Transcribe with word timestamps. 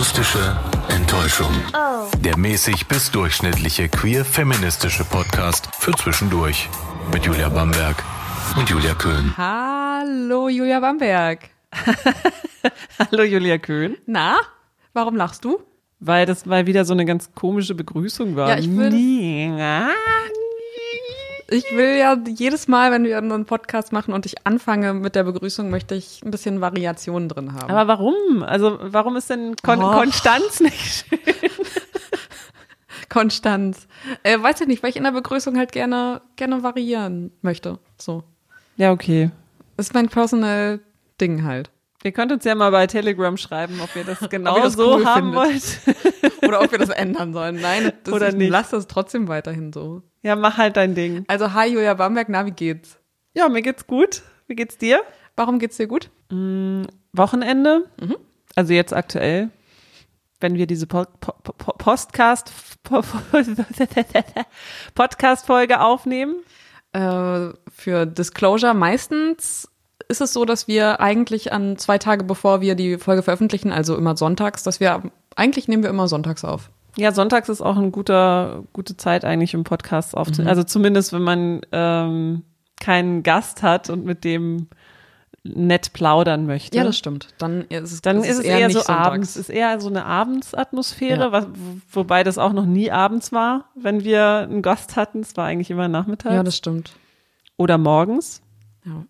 Akustische 0.00 0.56
Enttäuschung. 0.88 1.52
Der 2.24 2.38
mäßig 2.38 2.88
bis 2.88 3.10
durchschnittliche 3.10 3.90
queer-feministische 3.90 5.04
Podcast 5.04 5.68
für 5.78 5.92
zwischendurch. 5.92 6.70
Mit 7.12 7.26
Julia 7.26 7.50
Bamberg 7.50 8.02
und 8.56 8.70
Julia 8.70 8.94
Köhn. 8.94 9.34
Hallo 9.36 10.48
Julia 10.48 10.80
Bamberg. 10.80 11.50
Hallo 12.98 13.24
Julia 13.24 13.58
Köhn. 13.58 13.98
Na, 14.06 14.38
warum 14.94 15.16
lachst 15.16 15.44
du? 15.44 15.60
Weil 15.98 16.24
das 16.24 16.46
mal 16.46 16.66
wieder 16.66 16.86
so 16.86 16.94
eine 16.94 17.04
ganz 17.04 17.34
komische 17.34 17.74
Begrüßung 17.74 18.36
war. 18.36 18.48
Ja, 18.48 18.56
ich 18.58 18.74
will- 18.74 18.88
Ich 21.52 21.64
will 21.74 21.96
ja 21.98 22.16
jedes 22.28 22.68
Mal, 22.68 22.92
wenn 22.92 23.02
wir 23.04 23.18
einen 23.18 23.44
Podcast 23.44 23.92
machen 23.92 24.14
und 24.14 24.24
ich 24.24 24.46
anfange 24.46 24.94
mit 24.94 25.16
der 25.16 25.24
Begrüßung, 25.24 25.68
möchte 25.68 25.96
ich 25.96 26.22
ein 26.24 26.30
bisschen 26.30 26.60
Variationen 26.60 27.28
drin 27.28 27.54
haben. 27.54 27.70
Aber 27.70 27.88
warum? 27.88 28.44
Also 28.44 28.78
warum 28.80 29.16
ist 29.16 29.30
denn 29.30 29.56
Kon 29.62 29.82
Och. 29.82 29.92
Konstanz 29.92 30.60
nicht 30.60 31.06
schön? 31.08 31.18
Konstanz. 33.08 33.88
Äh, 34.22 34.40
weiß 34.40 34.60
ich 34.60 34.68
nicht, 34.68 34.82
weil 34.84 34.90
ich 34.90 34.96
in 34.96 35.02
der 35.02 35.10
Begrüßung 35.10 35.58
halt 35.58 35.72
gerne, 35.72 36.22
gerne 36.36 36.62
variieren 36.62 37.32
möchte. 37.42 37.80
So. 37.98 38.22
Ja, 38.76 38.92
okay. 38.92 39.32
Das 39.76 39.86
ist 39.86 39.94
mein 39.94 40.08
personal 40.08 40.78
Ding 41.20 41.42
halt. 41.42 41.70
Ihr 42.04 42.12
könnt 42.12 42.30
uns 42.30 42.44
ja 42.44 42.54
mal 42.54 42.70
bei 42.70 42.86
Telegram 42.86 43.36
schreiben, 43.36 43.80
ob 43.82 43.94
ihr 43.96 44.04
das 44.04 44.20
genau 44.30 44.56
ihr 44.56 44.62
das 44.62 44.74
so 44.74 44.94
cool 44.94 45.04
haben 45.04 45.32
findet. 45.32 45.86
wollt. 45.86 46.42
Oder 46.44 46.62
ob 46.62 46.70
wir 46.70 46.78
das 46.78 46.90
ändern 46.90 47.32
sollen. 47.32 47.60
Nein, 47.60 47.92
das 48.04 48.14
Oder 48.14 48.28
ich 48.28 48.36
nicht. 48.36 48.50
lass 48.50 48.70
das 48.70 48.86
trotzdem 48.86 49.26
weiterhin 49.26 49.72
so. 49.72 50.02
Ja, 50.22 50.36
mach 50.36 50.58
halt 50.58 50.76
dein 50.76 50.94
Ding. 50.94 51.24
Also, 51.28 51.54
hi 51.54 51.68
Julia 51.68 51.94
Bamberg, 51.94 52.28
na, 52.28 52.46
wie 52.46 52.50
geht's? 52.50 52.98
Ja, 53.34 53.48
mir 53.48 53.62
geht's 53.62 53.86
gut. 53.86 54.22
Wie 54.46 54.56
geht's 54.56 54.76
dir? 54.76 55.00
Warum 55.36 55.58
geht's 55.58 55.76
dir 55.76 55.86
gut? 55.86 56.10
Wochenende. 57.12 57.86
Mhm. 58.00 58.16
Also 58.54 58.72
jetzt 58.72 58.92
aktuell, 58.92 59.50
wenn 60.40 60.56
wir 60.56 60.66
diese 60.66 60.86
po 60.86 61.04
po 61.20 61.32
po 61.40 61.72
Postcast 61.72 62.52
po 62.82 63.02
Podcast 64.94 65.46
Folge 65.46 65.80
aufnehmen. 65.80 66.36
Äh, 66.92 67.50
für 67.70 68.06
Disclosure 68.06 68.74
meistens 68.74 69.68
ist 70.08 70.20
es 70.20 70.32
so, 70.32 70.44
dass 70.44 70.66
wir 70.66 71.00
eigentlich 71.00 71.52
an 71.52 71.78
zwei 71.78 71.98
Tage 71.98 72.24
bevor 72.24 72.60
wir 72.60 72.74
die 72.74 72.98
Folge 72.98 73.22
veröffentlichen, 73.22 73.70
also 73.70 73.96
immer 73.96 74.16
sonntags, 74.16 74.64
dass 74.64 74.80
wir 74.80 75.02
eigentlich 75.36 75.68
nehmen 75.68 75.84
wir 75.84 75.90
immer 75.90 76.08
sonntags 76.08 76.44
auf. 76.44 76.70
Ja, 76.96 77.12
sonntags 77.12 77.48
ist 77.48 77.60
auch 77.60 77.76
eine 77.76 77.90
guter, 77.90 78.64
gute 78.72 78.96
Zeit 78.96 79.24
eigentlich, 79.24 79.54
um 79.56 79.64
Podcasts 79.64 80.14
aufzunehmen. 80.14 80.44
Mhm. 80.44 80.48
Also 80.50 80.62
zumindest, 80.64 81.12
wenn 81.12 81.22
man 81.22 81.60
ähm, 81.72 82.42
keinen 82.80 83.22
Gast 83.22 83.62
hat 83.62 83.90
und 83.90 84.04
mit 84.04 84.24
dem 84.24 84.68
nett 85.42 85.92
plaudern 85.94 86.44
möchte. 86.46 86.76
Ja, 86.76 86.84
das 86.84 86.98
stimmt. 86.98 87.28
Dann 87.38 87.62
ist 87.62 87.92
es, 87.92 88.02
Dann 88.02 88.18
ist 88.22 88.38
es 88.38 88.40
eher, 88.40 88.66
nicht 88.66 88.74
so 88.76 88.82
sonntags. 88.82 89.06
abends, 89.06 89.36
ist 89.36 89.48
eher 89.48 89.80
so 89.80 89.88
eine 89.88 90.04
Abendsatmosphäre, 90.04 91.20
Ja. 91.20 91.32
was, 91.32 91.46
wobei 91.90 92.24
das 92.24 92.36
auch 92.36 92.52
noch 92.52 92.66
nie 92.66 92.90
abends 92.90 93.32
war, 93.32 93.64
wenn 93.74 94.04
wir 94.04 94.40
einen 94.50 94.60
Gast 94.60 94.96
hatten. 94.96 95.20
Es 95.20 95.36
war 95.38 95.46
eigentlich 95.46 95.70
immer 95.70 95.88
nachmittags 95.88 96.34
Ja, 96.34 96.42
das 96.42 96.56
stimmt. 96.56 96.92
oder 97.56 97.78
morgens. 97.78 98.42
Ja. 98.84 99.04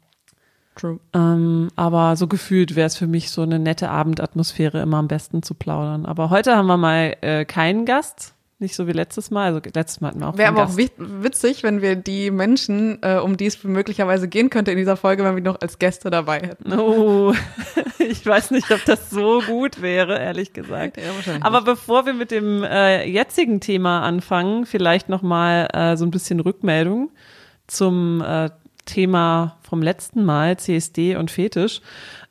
True. 0.80 0.98
Ähm, 1.12 1.68
aber 1.76 2.16
so 2.16 2.26
gefühlt 2.26 2.74
wäre 2.76 2.86
es 2.86 2.96
für 2.96 3.06
mich 3.06 3.30
so 3.30 3.42
eine 3.42 3.58
nette 3.58 3.90
Abendatmosphäre 3.90 4.80
immer 4.80 4.96
am 4.98 5.08
besten 5.08 5.42
zu 5.42 5.54
plaudern. 5.54 6.06
Aber 6.06 6.30
heute 6.30 6.56
haben 6.56 6.66
wir 6.68 6.76
mal 6.78 7.16
äh, 7.20 7.44
keinen 7.44 7.84
Gast, 7.84 8.34
nicht 8.60 8.74
so 8.76 8.86
wie 8.86 8.92
letztes 8.92 9.30
Mal. 9.30 9.46
Also 9.54 9.60
letztes 9.74 10.00
Mal 10.00 10.08
hatten 10.08 10.20
wir 10.20 10.28
auch 10.28 10.38
Wäre 10.38 10.48
aber 10.50 10.62
auch 10.64 10.76
Gast. 10.76 10.78
wi- 10.78 10.90
witzig, 10.98 11.62
wenn 11.62 11.82
wir 11.82 11.96
die 11.96 12.30
Menschen, 12.30 12.98
äh, 13.02 13.16
um 13.18 13.36
die 13.36 13.46
es 13.46 13.62
möglicherweise 13.64 14.26
gehen 14.28 14.48
könnte 14.48 14.70
in 14.70 14.78
dieser 14.78 14.96
Folge, 14.96 15.24
wenn 15.24 15.34
wir 15.34 15.42
noch 15.42 15.60
als 15.60 15.78
Gäste 15.78 16.08
dabei 16.10 16.40
hätten. 16.40 16.72
Oh, 16.78 17.32
ich 17.98 18.24
weiß 18.24 18.50
nicht, 18.50 18.70
ob 18.70 18.82
das 18.86 19.10
so 19.10 19.40
gut 19.42 19.82
wäre, 19.82 20.18
ehrlich 20.18 20.52
gesagt. 20.52 20.96
Ja, 20.98 21.04
Aber 21.42 21.62
bevor 21.62 22.06
wir 22.06 22.14
mit 22.14 22.30
dem 22.30 22.62
äh, 22.62 23.04
jetzigen 23.06 23.60
Thema 23.60 24.00
anfangen, 24.02 24.64
vielleicht 24.66 25.08
noch 25.08 25.22
mal 25.22 25.68
äh, 25.72 25.96
so 25.96 26.04
ein 26.06 26.10
bisschen 26.10 26.40
Rückmeldung 26.40 27.10
zum 27.66 28.22
äh, 28.22 28.50
Thema 28.90 29.56
vom 29.62 29.82
letzten 29.82 30.24
Mal, 30.24 30.56
CSD 30.58 31.16
und 31.16 31.30
Fetisch. 31.30 31.80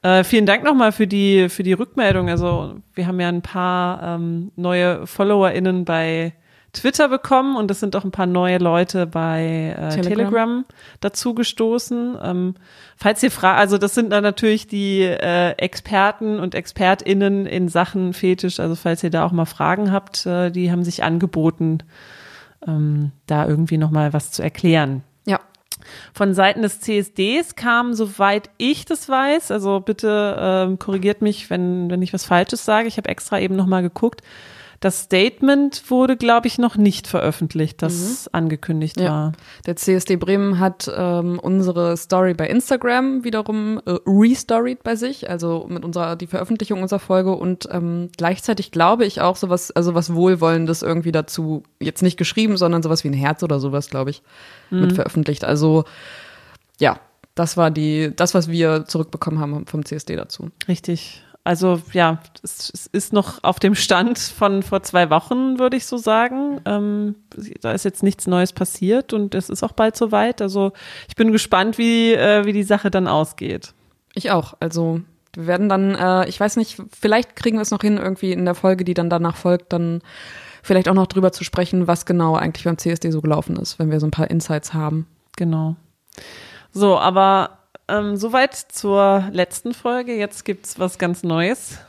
Äh, 0.01 0.23
vielen 0.23 0.45
Dank 0.45 0.63
nochmal 0.63 0.91
für 0.91 1.07
die, 1.07 1.49
für 1.49 1.63
die 1.63 1.73
Rückmeldung. 1.73 2.29
Also 2.29 2.75
wir 2.93 3.07
haben 3.07 3.19
ja 3.19 3.29
ein 3.29 3.41
paar 3.41 4.03
ähm, 4.03 4.51
neue 4.55 5.07
FollowerInnen 5.07 5.85
bei 5.85 6.33
Twitter 6.73 7.09
bekommen 7.09 7.55
und 7.55 7.71
es 7.71 7.79
sind 7.79 7.95
auch 7.95 8.03
ein 8.03 8.11
paar 8.11 8.27
neue 8.27 8.59
Leute 8.59 9.07
bei 9.07 9.75
äh, 9.75 9.89
Telegram. 9.89 10.03
Telegram, 10.03 10.65
dazu 10.99 11.33
gestoßen. 11.33 12.17
Ähm, 12.21 12.55
falls 12.95 13.23
ihr 13.23 13.31
fragt, 13.31 13.59
also 13.59 13.77
das 13.77 13.95
sind 13.95 14.11
dann 14.11 14.23
natürlich 14.23 14.67
die 14.67 15.01
äh, 15.01 15.51
Experten 15.57 16.39
und 16.39 16.53
ExpertInnen 16.53 17.45
in 17.45 17.69
Sachen 17.69 18.13
Fetisch. 18.13 18.59
Also 18.59 18.75
falls 18.75 19.03
ihr 19.03 19.09
da 19.09 19.25
auch 19.25 19.31
mal 19.31 19.45
Fragen 19.45 19.91
habt, 19.91 20.25
äh, 20.25 20.51
die 20.51 20.71
haben 20.71 20.83
sich 20.83 21.03
angeboten, 21.03 21.79
ähm, 22.67 23.11
da 23.25 23.47
irgendwie 23.47 23.77
nochmal 23.77 24.13
was 24.13 24.31
zu 24.31 24.43
erklären. 24.43 25.03
Von 26.13 26.33
Seiten 26.33 26.61
des 26.61 26.79
CSDs 26.81 27.55
kam, 27.55 27.93
soweit 27.93 28.49
ich 28.57 28.85
das 28.85 29.09
weiß, 29.09 29.51
also 29.51 29.79
bitte 29.79 30.37
ähm, 30.39 30.79
korrigiert 30.79 31.21
mich, 31.21 31.49
wenn, 31.49 31.89
wenn 31.89 32.01
ich 32.01 32.13
was 32.13 32.25
Falsches 32.25 32.65
sage. 32.65 32.87
Ich 32.87 32.97
habe 32.97 33.09
extra 33.09 33.39
eben 33.39 33.55
nochmal 33.55 33.81
geguckt. 33.81 34.21
Das 34.81 35.01
Statement 35.01 35.89
wurde, 35.91 36.15
glaube 36.15 36.47
ich, 36.47 36.57
noch 36.57 36.77
nicht 36.77 37.07
veröffentlicht, 37.07 37.81
das 37.81 38.29
angekündigt 38.33 38.99
Ja. 38.99 39.09
war. 39.09 39.31
Der 39.65 39.75
CSD 39.75 40.15
Bremen 40.15 40.57
hat 40.59 40.89
ähm, 40.95 41.37
unsere 41.37 41.97
Story 41.97 42.33
bei 42.33 42.47
Instagram 42.47 43.25
wiederum 43.25 43.81
äh, 43.85 43.97
restoried 44.07 44.81
bei 44.83 44.95
sich, 44.95 45.29
also 45.29 45.65
mit 45.69 45.83
unserer 45.83 46.15
die 46.15 46.27
Veröffentlichung 46.27 46.81
unserer 46.81 46.99
Folge 46.99 47.33
und 47.35 47.67
ähm, 47.71 48.09
gleichzeitig 48.17 48.71
glaube 48.71 49.05
ich 49.05 49.19
auch 49.19 49.35
sowas, 49.35 49.71
also 49.71 49.95
was 49.95 50.13
Wohlwollendes 50.13 50.81
irgendwie 50.81 51.11
dazu 51.11 51.63
jetzt 51.81 52.01
nicht 52.01 52.17
geschrieben, 52.17 52.55
sondern 52.55 52.81
sowas 52.81 53.03
wie 53.03 53.09
ein 53.09 53.13
Herz 53.13 53.43
oder 53.43 53.59
sowas, 53.59 53.89
glaube 53.89 54.11
ich, 54.11 54.21
mit 54.69 54.93
veröffentlicht. 54.93 55.43
Also 55.43 55.83
ja, 56.79 56.99
das 57.35 57.57
war 57.57 57.71
die, 57.71 58.13
das 58.15 58.33
was 58.33 58.49
wir 58.49 58.85
zurückbekommen 58.85 59.39
haben 59.39 59.65
vom 59.65 59.83
CSD 59.83 60.15
dazu. 60.15 60.51
Richtig. 60.67 61.23
Also 61.49 61.81
ja, 61.93 62.19
es, 62.43 62.69
es 62.71 62.85
ist 62.85 63.11
noch 63.11 63.43
auf 63.43 63.57
dem 63.57 63.73
Stand 63.73 64.19
von 64.19 64.61
vor 64.61 64.83
zwei 64.83 65.09
Wochen, 65.09 65.57
würde 65.57 65.77
ich 65.77 65.87
so 65.87 65.97
sagen. 65.97 66.61
Ähm, 66.65 67.15
da 67.61 67.71
ist 67.71 67.85
jetzt 67.85 68.03
nichts 68.03 68.27
Neues 68.27 68.53
passiert 68.53 69.13
und 69.13 69.33
es 69.33 69.49
ist 69.49 69.63
auch 69.63 69.71
bald 69.71 69.95
soweit. 69.95 70.43
Also 70.43 70.73
ich 71.07 71.15
bin 71.15 71.31
gespannt, 71.31 71.79
wie, 71.79 72.13
äh, 72.13 72.45
wie 72.45 72.53
die 72.53 72.61
Sache 72.61 72.91
dann 72.91 73.07
ausgeht. 73.07 73.73
Ich 74.13 74.29
auch. 74.29 74.53
Also 74.59 75.01
wir 75.33 75.47
werden 75.47 75.69
dann, 75.69 75.95
äh, 75.95 76.29
ich 76.29 76.39
weiß 76.39 76.55
nicht, 76.57 76.83
vielleicht 76.91 77.35
kriegen 77.35 77.57
wir 77.57 77.63
es 77.63 77.71
noch 77.71 77.81
hin, 77.81 77.97
irgendwie 77.97 78.31
in 78.31 78.45
der 78.45 78.53
Folge, 78.53 78.83
die 78.83 78.93
dann 78.93 79.09
danach 79.09 79.35
folgt, 79.35 79.73
dann 79.73 80.03
vielleicht 80.61 80.87
auch 80.87 80.93
noch 80.93 81.07
drüber 81.07 81.31
zu 81.31 81.43
sprechen, 81.43 81.87
was 81.87 82.05
genau 82.05 82.35
eigentlich 82.35 82.65
beim 82.65 82.77
CSD 82.77 83.09
so 83.09 83.21
gelaufen 83.21 83.55
ist, 83.55 83.79
wenn 83.79 83.89
wir 83.89 83.99
so 83.99 84.05
ein 84.05 84.11
paar 84.11 84.29
Insights 84.29 84.75
haben. 84.75 85.07
Genau. 85.35 85.77
So, 86.71 86.99
aber 86.99 87.58
ähm, 87.89 88.15
soweit 88.15 88.55
zur 88.55 89.27
letzten 89.31 89.73
Folge. 89.73 90.15
Jetzt 90.15 90.45
gibt's 90.45 90.79
was 90.79 90.97
ganz 90.97 91.23
Neues. 91.23 91.79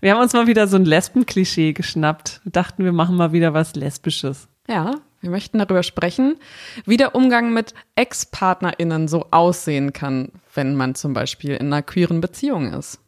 Wir 0.00 0.12
haben 0.12 0.20
uns 0.20 0.32
mal 0.32 0.46
wieder 0.46 0.66
so 0.66 0.76
ein 0.76 0.84
Lesben-Klischee 0.84 1.72
geschnappt. 1.72 2.40
Wir 2.44 2.52
dachten, 2.52 2.84
wir 2.84 2.92
machen 2.92 3.16
mal 3.16 3.32
wieder 3.32 3.54
was 3.54 3.74
Lesbisches. 3.74 4.48
Ja, 4.68 4.94
wir 5.20 5.30
möchten 5.30 5.58
darüber 5.58 5.82
sprechen, 5.82 6.36
wie 6.84 6.96
der 6.96 7.14
Umgang 7.14 7.52
mit 7.52 7.74
Ex-PartnerInnen 7.94 9.08
so 9.08 9.26
aussehen 9.30 9.92
kann, 9.92 10.32
wenn 10.54 10.74
man 10.74 10.94
zum 10.94 11.14
Beispiel 11.14 11.52
in 11.52 11.66
einer 11.66 11.82
queeren 11.82 12.20
Beziehung 12.20 12.72
ist. 12.72 12.98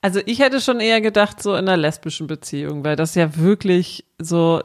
Also 0.00 0.20
ich 0.26 0.40
hätte 0.40 0.60
schon 0.60 0.80
eher 0.80 1.00
gedacht, 1.00 1.42
so 1.42 1.52
in 1.54 1.68
einer 1.68 1.76
lesbischen 1.76 2.26
Beziehung, 2.26 2.84
weil 2.84 2.96
das 2.96 3.14
ja 3.14 3.36
wirklich 3.36 4.04
so 4.18 4.62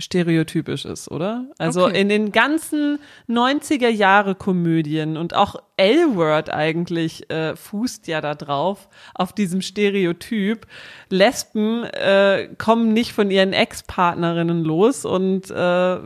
stereotypisch 0.00 0.84
ist, 0.84 1.10
oder? 1.10 1.46
Also 1.58 1.86
Okay. 1.86 2.00
in 2.00 2.08
den 2.08 2.30
ganzen 2.32 2.98
90er 3.28 3.88
Jahre 3.88 4.34
Komödien 4.34 5.16
und 5.16 5.34
auch 5.34 5.56
L-Word 5.76 6.50
eigentlich 6.50 7.28
äh, 7.30 7.56
fußt 7.56 8.06
ja 8.06 8.20
da 8.20 8.34
drauf, 8.34 8.88
auf 9.14 9.32
diesem 9.32 9.60
Stereotyp. 9.60 10.66
Lesben 11.08 11.84
äh, 11.84 12.48
kommen 12.58 12.92
nicht 12.92 13.12
von 13.12 13.30
ihren 13.30 13.52
Ex-Partnerinnen 13.52 14.64
los 14.64 15.04
und 15.04 15.50
äh, 15.50 15.98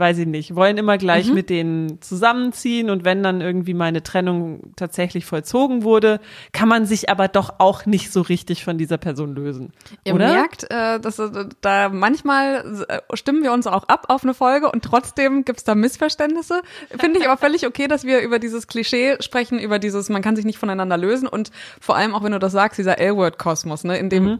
weiß 0.00 0.18
ich 0.18 0.26
nicht, 0.26 0.56
wollen 0.56 0.78
immer 0.78 0.98
gleich 0.98 1.28
Mhm. 1.28 1.34
mit 1.34 1.50
denen 1.50 2.02
zusammenziehen 2.02 2.90
und 2.90 3.04
wenn 3.04 3.22
dann 3.22 3.40
irgendwie 3.40 3.74
meine 3.74 4.02
Trennung 4.02 4.72
tatsächlich 4.74 5.26
vollzogen 5.26 5.84
wurde, 5.84 6.18
kann 6.52 6.68
man 6.68 6.86
sich 6.86 7.10
aber 7.10 7.28
doch 7.28 7.54
auch 7.58 7.86
nicht 7.86 8.10
so 8.10 8.22
richtig 8.22 8.64
von 8.64 8.78
dieser 8.78 8.98
Person 8.98 9.34
lösen. 9.34 9.72
Ihr 10.04 10.14
oder? 10.14 10.32
merkt, 10.32 10.64
äh, 10.70 10.98
dass 10.98 11.18
äh, 11.18 11.28
da 11.60 11.90
manchmal 11.90 12.84
äh, 12.88 13.16
stimmen 13.16 13.42
wir 13.42 13.52
uns 13.52 13.66
auch 13.68 13.84
ab 13.84 14.06
auf 14.08 14.24
eine 14.24 14.34
Folge 14.34 14.70
und 14.70 14.82
trotzdem 14.84 15.44
gibt's 15.44 15.62
da 15.64 15.74
Missverständnisse. 15.74 16.62
Finde 16.98 17.20
ich 17.20 17.28
aber 17.28 17.36
völlig 17.46 17.66
okay, 17.66 17.86
dass 17.86 18.04
wir 18.04 18.20
über 18.20 18.38
dieses 18.38 18.66
Klischee 18.66 19.16
sprechen, 19.20 19.58
über 19.58 19.78
dieses, 19.78 20.08
man 20.08 20.22
kann 20.22 20.34
sich 20.34 20.44
nicht 20.44 20.58
voneinander 20.58 20.96
lösen 20.96 21.28
und 21.28 21.50
vor 21.80 21.96
allem 21.96 22.14
auch, 22.14 22.22
wenn 22.24 22.32
du 22.32 22.38
das 22.38 22.52
sagst, 22.52 22.78
dieser 22.78 22.98
L-Word-Kosmos, 22.98 23.84
ne, 23.84 23.98
in 23.98 24.08
dem 24.08 24.38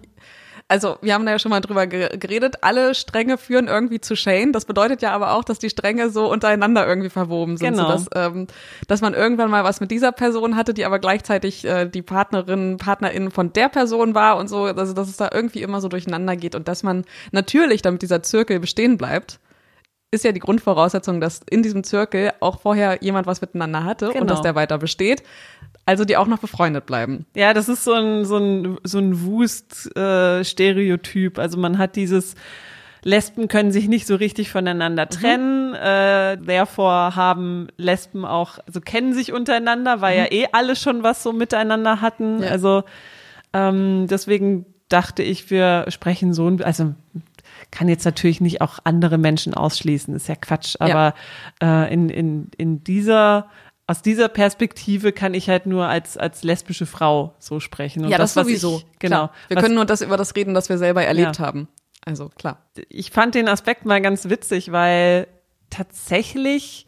also 0.70 0.98
wir 1.02 1.14
haben 1.14 1.26
da 1.26 1.32
ja 1.32 1.38
schon 1.40 1.50
mal 1.50 1.60
drüber 1.60 1.88
geredet, 1.88 2.58
alle 2.60 2.94
Stränge 2.94 3.38
führen 3.38 3.66
irgendwie 3.66 4.00
zu 4.00 4.14
Shane. 4.14 4.52
Das 4.52 4.66
bedeutet 4.66 5.02
ja 5.02 5.10
aber 5.10 5.34
auch, 5.34 5.42
dass 5.42 5.58
die 5.58 5.68
Stränge 5.68 6.10
so 6.10 6.30
untereinander 6.30 6.86
irgendwie 6.86 7.10
verwoben 7.10 7.56
sind, 7.56 7.72
genau. 7.72 7.88
dass, 7.88 8.06
ähm, 8.14 8.46
dass 8.86 9.00
man 9.00 9.12
irgendwann 9.12 9.50
mal 9.50 9.64
was 9.64 9.80
mit 9.80 9.90
dieser 9.90 10.12
Person 10.12 10.54
hatte, 10.54 10.72
die 10.72 10.84
aber 10.84 11.00
gleichzeitig 11.00 11.64
äh, 11.64 11.86
die 11.86 12.02
Partnerin, 12.02 12.76
Partnerin 12.76 13.32
von 13.32 13.52
der 13.52 13.68
Person 13.68 14.14
war 14.14 14.36
und 14.36 14.46
so, 14.46 14.66
also 14.66 14.92
dass 14.92 15.08
es 15.08 15.16
da 15.16 15.30
irgendwie 15.32 15.62
immer 15.62 15.80
so 15.80 15.88
durcheinander 15.88 16.36
geht 16.36 16.54
und 16.54 16.68
dass 16.68 16.84
man 16.84 17.04
natürlich, 17.32 17.82
damit 17.82 18.02
dieser 18.02 18.22
Zirkel 18.22 18.60
bestehen 18.60 18.96
bleibt, 18.96 19.40
ist 20.10 20.24
ja 20.24 20.32
die 20.32 20.40
Grundvoraussetzung, 20.40 21.20
dass 21.20 21.42
in 21.48 21.62
diesem 21.62 21.84
Zirkel 21.84 22.32
auch 22.40 22.60
vorher 22.60 22.98
jemand 23.00 23.28
was 23.28 23.40
miteinander 23.40 23.84
hatte 23.84 24.08
genau. 24.08 24.22
und 24.22 24.30
dass 24.30 24.42
der 24.42 24.56
weiter 24.56 24.78
besteht. 24.78 25.22
Also 25.86 26.04
die 26.04 26.16
auch 26.16 26.26
noch 26.26 26.40
befreundet 26.40 26.86
bleiben. 26.86 27.26
Ja, 27.34 27.54
das 27.54 27.68
ist 27.68 27.84
so 27.84 27.92
ein, 27.92 28.24
so 28.24 28.38
ein, 28.38 28.78
so 28.82 28.98
ein 28.98 29.24
Wust-Stereotyp. 29.24 31.38
Äh, 31.38 31.40
also 31.40 31.58
man 31.58 31.78
hat 31.78 31.94
dieses 31.96 32.34
Lesben 33.02 33.48
können 33.48 33.72
sich 33.72 33.88
nicht 33.88 34.06
so 34.06 34.14
richtig 34.14 34.50
voneinander 34.50 35.06
mhm. 35.06 35.10
trennen. 35.10 35.68
Mhm. 35.70 35.76
Äh, 35.76 36.36
therefore 36.38 37.16
haben 37.16 37.68
Lesben 37.76 38.24
auch, 38.24 38.58
also 38.66 38.80
kennen 38.80 39.14
sich 39.14 39.32
untereinander, 39.32 40.00
weil 40.00 40.18
mhm. 40.18 40.24
ja 40.24 40.32
eh 40.32 40.46
alle 40.52 40.76
schon 40.76 41.02
was 41.02 41.22
so 41.22 41.32
miteinander 41.32 42.00
hatten. 42.00 42.42
Ja. 42.42 42.50
Also 42.50 42.84
ähm, 43.52 44.06
deswegen 44.08 44.66
dachte 44.88 45.22
ich, 45.22 45.50
wir 45.50 45.86
sprechen 45.88 46.34
so, 46.34 46.48
also 46.62 46.94
kann 47.70 47.88
jetzt 47.88 48.04
natürlich 48.04 48.40
nicht 48.40 48.60
auch 48.60 48.78
andere 48.84 49.18
Menschen 49.18 49.54
ausschließen, 49.54 50.14
ist 50.14 50.28
ja 50.28 50.36
Quatsch, 50.36 50.76
aber 50.78 51.14
ja. 51.62 51.84
Äh, 51.84 51.94
in, 51.94 52.08
in, 52.08 52.50
in 52.56 52.84
dieser 52.84 53.48
aus 53.86 54.02
dieser 54.02 54.28
Perspektive 54.28 55.10
kann 55.10 55.34
ich 55.34 55.48
halt 55.48 55.66
nur 55.66 55.86
als, 55.86 56.16
als 56.16 56.44
lesbische 56.44 56.86
Frau 56.86 57.34
so 57.40 57.58
sprechen. 57.58 58.04
Und 58.04 58.10
ja, 58.10 58.18
das, 58.18 58.34
das 58.34 58.44
sowieso. 58.44 58.78
Ich, 58.78 58.98
genau. 59.00 59.16
Klar. 59.16 59.34
Wir 59.48 59.56
was, 59.56 59.64
können 59.64 59.74
nur 59.74 59.84
das 59.84 60.00
über 60.00 60.16
das 60.16 60.36
reden, 60.36 60.54
das 60.54 60.68
wir 60.68 60.78
selber 60.78 61.04
erlebt 61.04 61.38
ja. 61.38 61.44
haben. 61.44 61.66
Also 62.04 62.28
klar. 62.28 62.70
Ich 62.88 63.10
fand 63.10 63.34
den 63.34 63.48
Aspekt 63.48 63.84
mal 63.86 64.00
ganz 64.00 64.28
witzig, 64.28 64.70
weil 64.70 65.26
tatsächlich 65.70 66.86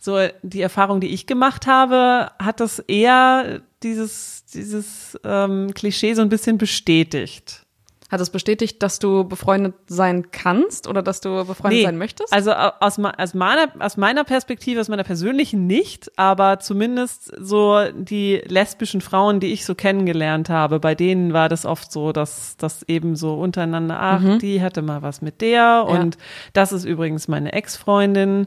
so 0.00 0.18
die 0.42 0.60
Erfahrung, 0.60 1.00
die 1.00 1.14
ich 1.14 1.28
gemacht 1.28 1.68
habe, 1.68 2.32
hat 2.40 2.58
das 2.58 2.80
eher 2.80 3.62
dieses, 3.84 4.44
dieses 4.46 5.16
ähm, 5.22 5.72
Klischee 5.74 6.14
so 6.14 6.22
ein 6.22 6.28
bisschen 6.28 6.58
bestätigt. 6.58 7.61
Hat 8.12 8.20
es 8.20 8.28
bestätigt, 8.28 8.82
dass 8.82 8.98
du 8.98 9.24
befreundet 9.24 9.72
sein 9.86 10.30
kannst 10.32 10.86
oder 10.86 11.02
dass 11.02 11.22
du 11.22 11.46
befreundet 11.46 11.78
nee, 11.78 11.84
sein 11.86 11.96
möchtest? 11.96 12.30
Also 12.30 12.52
aus, 12.52 12.98
aus, 12.98 13.32
meiner, 13.32 13.72
aus 13.78 13.96
meiner 13.96 14.24
Perspektive, 14.24 14.82
aus 14.82 14.90
meiner 14.90 15.02
persönlichen 15.02 15.66
nicht, 15.66 16.12
aber 16.18 16.58
zumindest 16.58 17.32
so 17.40 17.86
die 17.94 18.42
lesbischen 18.46 19.00
Frauen, 19.00 19.40
die 19.40 19.54
ich 19.54 19.64
so 19.64 19.74
kennengelernt 19.74 20.50
habe, 20.50 20.78
bei 20.78 20.94
denen 20.94 21.32
war 21.32 21.48
das 21.48 21.64
oft 21.64 21.90
so, 21.90 22.12
dass 22.12 22.58
das 22.58 22.82
eben 22.82 23.16
so 23.16 23.32
untereinander, 23.32 23.98
ach, 23.98 24.20
mhm. 24.20 24.38
die 24.40 24.60
hatte 24.60 24.82
mal 24.82 25.00
was 25.00 25.22
mit 25.22 25.40
der 25.40 25.86
und 25.88 26.16
ja. 26.16 26.20
das 26.52 26.72
ist 26.72 26.84
übrigens 26.84 27.28
meine 27.28 27.54
Ex-Freundin. 27.54 28.46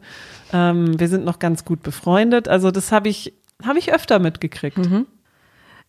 Ähm, 0.53 1.00
wir 1.00 1.07
sind 1.07 1.25
noch 1.25 1.39
ganz 1.39 1.65
gut 1.65 1.81
befreundet. 1.81 2.47
Also 2.47 2.69
das 2.69 2.91
habe 2.91 3.09
ich, 3.09 3.33
habe 3.65 3.79
ich 3.79 3.91
öfter 3.91 4.19
mitgekriegt. 4.19 4.77
Mhm. 4.77 5.07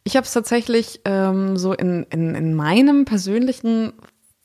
Ich 0.06 0.17
habe 0.17 0.25
es 0.25 0.32
tatsächlich 0.32 1.00
ähm, 1.05 1.56
so 1.56 1.73
in, 1.73 2.05
in, 2.11 2.37
in 2.37 2.55
meinem 2.55 3.06
persönlichen 3.06 3.93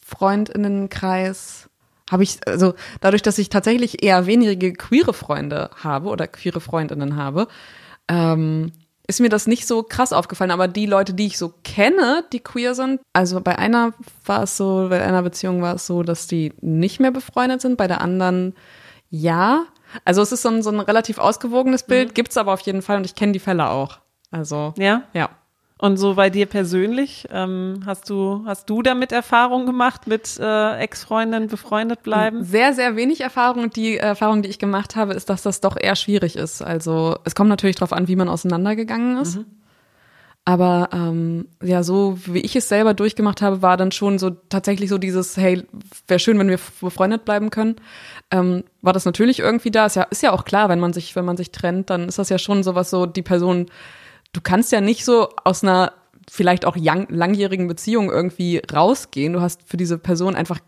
Freundinnenkreis 0.03 1.69
habe 2.11 2.23
ich, 2.23 2.39
also 2.47 2.73
dadurch, 2.99 3.21
dass 3.21 3.37
ich 3.37 3.49
tatsächlich 3.49 4.03
eher 4.03 4.25
wenige 4.25 4.73
queere 4.73 5.13
Freunde 5.13 5.69
habe 5.83 6.09
oder 6.09 6.27
queere 6.27 6.61
Freundinnen 6.61 7.15
habe, 7.15 7.47
ähm, 8.07 8.71
ist 9.05 9.19
mir 9.19 9.29
das 9.29 9.45
nicht 9.45 9.67
so 9.67 9.83
krass 9.83 10.13
aufgefallen. 10.13 10.49
Aber 10.49 10.67
die 10.67 10.87
Leute, 10.87 11.13
die 11.13 11.27
ich 11.27 11.37
so 11.37 11.53
kenne, 11.63 12.25
die 12.33 12.39
queer 12.39 12.73
sind, 12.73 12.99
also 13.13 13.39
bei 13.39 13.59
einer 13.59 13.93
war 14.25 14.41
es 14.41 14.57
so, 14.57 14.87
bei 14.89 15.03
einer 15.03 15.21
Beziehung 15.21 15.61
war 15.61 15.75
es 15.75 15.85
so, 15.85 16.01
dass 16.01 16.25
die 16.25 16.53
nicht 16.61 16.99
mehr 16.99 17.11
befreundet 17.11 17.61
sind, 17.61 17.77
bei 17.77 17.87
der 17.87 18.01
anderen 18.01 18.55
ja. 19.11 19.65
Also 20.05 20.23
es 20.23 20.31
ist 20.31 20.41
so 20.41 20.49
ein, 20.49 20.63
so 20.63 20.71
ein 20.71 20.79
relativ 20.79 21.19
ausgewogenes 21.19 21.83
Bild, 21.83 22.09
mhm. 22.09 22.13
gibt's 22.15 22.37
aber 22.37 22.51
auf 22.51 22.61
jeden 22.61 22.81
Fall 22.81 22.97
und 22.97 23.05
ich 23.05 23.13
kenne 23.13 23.33
die 23.33 23.39
Fälle 23.39 23.69
auch. 23.69 23.99
Also 24.31 24.73
ja, 24.75 25.03
ja. 25.13 25.29
Und 25.81 25.97
so 25.97 26.13
bei 26.13 26.29
dir 26.29 26.45
persönlich, 26.45 27.27
ähm, 27.31 27.81
hast 27.87 28.07
du 28.11 28.43
hast 28.45 28.69
du 28.69 28.83
damit 28.83 29.11
Erfahrung 29.11 29.65
gemacht 29.65 30.05
mit 30.05 30.39
äh, 30.39 30.77
Ex-Freundinnen 30.77 31.47
befreundet 31.47 32.03
bleiben? 32.03 32.43
Sehr 32.43 32.73
sehr 32.73 32.95
wenig 32.95 33.21
Erfahrung. 33.21 33.71
Die 33.71 33.97
Erfahrung, 33.97 34.43
die 34.43 34.49
ich 34.49 34.59
gemacht 34.59 34.95
habe, 34.95 35.13
ist, 35.13 35.31
dass 35.31 35.41
das 35.41 35.59
doch 35.59 35.75
eher 35.75 35.95
schwierig 35.95 36.35
ist. 36.35 36.61
Also 36.61 37.17
es 37.23 37.33
kommt 37.33 37.49
natürlich 37.49 37.77
darauf 37.77 37.93
an, 37.93 38.07
wie 38.07 38.15
man 38.15 38.29
auseinandergegangen 38.29 39.17
ist. 39.17 39.37
Mhm. 39.37 39.45
Aber 40.45 40.89
ähm, 40.93 41.47
ja, 41.63 41.81
so 41.81 42.15
wie 42.27 42.41
ich 42.41 42.55
es 42.55 42.69
selber 42.69 42.93
durchgemacht 42.93 43.41
habe, 43.41 43.63
war 43.63 43.75
dann 43.75 43.91
schon 43.91 44.19
so 44.19 44.29
tatsächlich 44.29 44.89
so 44.89 44.99
dieses, 44.99 45.35
hey, 45.35 45.63
wäre 46.07 46.19
schön, 46.19 46.37
wenn 46.37 46.49
wir 46.49 46.59
befreundet 46.79 47.25
bleiben 47.25 47.49
können. 47.49 47.77
Ähm, 48.29 48.63
war 48.83 48.93
das 48.93 49.05
natürlich 49.05 49.39
irgendwie 49.39 49.71
da. 49.71 49.87
Ist 49.87 49.95
ja, 49.95 50.03
ist 50.03 50.21
ja 50.21 50.31
auch 50.31 50.45
klar, 50.45 50.69
wenn 50.69 50.79
man 50.79 50.93
sich, 50.93 51.15
wenn 51.15 51.25
man 51.25 51.37
sich 51.37 51.51
trennt, 51.51 51.89
dann 51.89 52.07
ist 52.07 52.19
das 52.19 52.29
ja 52.29 52.37
schon 52.37 52.61
sowas 52.61 52.91
so, 52.91 53.07
die 53.07 53.23
Person 53.23 53.65
du 54.33 54.41
kannst 54.41 54.71
ja 54.71 54.81
nicht 54.81 55.05
so 55.05 55.29
aus 55.43 55.63
einer 55.63 55.93
vielleicht 56.29 56.65
auch 56.65 56.77
langjährigen 56.77 57.67
Beziehung 57.67 58.09
irgendwie 58.09 58.61
rausgehen. 58.71 59.33
Du 59.33 59.41
hast 59.41 59.61
für 59.65 59.77
diese 59.77 59.97
Person 59.97 60.35
einfach 60.35 60.59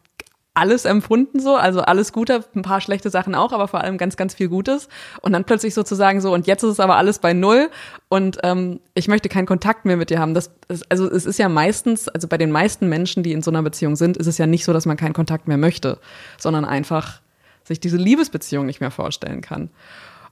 alles 0.56 0.86
empfunden 0.86 1.40
so, 1.40 1.56
also 1.56 1.82
alles 1.82 2.14
Gute, 2.14 2.44
ein 2.56 2.62
paar 2.62 2.80
schlechte 2.80 3.10
Sachen 3.10 3.34
auch, 3.34 3.54
aber 3.54 3.68
vor 3.68 3.82
allem 3.82 3.98
ganz, 3.98 4.18
ganz 4.18 4.36
viel 4.36 4.50
Gutes. 4.50 4.88
Und 5.22 5.34
dann 5.34 5.46
plötzlich 5.46 5.74
sozusagen 5.74 6.22
so, 6.22 6.32
und 6.32 6.46
jetzt 6.46 6.62
ist 6.64 6.70
es 6.72 6.80
aber 6.80 6.96
alles 6.96 7.20
bei 7.20 7.34
Null 7.34 7.72
und 8.08 8.38
ähm, 8.44 8.80
ich 8.94 9.08
möchte 9.08 9.30
keinen 9.30 9.48
Kontakt 9.48 9.86
mehr 9.86 9.98
mit 9.98 10.12
dir 10.12 10.20
haben. 10.20 10.36
Das, 10.36 10.52
ist, 10.68 10.92
also 10.92 11.10
es 11.10 11.26
ist 11.26 11.40
ja 11.40 11.50
meistens, 11.50 12.08
also 12.08 12.28
bei 12.28 12.38
den 12.38 12.52
meisten 12.52 12.88
Menschen, 12.88 13.24
die 13.24 13.32
in 13.32 13.42
so 13.42 13.50
einer 13.50 13.64
Beziehung 13.64 13.96
sind, 13.96 14.16
ist 14.16 14.28
es 14.28 14.38
ja 14.38 14.46
nicht 14.46 14.64
so, 14.64 14.74
dass 14.74 14.86
man 14.86 14.98
keinen 14.98 15.14
Kontakt 15.14 15.48
mehr 15.48 15.58
möchte, 15.58 15.98
sondern 16.38 16.66
einfach 16.66 17.22
sich 17.64 17.80
diese 17.80 17.98
Liebesbeziehung 17.98 18.68
nicht 18.68 18.80
mehr 18.80 18.92
vorstellen 18.92 19.42
kann. 19.42 19.72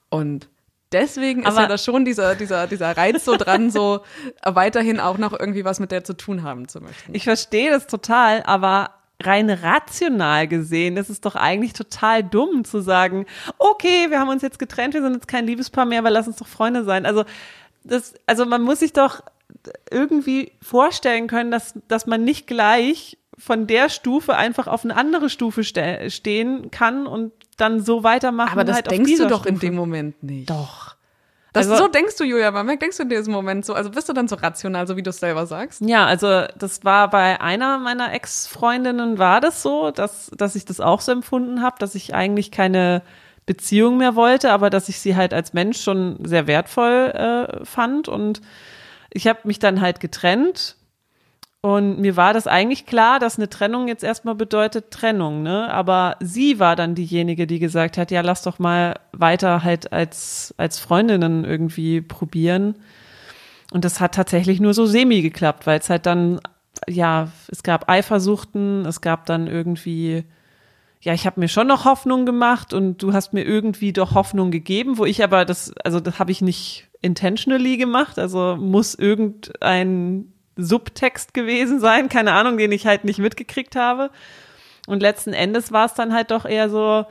Und 0.09 0.49
deswegen 0.91 1.43
ist 1.43 1.57
ja 1.57 1.67
da 1.67 1.77
schon 1.77 2.05
dieser, 2.05 2.35
dieser, 2.35 2.67
dieser 2.67 2.95
Reiz 2.95 3.25
so 3.25 3.35
dran, 3.37 3.69
so 3.69 4.01
weiterhin 4.43 4.99
auch 4.99 5.17
noch 5.17 5.37
irgendwie 5.37 5.65
was 5.65 5.79
mit 5.79 5.91
der 5.91 6.03
zu 6.03 6.13
tun 6.13 6.43
haben 6.43 6.67
zu 6.67 6.81
möchten. 6.81 7.13
Ich 7.13 7.23
verstehe 7.23 7.69
das 7.69 7.87
total, 7.87 8.43
aber 8.43 8.91
rein 9.21 9.49
rational 9.49 10.47
gesehen 10.47 10.97
ist 10.97 11.09
es 11.09 11.21
doch 11.21 11.35
eigentlich 11.35 11.73
total 11.73 12.23
dumm 12.23 12.63
zu 12.63 12.81
sagen, 12.81 13.25
okay, 13.57 14.09
wir 14.09 14.19
haben 14.19 14.29
uns 14.29 14.41
jetzt 14.41 14.59
getrennt, 14.59 14.93
wir 14.93 15.01
sind 15.01 15.13
jetzt 15.13 15.27
kein 15.27 15.45
Liebespaar 15.45 15.85
mehr, 15.85 15.99
aber 15.99 16.09
lass 16.09 16.27
uns 16.27 16.37
doch 16.37 16.47
Freunde 16.47 16.83
sein. 16.83 17.05
Also 17.05 17.23
das, 17.83 18.15
also 18.25 18.45
man 18.45 18.61
muss 18.61 18.79
sich 18.79 18.93
doch 18.93 19.21
irgendwie 19.89 20.51
vorstellen 20.61 21.27
können, 21.27 21.51
dass, 21.51 21.75
dass 21.87 22.07
man 22.07 22.23
nicht 22.23 22.47
gleich 22.47 23.17
von 23.37 23.67
der 23.67 23.89
Stufe 23.89 24.35
einfach 24.35 24.67
auf 24.67 24.83
eine 24.83 24.95
andere 24.95 25.29
Stufe 25.29 25.63
ste 25.63 26.09
stehen 26.09 26.69
kann 26.71 27.07
und 27.07 27.31
dann 27.61 27.81
so 27.81 28.03
weitermachen. 28.03 28.51
Aber 28.51 28.63
das 28.63 28.77
halt 28.77 28.91
denkst 28.91 29.17
du 29.17 29.27
doch 29.27 29.41
Stufe. 29.41 29.49
in 29.49 29.59
dem 29.59 29.75
Moment 29.75 30.23
nicht. 30.23 30.49
Doch. 30.49 30.95
Das, 31.53 31.69
also, 31.69 31.83
so 31.83 31.89
denkst 31.89 32.15
du, 32.15 32.23
Julia 32.23 32.49
Bamberg, 32.51 32.79
denkst 32.79 32.97
du 32.97 33.03
in 33.03 33.09
diesem 33.09 33.33
Moment 33.33 33.65
so? 33.65 33.73
Also 33.73 33.89
bist 33.89 34.07
du 34.07 34.13
dann 34.13 34.29
so 34.29 34.35
rational, 34.37 34.87
so 34.87 34.95
wie 34.95 35.03
du 35.03 35.09
es 35.09 35.19
selber 35.19 35.45
sagst? 35.45 35.81
Ja, 35.81 36.05
also 36.05 36.45
das 36.57 36.85
war 36.85 37.09
bei 37.09 37.41
einer 37.41 37.77
meiner 37.77 38.13
Ex-Freundinnen 38.13 39.17
war 39.17 39.41
das 39.41 39.61
so, 39.61 39.91
dass, 39.91 40.31
dass 40.35 40.55
ich 40.55 40.63
das 40.63 40.79
auch 40.79 41.01
so 41.01 41.11
empfunden 41.11 41.61
habe, 41.61 41.75
dass 41.79 41.93
ich 41.93 42.15
eigentlich 42.15 42.51
keine 42.51 43.01
Beziehung 43.45 43.97
mehr 43.97 44.15
wollte, 44.15 44.51
aber 44.51 44.69
dass 44.69 44.87
ich 44.87 45.01
sie 45.01 45.17
halt 45.17 45.33
als 45.33 45.51
Mensch 45.51 45.81
schon 45.81 46.17
sehr 46.23 46.47
wertvoll 46.47 47.11
äh, 47.13 47.65
fand. 47.65 48.07
Und 48.07 48.41
ich 49.09 49.27
habe 49.27 49.39
mich 49.43 49.59
dann 49.59 49.81
halt 49.81 49.99
getrennt 49.99 50.77
und 51.61 51.99
mir 51.99 52.15
war 52.15 52.33
das 52.33 52.47
eigentlich 52.47 52.87
klar, 52.87 53.19
dass 53.19 53.37
eine 53.37 53.47
Trennung 53.47 53.87
jetzt 53.87 54.03
erstmal 54.03 54.33
bedeutet 54.33 54.89
Trennung, 54.89 55.43
ne? 55.43 55.71
Aber 55.71 56.17
sie 56.19 56.59
war 56.59 56.75
dann 56.75 56.95
diejenige, 56.95 57.45
die 57.45 57.59
gesagt 57.59 57.99
hat, 57.99 58.09
ja, 58.09 58.21
lass 58.21 58.41
doch 58.41 58.57
mal 58.57 58.99
weiter 59.11 59.63
halt 59.63 59.93
als, 59.93 60.55
als 60.57 60.79
Freundinnen 60.79 61.45
irgendwie 61.45 62.01
probieren. 62.01 62.77
Und 63.71 63.85
das 63.85 63.99
hat 63.99 64.15
tatsächlich 64.15 64.59
nur 64.59 64.73
so 64.73 64.87
semi 64.87 65.21
geklappt, 65.21 65.67
weil 65.67 65.79
es 65.79 65.89
halt 65.91 66.07
dann, 66.07 66.39
ja, 66.87 67.31
es 67.47 67.61
gab 67.61 67.89
Eifersuchten, 67.89 68.83
es 68.87 69.01
gab 69.01 69.27
dann 69.27 69.45
irgendwie, 69.45 70.23
ja, 70.99 71.13
ich 71.13 71.27
habe 71.27 71.39
mir 71.39 71.47
schon 71.47 71.67
noch 71.67 71.85
Hoffnung 71.85 72.25
gemacht 72.25 72.73
und 72.73 73.03
du 73.03 73.13
hast 73.13 73.33
mir 73.33 73.43
irgendwie 73.43 73.93
doch 73.93 74.15
Hoffnung 74.15 74.49
gegeben, 74.49 74.97
wo 74.97 75.05
ich 75.05 75.23
aber 75.23 75.45
das, 75.45 75.73
also 75.83 75.99
das 75.99 76.17
habe 76.17 76.31
ich 76.31 76.41
nicht 76.41 76.89
intentionally 77.01 77.77
gemacht, 77.77 78.17
also 78.17 78.57
muss 78.59 78.95
irgendein 78.95 80.33
Subtext 80.55 81.33
gewesen 81.33 81.79
sein, 81.79 82.09
keine 82.09 82.33
Ahnung, 82.33 82.57
den 82.57 82.71
ich 82.71 82.85
halt 82.85 83.03
nicht 83.03 83.19
mitgekriegt 83.19 83.75
habe. 83.75 84.09
Und 84.87 85.01
letzten 85.01 85.33
Endes 85.33 85.71
war 85.71 85.85
es 85.85 85.93
dann 85.93 86.13
halt 86.13 86.31
doch 86.31 86.45
eher 86.45 86.69
so, 86.69 87.05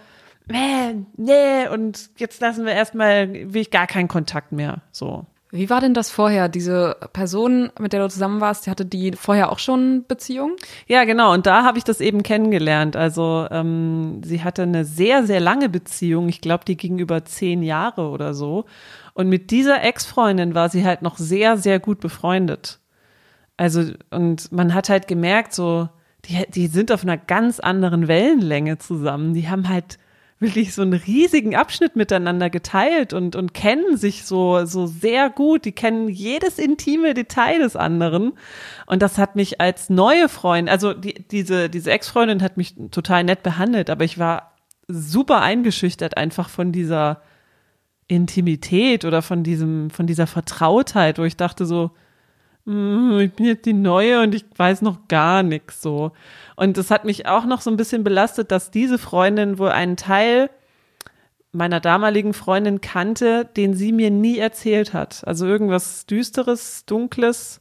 äh, 0.48 0.94
nee, 1.16 1.68
und 1.68 2.10
jetzt 2.16 2.40
lassen 2.40 2.66
wir 2.66 2.72
erstmal, 2.72 3.32
will 3.32 3.62
ich 3.62 3.70
gar 3.70 3.86
keinen 3.86 4.08
Kontakt 4.08 4.52
mehr, 4.52 4.82
so. 4.90 5.26
Wie 5.52 5.68
war 5.68 5.80
denn 5.80 5.94
das 5.94 6.10
vorher? 6.10 6.48
Diese 6.48 6.96
Person, 7.12 7.72
mit 7.80 7.92
der 7.92 8.02
du 8.02 8.08
zusammen 8.08 8.40
warst, 8.40 8.66
die 8.66 8.70
hatte 8.70 8.84
die 8.84 9.12
vorher 9.12 9.50
auch 9.50 9.58
schon 9.58 10.04
Beziehung? 10.06 10.52
Ja, 10.86 11.02
genau. 11.04 11.32
Und 11.32 11.46
da 11.46 11.64
habe 11.64 11.76
ich 11.76 11.82
das 11.82 12.00
eben 12.00 12.22
kennengelernt. 12.22 12.94
Also 12.94 13.48
ähm, 13.50 14.20
sie 14.24 14.44
hatte 14.44 14.62
eine 14.62 14.84
sehr, 14.84 15.26
sehr 15.26 15.40
lange 15.40 15.68
Beziehung. 15.68 16.28
Ich 16.28 16.40
glaube, 16.40 16.64
die 16.64 16.76
ging 16.76 17.00
über 17.00 17.24
zehn 17.24 17.64
Jahre 17.64 18.10
oder 18.10 18.32
so. 18.32 18.64
Und 19.14 19.28
mit 19.28 19.50
dieser 19.50 19.82
Ex-Freundin 19.82 20.54
war 20.54 20.68
sie 20.68 20.84
halt 20.84 21.02
noch 21.02 21.18
sehr, 21.18 21.56
sehr 21.56 21.80
gut 21.80 21.98
befreundet. 21.98 22.79
Also, 23.60 23.92
und 24.08 24.50
man 24.52 24.72
hat 24.72 24.88
halt 24.88 25.06
gemerkt, 25.06 25.52
so, 25.52 25.90
die, 26.24 26.46
die 26.50 26.66
sind 26.66 26.90
auf 26.90 27.02
einer 27.02 27.18
ganz 27.18 27.60
anderen 27.60 28.08
Wellenlänge 28.08 28.78
zusammen. 28.78 29.34
Die 29.34 29.50
haben 29.50 29.68
halt 29.68 29.98
wirklich 30.38 30.74
so 30.74 30.80
einen 30.80 30.94
riesigen 30.94 31.54
Abschnitt 31.54 31.94
miteinander 31.94 32.48
geteilt 32.48 33.12
und, 33.12 33.36
und 33.36 33.52
kennen 33.52 33.98
sich 33.98 34.24
so, 34.24 34.64
so 34.64 34.86
sehr 34.86 35.28
gut. 35.28 35.66
Die 35.66 35.72
kennen 35.72 36.08
jedes 36.08 36.58
intime 36.58 37.12
Detail 37.12 37.58
des 37.58 37.76
anderen. 37.76 38.32
Und 38.86 39.02
das 39.02 39.18
hat 39.18 39.36
mich 39.36 39.60
als 39.60 39.90
neue 39.90 40.30
Freundin, 40.30 40.72
also 40.72 40.94
die, 40.94 41.22
diese, 41.30 41.68
diese 41.68 41.90
Ex-Freundin 41.90 42.42
hat 42.42 42.56
mich 42.56 42.76
total 42.90 43.24
nett 43.24 43.42
behandelt, 43.42 43.90
aber 43.90 44.04
ich 44.04 44.18
war 44.18 44.54
super 44.88 45.42
eingeschüchtert 45.42 46.16
einfach 46.16 46.48
von 46.48 46.72
dieser 46.72 47.20
Intimität 48.08 49.04
oder 49.04 49.20
von 49.20 49.42
diesem, 49.42 49.90
von 49.90 50.06
dieser 50.06 50.26
Vertrautheit, 50.26 51.18
wo 51.18 51.24
ich 51.24 51.36
dachte 51.36 51.66
so, 51.66 51.90
ich 52.66 53.32
bin 53.32 53.46
jetzt 53.46 53.66
die 53.66 53.72
Neue 53.72 54.22
und 54.22 54.34
ich 54.34 54.44
weiß 54.56 54.82
noch 54.82 55.08
gar 55.08 55.42
nichts 55.42 55.80
so. 55.80 56.12
Und 56.56 56.76
das 56.76 56.90
hat 56.90 57.04
mich 57.04 57.26
auch 57.26 57.46
noch 57.46 57.60
so 57.62 57.70
ein 57.70 57.76
bisschen 57.76 58.04
belastet, 58.04 58.50
dass 58.50 58.70
diese 58.70 58.98
Freundin 58.98 59.58
wohl 59.58 59.70
einen 59.70 59.96
Teil 59.96 60.50
meiner 61.52 61.80
damaligen 61.80 62.32
Freundin 62.32 62.80
kannte, 62.80 63.44
den 63.56 63.74
sie 63.74 63.92
mir 63.92 64.10
nie 64.10 64.38
erzählt 64.38 64.92
hat. 64.92 65.26
Also 65.26 65.46
irgendwas 65.46 66.06
Düsteres, 66.06 66.84
Dunkles, 66.86 67.60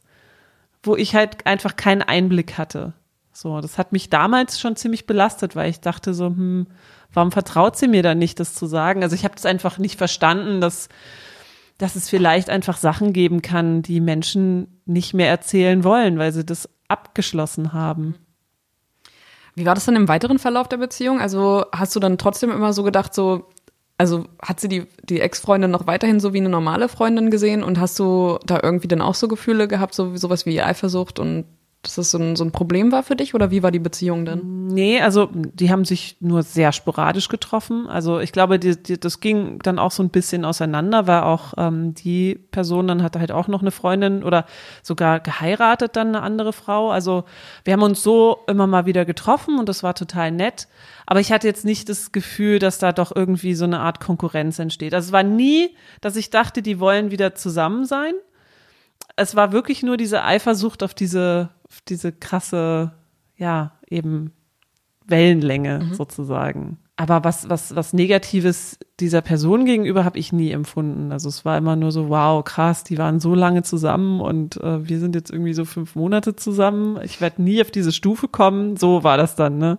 wo 0.82 0.96
ich 0.96 1.14
halt 1.14 1.46
einfach 1.46 1.76
keinen 1.76 2.02
Einblick 2.02 2.56
hatte. 2.56 2.92
So, 3.32 3.60
das 3.60 3.78
hat 3.78 3.92
mich 3.92 4.10
damals 4.10 4.60
schon 4.60 4.76
ziemlich 4.76 5.06
belastet, 5.06 5.56
weil 5.56 5.70
ich 5.70 5.80
dachte 5.80 6.14
so, 6.14 6.26
hm, 6.26 6.66
warum 7.12 7.32
vertraut 7.32 7.76
sie 7.76 7.88
mir 7.88 8.02
dann 8.02 8.18
nicht, 8.18 8.38
das 8.38 8.54
zu 8.54 8.66
sagen? 8.66 9.02
Also 9.02 9.14
ich 9.14 9.24
habe 9.24 9.34
das 9.34 9.46
einfach 9.46 9.78
nicht 9.78 9.96
verstanden, 9.96 10.60
dass, 10.60 10.88
dass 11.80 11.96
es 11.96 12.10
vielleicht 12.10 12.50
einfach 12.50 12.76
Sachen 12.76 13.14
geben 13.14 13.40
kann, 13.40 13.80
die 13.80 14.00
Menschen 14.00 14.82
nicht 14.84 15.14
mehr 15.14 15.30
erzählen 15.30 15.82
wollen, 15.82 16.18
weil 16.18 16.30
sie 16.30 16.44
das 16.44 16.68
abgeschlossen 16.88 17.72
haben. 17.72 18.16
Wie 19.54 19.64
war 19.64 19.74
das 19.74 19.86
dann 19.86 19.96
im 19.96 20.06
weiteren 20.06 20.38
Verlauf 20.38 20.68
der 20.68 20.76
Beziehung? 20.76 21.20
Also 21.20 21.64
hast 21.72 21.96
du 21.96 22.00
dann 22.00 22.18
trotzdem 22.18 22.50
immer 22.50 22.74
so 22.74 22.82
gedacht, 22.82 23.14
so, 23.14 23.48
also 23.96 24.26
hat 24.42 24.60
sie 24.60 24.68
die, 24.68 24.86
die 25.04 25.20
Ex-Freundin 25.20 25.70
noch 25.70 25.86
weiterhin 25.86 26.20
so 26.20 26.34
wie 26.34 26.38
eine 26.38 26.50
normale 26.50 26.90
Freundin 26.90 27.30
gesehen 27.30 27.62
und 27.62 27.80
hast 27.80 27.98
du 27.98 28.38
da 28.44 28.60
irgendwie 28.62 28.88
dann 28.88 29.00
auch 29.00 29.14
so 29.14 29.26
Gefühle 29.26 29.66
gehabt, 29.66 29.94
so 29.94 30.14
sowas 30.16 30.44
wie 30.44 30.60
Eifersucht 30.60 31.18
und 31.18 31.46
dass 31.82 31.94
das 31.94 32.10
so 32.10 32.18
ein, 32.18 32.36
so 32.36 32.44
ein 32.44 32.52
Problem 32.52 32.92
war 32.92 33.02
für 33.02 33.16
dich 33.16 33.34
oder 33.34 33.50
wie 33.50 33.62
war 33.62 33.70
die 33.70 33.78
Beziehung 33.78 34.26
denn? 34.26 34.66
Nee, 34.66 35.00
also 35.00 35.30
die 35.32 35.70
haben 35.70 35.86
sich 35.86 36.18
nur 36.20 36.42
sehr 36.42 36.72
sporadisch 36.72 37.28
getroffen. 37.28 37.86
Also 37.86 38.20
ich 38.20 38.32
glaube, 38.32 38.58
die, 38.58 38.80
die, 38.80 39.00
das 39.00 39.20
ging 39.20 39.58
dann 39.60 39.78
auch 39.78 39.90
so 39.90 40.02
ein 40.02 40.10
bisschen 40.10 40.44
auseinander, 40.44 41.06
weil 41.06 41.22
auch 41.22 41.54
ähm, 41.56 41.94
die 41.94 42.34
Person 42.34 42.86
dann 42.86 43.02
hatte 43.02 43.18
halt 43.18 43.32
auch 43.32 43.48
noch 43.48 43.62
eine 43.62 43.70
Freundin 43.70 44.22
oder 44.22 44.44
sogar 44.82 45.20
geheiratet 45.20 45.96
dann 45.96 46.08
eine 46.08 46.20
andere 46.20 46.52
Frau. 46.52 46.90
Also 46.90 47.24
wir 47.64 47.72
haben 47.72 47.82
uns 47.82 48.02
so 48.02 48.40
immer 48.46 48.66
mal 48.66 48.84
wieder 48.84 49.06
getroffen 49.06 49.58
und 49.58 49.66
das 49.66 49.82
war 49.82 49.94
total 49.94 50.32
nett. 50.32 50.68
Aber 51.06 51.20
ich 51.20 51.32
hatte 51.32 51.46
jetzt 51.46 51.64
nicht 51.64 51.88
das 51.88 52.12
Gefühl, 52.12 52.58
dass 52.58 52.78
da 52.78 52.92
doch 52.92 53.10
irgendwie 53.16 53.54
so 53.54 53.64
eine 53.64 53.80
Art 53.80 54.00
Konkurrenz 54.00 54.58
entsteht. 54.58 54.92
Also 54.92 55.08
es 55.08 55.12
war 55.12 55.22
nie, 55.22 55.74
dass 56.02 56.16
ich 56.16 56.28
dachte, 56.28 56.60
die 56.60 56.78
wollen 56.78 57.10
wieder 57.10 57.34
zusammen 57.34 57.86
sein. 57.86 58.12
Es 59.16 59.34
war 59.34 59.52
wirklich 59.52 59.82
nur 59.82 59.96
diese 59.96 60.22
Eifersucht 60.24 60.82
auf 60.82 60.92
diese 60.92 61.48
diese 61.88 62.12
krasse, 62.12 62.92
ja, 63.36 63.72
eben 63.88 64.32
Wellenlänge 65.06 65.80
mhm. 65.80 65.94
sozusagen. 65.94 66.78
Aber 66.96 67.24
was, 67.24 67.48
was, 67.48 67.74
was 67.74 67.94
Negatives 67.94 68.78
dieser 69.00 69.22
Person 69.22 69.64
gegenüber 69.64 70.04
habe 70.04 70.18
ich 70.18 70.34
nie 70.34 70.50
empfunden. 70.50 71.12
Also 71.12 71.30
es 71.30 71.46
war 71.46 71.56
immer 71.56 71.74
nur 71.74 71.92
so, 71.92 72.10
wow, 72.10 72.44
krass, 72.44 72.84
die 72.84 72.98
waren 72.98 73.20
so 73.20 73.34
lange 73.34 73.62
zusammen 73.62 74.20
und 74.20 74.58
äh, 74.58 74.86
wir 74.86 75.00
sind 75.00 75.14
jetzt 75.14 75.30
irgendwie 75.30 75.54
so 75.54 75.64
fünf 75.64 75.94
Monate 75.94 76.36
zusammen. 76.36 77.00
Ich 77.02 77.22
werde 77.22 77.42
nie 77.42 77.62
auf 77.62 77.70
diese 77.70 77.92
Stufe 77.92 78.28
kommen. 78.28 78.76
So 78.76 79.02
war 79.02 79.16
das 79.16 79.34
dann, 79.34 79.56
ne? 79.56 79.78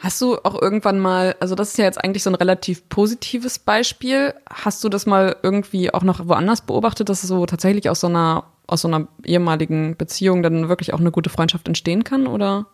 Hast 0.00 0.20
du 0.20 0.36
auch 0.42 0.60
irgendwann 0.60 0.98
mal, 0.98 1.36
also 1.40 1.54
das 1.54 1.70
ist 1.70 1.78
ja 1.78 1.84
jetzt 1.84 2.02
eigentlich 2.02 2.24
so 2.24 2.30
ein 2.30 2.34
relativ 2.34 2.88
positives 2.88 3.58
Beispiel, 3.58 4.34
hast 4.50 4.82
du 4.82 4.88
das 4.88 5.06
mal 5.06 5.36
irgendwie 5.42 5.94
auch 5.94 6.02
noch 6.02 6.26
woanders 6.28 6.60
beobachtet, 6.60 7.08
dass 7.08 7.22
es 7.22 7.28
so 7.28 7.46
tatsächlich 7.46 7.88
aus 7.88 8.00
so 8.00 8.08
einer 8.08 8.51
aus 8.72 8.82
so 8.82 8.88
einer 8.88 9.06
ehemaligen 9.24 9.96
Beziehung 9.96 10.42
dann 10.42 10.68
wirklich 10.68 10.92
auch 10.92 11.00
eine 11.00 11.10
gute 11.10 11.30
Freundschaft 11.30 11.68
entstehen 11.68 12.04
kann 12.04 12.26
oder 12.26 12.66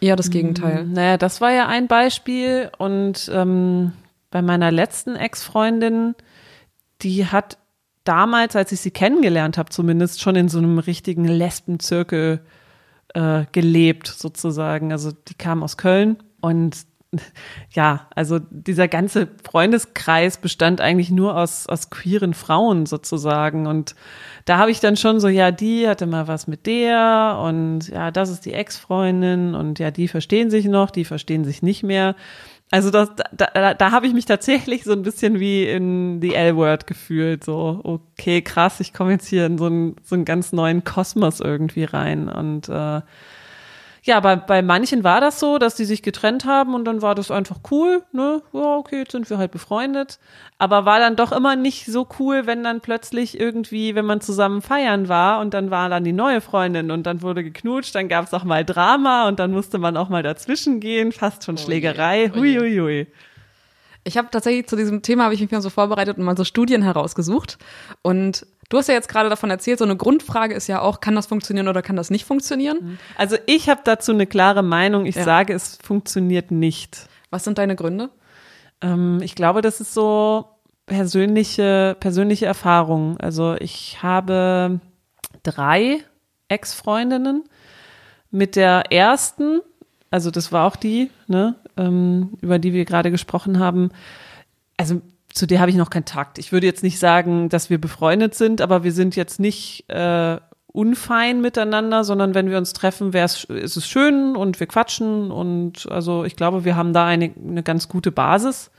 eher 0.00 0.16
das 0.16 0.30
Gegenteil? 0.30 0.84
Mm, 0.84 0.92
naja, 0.94 1.16
das 1.16 1.40
war 1.40 1.52
ja 1.52 1.66
ein 1.68 1.86
Beispiel 1.86 2.70
und 2.78 3.30
ähm, 3.32 3.92
bei 4.30 4.42
meiner 4.42 4.70
letzten 4.70 5.16
Ex-Freundin, 5.16 6.14
die 7.02 7.26
hat 7.26 7.58
damals, 8.04 8.56
als 8.56 8.72
ich 8.72 8.80
sie 8.80 8.90
kennengelernt 8.90 9.58
habe, 9.58 9.70
zumindest 9.70 10.20
schon 10.20 10.36
in 10.36 10.48
so 10.48 10.58
einem 10.58 10.78
richtigen 10.78 11.26
Lesbenzirkel 11.26 12.40
äh, 13.14 13.44
gelebt, 13.52 14.06
sozusagen. 14.06 14.92
Also 14.92 15.12
die 15.12 15.34
kam 15.34 15.62
aus 15.62 15.76
Köln 15.76 16.16
und 16.40 16.87
ja, 17.72 18.06
also 18.14 18.38
dieser 18.50 18.86
ganze 18.86 19.28
Freundeskreis 19.42 20.36
bestand 20.38 20.80
eigentlich 20.80 21.10
nur 21.10 21.36
aus, 21.36 21.66
aus 21.66 21.90
queeren 21.90 22.34
Frauen 22.34 22.86
sozusagen. 22.86 23.66
Und 23.66 23.94
da 24.44 24.58
habe 24.58 24.70
ich 24.70 24.80
dann 24.80 24.96
schon 24.96 25.18
so, 25.20 25.28
ja, 25.28 25.50
die 25.50 25.88
hatte 25.88 26.06
mal 26.06 26.28
was 26.28 26.46
mit 26.46 26.66
der 26.66 27.40
und 27.42 27.88
ja, 27.88 28.10
das 28.10 28.28
ist 28.28 28.44
die 28.44 28.52
Ex-Freundin 28.52 29.54
und 29.54 29.78
ja, 29.78 29.90
die 29.90 30.08
verstehen 30.08 30.50
sich 30.50 30.66
noch, 30.66 30.90
die 30.90 31.04
verstehen 31.04 31.44
sich 31.44 31.62
nicht 31.62 31.82
mehr. 31.82 32.14
Also 32.70 32.90
das, 32.90 33.10
da, 33.16 33.46
da, 33.54 33.72
da 33.72 33.92
habe 33.92 34.06
ich 34.06 34.12
mich 34.12 34.26
tatsächlich 34.26 34.84
so 34.84 34.92
ein 34.92 35.02
bisschen 35.02 35.40
wie 35.40 35.64
in 35.64 36.20
die 36.20 36.34
L-Word 36.34 36.86
gefühlt. 36.86 37.42
So, 37.42 37.80
okay, 37.82 38.42
krass, 38.42 38.80
ich 38.80 38.92
komme 38.92 39.12
jetzt 39.12 39.26
hier 39.26 39.46
in 39.46 39.56
so 39.56 39.66
einen, 39.66 39.96
so 40.02 40.14
einen 40.14 40.26
ganz 40.26 40.52
neuen 40.52 40.84
Kosmos 40.84 41.40
irgendwie 41.40 41.84
rein. 41.84 42.28
Und 42.28 42.68
äh, 42.68 43.00
ja, 44.02 44.20
bei, 44.20 44.36
bei 44.36 44.62
manchen 44.62 45.04
war 45.04 45.20
das 45.20 45.40
so, 45.40 45.58
dass 45.58 45.74
die 45.74 45.84
sich 45.84 46.02
getrennt 46.02 46.44
haben 46.44 46.74
und 46.74 46.84
dann 46.84 47.02
war 47.02 47.14
das 47.14 47.30
einfach 47.30 47.58
cool, 47.70 48.02
ne? 48.12 48.42
Ja, 48.52 48.76
okay, 48.76 49.00
jetzt 49.00 49.12
sind 49.12 49.28
wir 49.28 49.38
halt 49.38 49.50
befreundet. 49.50 50.18
Aber 50.58 50.84
war 50.84 50.98
dann 50.98 51.16
doch 51.16 51.32
immer 51.32 51.56
nicht 51.56 51.86
so 51.86 52.06
cool, 52.18 52.46
wenn 52.46 52.64
dann 52.64 52.80
plötzlich 52.80 53.38
irgendwie, 53.38 53.94
wenn 53.94 54.04
man 54.04 54.20
zusammen 54.20 54.62
feiern 54.62 55.08
war 55.08 55.40
und 55.40 55.54
dann 55.54 55.70
war 55.70 55.88
dann 55.88 56.04
die 56.04 56.12
neue 56.12 56.40
Freundin 56.40 56.90
und 56.90 57.04
dann 57.04 57.22
wurde 57.22 57.44
geknutscht, 57.44 57.94
dann 57.94 58.08
gab 58.08 58.26
es 58.26 58.34
auch 58.34 58.44
mal 58.44 58.64
Drama 58.64 59.28
und 59.28 59.38
dann 59.38 59.52
musste 59.52 59.78
man 59.78 59.96
auch 59.96 60.08
mal 60.08 60.22
dazwischen 60.22 60.80
gehen, 60.80 61.12
fast 61.12 61.44
schon 61.44 61.56
oh 61.56 61.58
Schlägerei. 61.58 62.30
Oh 62.32 62.38
hui, 62.38 62.56
hui, 62.56 62.78
hui. 62.78 63.06
Ich 64.04 64.16
habe 64.16 64.28
tatsächlich 64.30 64.66
zu 64.66 64.76
diesem 64.76 65.02
Thema 65.02 65.24
habe 65.24 65.34
ich 65.34 65.40
mich 65.40 65.50
mal 65.50 65.60
so 65.60 65.70
vorbereitet 65.70 66.16
und 66.16 66.24
mal 66.24 66.36
so 66.36 66.44
Studien 66.44 66.82
herausgesucht 66.82 67.58
und 68.02 68.46
Du 68.68 68.76
hast 68.76 68.88
ja 68.88 68.94
jetzt 68.94 69.08
gerade 69.08 69.30
davon 69.30 69.50
erzählt, 69.50 69.78
so 69.78 69.84
eine 69.84 69.96
Grundfrage 69.96 70.54
ist 70.54 70.66
ja 70.66 70.82
auch, 70.82 71.00
kann 71.00 71.14
das 71.14 71.26
funktionieren 71.26 71.68
oder 71.68 71.80
kann 71.80 71.96
das 71.96 72.10
nicht 72.10 72.26
funktionieren? 72.26 72.78
Mhm. 72.80 72.98
Also 73.16 73.36
ich 73.46 73.68
habe 73.68 73.80
dazu 73.84 74.12
eine 74.12 74.26
klare 74.26 74.62
Meinung. 74.62 75.06
Ich 75.06 75.16
ja. 75.16 75.24
sage, 75.24 75.54
es 75.54 75.78
funktioniert 75.82 76.50
nicht. 76.50 77.08
Was 77.30 77.44
sind 77.44 77.58
deine 77.58 77.76
Gründe? 77.76 78.10
Ähm, 78.82 79.20
ich 79.22 79.34
glaube, 79.34 79.62
das 79.62 79.80
ist 79.80 79.94
so 79.94 80.46
persönliche, 80.84 81.96
persönliche 81.98 82.46
Erfahrung. 82.46 83.18
Also 83.18 83.56
ich 83.58 84.02
habe 84.02 84.80
drei 85.42 86.00
Ex-Freundinnen. 86.48 87.44
Mit 88.30 88.56
der 88.56 88.92
ersten, 88.92 89.60
also 90.10 90.30
das 90.30 90.52
war 90.52 90.66
auch 90.66 90.76
die, 90.76 91.10
ne, 91.28 91.54
ähm, 91.78 92.36
über 92.42 92.58
die 92.58 92.74
wir 92.74 92.84
gerade 92.84 93.10
gesprochen 93.10 93.58
haben. 93.58 93.90
Also 94.76 95.00
zu 95.32 95.46
der 95.46 95.60
habe 95.60 95.70
ich 95.70 95.76
noch 95.76 95.90
Kontakt. 95.90 96.38
Ich 96.38 96.52
würde 96.52 96.66
jetzt 96.66 96.82
nicht 96.82 96.98
sagen, 96.98 97.48
dass 97.48 97.70
wir 97.70 97.80
befreundet 97.80 98.34
sind, 98.34 98.60
aber 98.60 98.84
wir 98.84 98.92
sind 98.92 99.14
jetzt 99.16 99.40
nicht 99.40 99.88
äh, 99.88 100.38
unfein 100.68 101.40
miteinander, 101.40 102.04
sondern 102.04 102.34
wenn 102.34 102.50
wir 102.50 102.58
uns 102.58 102.72
treffen, 102.72 103.12
wär's, 103.12 103.44
ist 103.44 103.76
es 103.76 103.88
schön 103.88 104.36
und 104.36 104.60
wir 104.60 104.66
quatschen 104.66 105.30
und 105.30 105.90
also 105.90 106.24
ich 106.24 106.36
glaube, 106.36 106.64
wir 106.64 106.76
haben 106.76 106.92
da 106.92 107.06
eine, 107.06 107.32
eine 107.42 107.62
ganz 107.62 107.88
gute 107.88 108.12
Basis. 108.12 108.70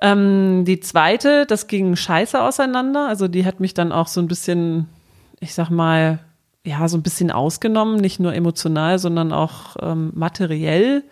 Ähm, 0.00 0.64
die 0.66 0.80
zweite, 0.80 1.46
das 1.46 1.66
ging 1.66 1.96
scheiße 1.96 2.40
auseinander. 2.40 3.08
Also 3.08 3.28
die 3.28 3.46
hat 3.46 3.60
mich 3.60 3.74
dann 3.74 3.92
auch 3.92 4.08
so 4.08 4.20
ein 4.20 4.28
bisschen, 4.28 4.88
ich 5.40 5.54
sag 5.54 5.70
mal, 5.70 6.18
ja, 6.64 6.88
so 6.88 6.96
ein 6.96 7.02
bisschen 7.02 7.30
ausgenommen, 7.30 7.96
nicht 7.96 8.20
nur 8.20 8.34
emotional, 8.34 8.98
sondern 8.98 9.32
auch 9.32 9.76
ähm, 9.80 10.12
materiell. 10.14 11.04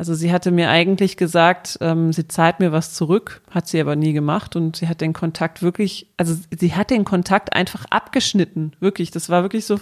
Also 0.00 0.14
sie 0.14 0.32
hatte 0.32 0.50
mir 0.50 0.70
eigentlich 0.70 1.18
gesagt, 1.18 1.76
ähm, 1.82 2.10
sie 2.14 2.26
zahlt 2.26 2.58
mir 2.58 2.72
was 2.72 2.94
zurück, 2.94 3.42
hat 3.50 3.68
sie 3.68 3.78
aber 3.78 3.96
nie 3.96 4.14
gemacht 4.14 4.56
und 4.56 4.76
sie 4.76 4.88
hat 4.88 5.02
den 5.02 5.12
Kontakt 5.12 5.60
wirklich, 5.60 6.08
also 6.16 6.34
sie 6.58 6.74
hat 6.74 6.88
den 6.88 7.04
Kontakt 7.04 7.52
einfach 7.52 7.84
abgeschnitten, 7.90 8.72
wirklich. 8.80 9.10
Das 9.10 9.28
war 9.28 9.42
wirklich 9.42 9.66
so 9.66 9.78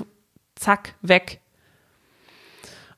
zack, 0.56 0.96
weg. 1.02 1.40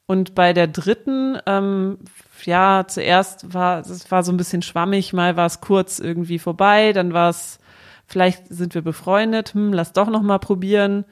Und 0.06 0.34
bei 0.34 0.54
der 0.54 0.66
dritten, 0.66 1.36
ähm, 1.44 1.98
ja, 2.46 2.86
zuerst 2.88 3.52
war 3.52 3.80
es 3.80 4.10
war 4.10 4.22
so 4.22 4.32
ein 4.32 4.38
bisschen 4.38 4.62
schwammig, 4.62 5.12
mal 5.12 5.36
war 5.36 5.44
es 5.44 5.60
kurz 5.60 5.98
irgendwie 5.98 6.38
vorbei, 6.38 6.94
dann 6.94 7.12
war 7.12 7.28
es, 7.28 7.58
vielleicht 8.06 8.48
sind 8.48 8.74
wir 8.74 8.80
befreundet, 8.80 9.52
hm, 9.52 9.74
lass 9.74 9.92
doch 9.92 10.08
noch 10.08 10.22
mal 10.22 10.38
probieren. 10.38 11.04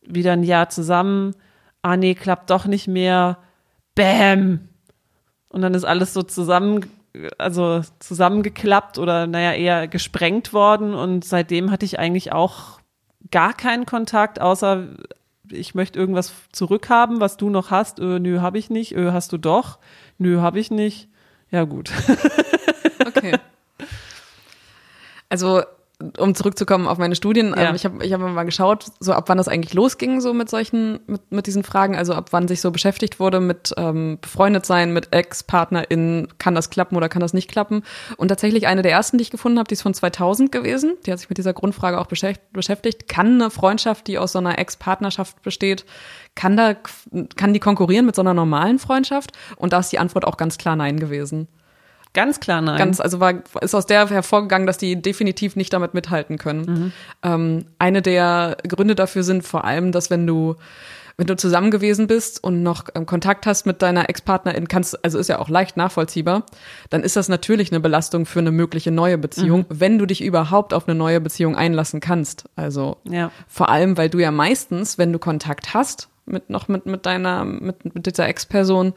Wieder 0.00 0.34
ein 0.34 0.44
Jahr 0.44 0.68
zusammen. 0.68 1.34
Ah 1.82 1.96
nee, 1.96 2.14
klappt 2.14 2.50
doch 2.50 2.66
nicht 2.66 2.86
mehr. 2.86 3.38
Bäm, 3.96 4.68
und 5.54 5.62
dann 5.62 5.72
ist 5.72 5.84
alles 5.84 6.12
so 6.12 6.24
zusammen, 6.24 6.84
also 7.38 7.82
zusammengeklappt 8.00 8.98
oder 8.98 9.28
naja, 9.28 9.52
eher 9.52 9.86
gesprengt 9.86 10.52
worden. 10.52 10.94
Und 10.94 11.24
seitdem 11.24 11.70
hatte 11.70 11.84
ich 11.84 12.00
eigentlich 12.00 12.32
auch 12.32 12.80
gar 13.30 13.54
keinen 13.54 13.86
Kontakt, 13.86 14.40
außer 14.40 14.88
ich 15.48 15.76
möchte 15.76 15.96
irgendwas 15.96 16.32
zurückhaben, 16.50 17.20
was 17.20 17.36
du 17.36 17.50
noch 17.50 17.70
hast. 17.70 18.00
Ö, 18.00 18.18
nö, 18.18 18.40
habe 18.40 18.58
ich 18.58 18.68
nicht. 18.68 18.96
Ö, 18.96 19.12
hast 19.12 19.32
du 19.32 19.38
doch. 19.38 19.78
Nö, 20.18 20.40
habe 20.40 20.58
ich 20.58 20.72
nicht. 20.72 21.08
Ja, 21.52 21.62
gut. 21.62 21.92
okay. 23.06 23.38
Also 25.28 25.62
um 26.18 26.34
zurückzukommen 26.34 26.88
auf 26.88 26.98
meine 26.98 27.14
Studien, 27.14 27.54
ja. 27.56 27.68
ähm, 27.68 27.74
ich 27.74 27.84
habe 27.84 28.04
ich 28.04 28.12
hab 28.12 28.20
mal 28.20 28.42
geschaut, 28.44 28.86
so 28.98 29.12
ab 29.12 29.28
wann 29.28 29.38
das 29.38 29.46
eigentlich 29.46 29.74
losging, 29.74 30.20
so 30.20 30.34
mit 30.34 30.50
solchen, 30.50 31.00
mit, 31.06 31.30
mit 31.30 31.46
diesen 31.46 31.62
Fragen, 31.62 31.94
also 31.94 32.14
ab 32.14 32.28
wann 32.32 32.48
sich 32.48 32.60
so 32.60 32.72
beschäftigt 32.72 33.20
wurde 33.20 33.40
mit 33.40 33.72
ähm, 33.76 34.18
befreundet 34.20 34.66
sein, 34.66 34.92
mit 34.92 35.12
Ex-PartnerInnen, 35.12 36.28
kann 36.38 36.54
das 36.54 36.70
klappen 36.70 36.96
oder 36.96 37.08
kann 37.08 37.20
das 37.20 37.32
nicht 37.32 37.48
klappen? 37.48 37.82
Und 38.16 38.28
tatsächlich 38.28 38.66
eine 38.66 38.82
der 38.82 38.92
ersten, 38.92 39.18
die 39.18 39.22
ich 39.22 39.30
gefunden 39.30 39.58
habe, 39.58 39.68
die 39.68 39.74
ist 39.74 39.82
von 39.82 39.94
2000 39.94 40.50
gewesen, 40.50 40.96
die 41.06 41.12
hat 41.12 41.20
sich 41.20 41.28
mit 41.28 41.38
dieser 41.38 41.52
Grundfrage 41.52 42.00
auch 42.00 42.06
beschäftigt. 42.06 43.08
Kann 43.08 43.40
eine 43.40 43.50
Freundschaft, 43.50 44.08
die 44.08 44.18
aus 44.18 44.32
so 44.32 44.40
einer 44.40 44.58
Ex-Partnerschaft 44.58 45.42
besteht, 45.42 45.84
kann 46.34 46.56
da, 46.56 46.74
kann 47.36 47.52
die 47.52 47.60
konkurrieren 47.60 48.06
mit 48.06 48.16
so 48.16 48.22
einer 48.22 48.34
normalen 48.34 48.80
Freundschaft? 48.80 49.30
Und 49.56 49.72
da 49.72 49.78
ist 49.78 49.92
die 49.92 50.00
Antwort 50.00 50.26
auch 50.26 50.36
ganz 50.36 50.58
klar 50.58 50.74
Nein 50.74 50.98
gewesen. 50.98 51.46
Ganz 52.14 52.40
klar 52.40 52.62
nein. 52.62 52.78
Ganz, 52.78 53.00
also 53.00 53.20
war, 53.20 53.34
ist 53.60 53.74
aus 53.74 53.86
der 53.86 54.08
hervorgegangen, 54.08 54.66
dass 54.66 54.78
die 54.78 55.00
definitiv 55.00 55.56
nicht 55.56 55.72
damit 55.72 55.94
mithalten 55.94 56.38
können. 56.38 56.64
Mhm. 56.64 56.92
Ähm, 57.22 57.64
eine 57.78 58.00
der 58.00 58.56
Gründe 58.66 58.94
dafür 58.94 59.24
sind 59.24 59.44
vor 59.44 59.64
allem, 59.64 59.92
dass 59.92 60.10
wenn 60.10 60.26
du 60.26 60.56
wenn 61.16 61.26
du 61.26 61.36
zusammen 61.36 61.70
gewesen 61.70 62.06
bist 62.06 62.42
und 62.42 62.62
noch 62.62 62.86
ähm, 62.94 63.06
Kontakt 63.06 63.46
hast 63.46 63.66
mit 63.66 63.82
deiner 63.82 64.08
Ex-Partnerin, 64.08 64.66
kannst, 64.68 65.04
also 65.04 65.18
ist 65.18 65.28
ja 65.28 65.38
auch 65.38 65.48
leicht 65.48 65.76
nachvollziehbar, 65.76 66.44
dann 66.90 67.02
ist 67.02 67.16
das 67.16 67.28
natürlich 67.28 67.70
eine 67.70 67.80
Belastung 67.80 68.26
für 68.26 68.40
eine 68.40 68.50
mögliche 68.50 68.90
neue 68.90 69.18
Beziehung, 69.18 69.60
mhm. 69.60 69.80
wenn 69.80 69.98
du 69.98 70.06
dich 70.06 70.22
überhaupt 70.22 70.74
auf 70.74 70.88
eine 70.88 70.96
neue 70.96 71.20
Beziehung 71.20 71.56
einlassen 71.56 72.00
kannst. 72.00 72.46
Also 72.56 72.96
ja. 73.04 73.30
vor 73.46 73.68
allem, 73.68 73.96
weil 73.96 74.08
du 74.08 74.18
ja 74.18 74.32
meistens, 74.32 74.98
wenn 74.98 75.12
du 75.12 75.18
Kontakt 75.18 75.72
hast 75.72 76.08
mit 76.26 76.50
noch 76.50 76.68
mit 76.68 76.86
mit 76.86 77.06
deiner 77.06 77.44
mit 77.44 77.94
mit 77.94 78.06
dieser 78.06 78.28
Ex-Person, 78.28 78.94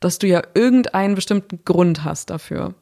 dass 0.00 0.18
du 0.18 0.26
ja 0.26 0.42
irgendeinen 0.54 1.14
bestimmten 1.14 1.64
Grund 1.64 2.04
hast 2.04 2.30
dafür. 2.30 2.74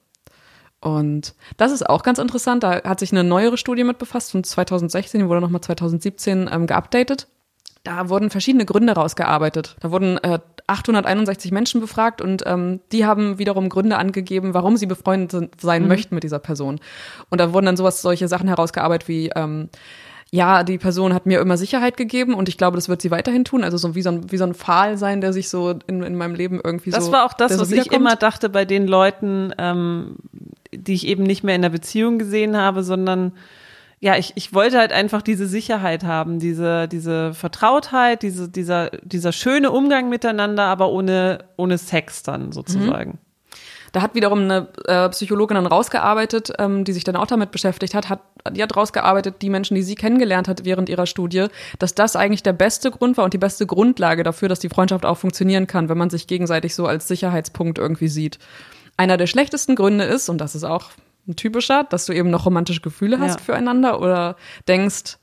Und 0.80 1.34
das 1.56 1.72
ist 1.72 1.88
auch 1.88 2.02
ganz 2.02 2.18
interessant. 2.18 2.62
Da 2.62 2.82
hat 2.84 3.00
sich 3.00 3.10
eine 3.10 3.24
neuere 3.24 3.56
Studie 3.56 3.84
mit 3.84 3.98
befasst 3.98 4.30
von 4.30 4.44
2016, 4.44 5.20
die 5.20 5.28
wurde 5.28 5.40
nochmal 5.40 5.60
2017 5.60 6.48
ähm, 6.52 6.66
geupdatet. 6.66 7.26
Da 7.84 8.08
wurden 8.08 8.30
verschiedene 8.30 8.64
Gründe 8.64 8.92
rausgearbeitet. 8.92 9.76
Da 9.80 9.90
wurden 9.90 10.18
äh, 10.18 10.38
861 10.66 11.52
Menschen 11.52 11.80
befragt 11.80 12.20
und 12.20 12.42
ähm, 12.46 12.80
die 12.92 13.06
haben 13.06 13.38
wiederum 13.38 13.68
Gründe 13.68 13.96
angegeben, 13.96 14.52
warum 14.52 14.76
sie 14.76 14.86
befreundet 14.86 15.50
sein 15.60 15.82
mhm. 15.82 15.88
möchten 15.88 16.14
mit 16.14 16.24
dieser 16.24 16.38
Person. 16.38 16.80
Und 17.30 17.40
da 17.40 17.52
wurden 17.52 17.66
dann 17.66 17.76
sowas, 17.76 18.02
solche 18.02 18.28
Sachen 18.28 18.48
herausgearbeitet 18.48 19.08
wie 19.08 19.30
ähm, 19.34 19.70
ja, 20.30 20.62
die 20.62 20.76
Person 20.76 21.14
hat 21.14 21.24
mir 21.24 21.40
immer 21.40 21.56
Sicherheit 21.56 21.96
gegeben 21.96 22.34
und 22.34 22.48
ich 22.48 22.58
glaube, 22.58 22.76
das 22.76 22.88
wird 22.88 23.00
sie 23.00 23.10
weiterhin 23.10 23.44
tun. 23.44 23.64
Also 23.64 23.78
so 23.78 23.94
wie 23.94 24.02
so 24.02 24.10
ein, 24.10 24.30
wie 24.30 24.36
so 24.36 24.44
ein 24.44 24.54
Pfahl 24.54 24.98
sein, 24.98 25.20
der 25.20 25.32
sich 25.32 25.48
so 25.48 25.74
in, 25.86 26.02
in 26.02 26.14
meinem 26.16 26.34
Leben 26.34 26.60
irgendwie 26.62 26.90
das 26.90 27.06
so. 27.06 27.10
Das 27.10 27.18
war 27.18 27.26
auch 27.26 27.32
das, 27.32 27.54
so 27.54 27.60
was 27.60 27.72
ich 27.72 27.90
immer 27.92 28.14
dachte 28.14 28.50
bei 28.50 28.66
den 28.66 28.86
Leuten, 28.86 29.54
ähm, 29.56 30.16
die 30.72 30.92
ich 30.92 31.06
eben 31.06 31.22
nicht 31.22 31.44
mehr 31.44 31.54
in 31.54 31.62
der 31.62 31.70
Beziehung 31.70 32.18
gesehen 32.18 32.56
habe, 32.56 32.82
sondern 32.82 33.32
ja, 34.00 34.16
ich, 34.16 34.32
ich 34.36 34.52
wollte 34.52 34.78
halt 34.78 34.92
einfach 34.92 35.22
diese 35.22 35.46
Sicherheit 35.46 36.04
haben, 36.04 36.38
diese, 36.38 36.88
diese 36.88 37.32
Vertrautheit, 37.32 38.22
diese, 38.22 38.48
dieser, 38.48 38.90
dieser 39.02 39.32
schöne 39.32 39.72
Umgang 39.72 40.08
miteinander, 40.08 40.64
aber 40.64 40.90
ohne, 40.90 41.44
ohne 41.56 41.78
Sex 41.78 42.22
dann 42.22 42.52
sozusagen. 42.52 43.12
Mhm. 43.12 43.27
Da 43.92 44.02
hat 44.02 44.14
wiederum 44.14 44.40
eine 44.40 44.68
äh, 44.86 45.08
Psychologin 45.10 45.56
dann 45.56 45.66
rausgearbeitet, 45.66 46.52
ähm, 46.58 46.84
die 46.84 46.92
sich 46.92 47.04
dann 47.04 47.16
auch 47.16 47.26
damit 47.26 47.50
beschäftigt 47.50 47.94
hat, 47.94 48.08
hat, 48.08 48.20
die 48.52 48.62
hat 48.62 48.76
rausgearbeitet, 48.76 49.36
die 49.42 49.50
Menschen, 49.50 49.74
die 49.74 49.82
sie 49.82 49.94
kennengelernt 49.94 50.48
hat 50.48 50.64
während 50.64 50.88
ihrer 50.88 51.06
Studie, 51.06 51.46
dass 51.78 51.94
das 51.94 52.16
eigentlich 52.16 52.42
der 52.42 52.52
beste 52.52 52.90
Grund 52.90 53.16
war 53.16 53.24
und 53.24 53.34
die 53.34 53.38
beste 53.38 53.66
Grundlage 53.66 54.22
dafür, 54.22 54.48
dass 54.48 54.60
die 54.60 54.68
Freundschaft 54.68 55.04
auch 55.04 55.16
funktionieren 55.18 55.66
kann, 55.66 55.88
wenn 55.88 55.98
man 55.98 56.10
sich 56.10 56.26
gegenseitig 56.26 56.74
so 56.74 56.86
als 56.86 57.08
Sicherheitspunkt 57.08 57.78
irgendwie 57.78 58.08
sieht. 58.08 58.38
Einer 58.96 59.16
der 59.16 59.26
schlechtesten 59.26 59.76
Gründe 59.76 60.04
ist, 60.04 60.28
und 60.28 60.38
das 60.38 60.54
ist 60.54 60.64
auch 60.64 60.90
ein 61.26 61.36
typischer, 61.36 61.84
dass 61.84 62.06
du 62.06 62.12
eben 62.12 62.30
noch 62.30 62.46
romantische 62.46 62.80
Gefühle 62.80 63.20
hast 63.20 63.38
ja. 63.38 63.44
füreinander 63.44 64.00
oder 64.00 64.36
denkst, 64.66 65.18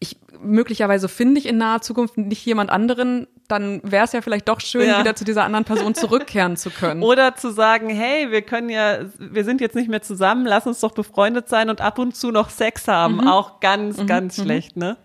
ich 0.00 0.18
möglicherweise 0.40 1.08
finde 1.08 1.40
ich 1.40 1.46
in 1.46 1.56
naher 1.56 1.80
Zukunft 1.80 2.18
nicht 2.18 2.44
jemand 2.44 2.70
anderen, 2.70 3.26
dann 3.48 3.80
wäre 3.82 4.04
es 4.04 4.12
ja 4.12 4.22
vielleicht 4.22 4.48
doch 4.48 4.60
schön, 4.60 4.88
ja. 4.88 5.00
wieder 5.00 5.14
zu 5.14 5.24
dieser 5.24 5.44
anderen 5.44 5.64
Person 5.64 5.94
zurückkehren 5.94 6.56
zu 6.56 6.70
können. 6.70 7.02
Oder 7.04 7.36
zu 7.36 7.50
sagen, 7.50 7.90
hey, 7.90 8.30
wir 8.30 8.42
können 8.42 8.70
ja, 8.70 9.00
wir 9.18 9.44
sind 9.44 9.60
jetzt 9.60 9.76
nicht 9.76 9.88
mehr 9.88 10.02
zusammen, 10.02 10.46
lass 10.46 10.66
uns 10.66 10.80
doch 10.80 10.92
befreundet 10.92 11.48
sein 11.48 11.70
und 11.70 11.80
ab 11.80 11.98
und 11.98 12.16
zu 12.16 12.30
noch 12.30 12.50
Sex 12.50 12.88
haben. 12.88 13.16
Mhm. 13.16 13.28
Auch 13.28 13.60
ganz, 13.60 13.98
mhm. 13.98 14.06
ganz 14.06 14.38
mhm. 14.38 14.42
schlecht, 14.42 14.76
ne? 14.76 14.96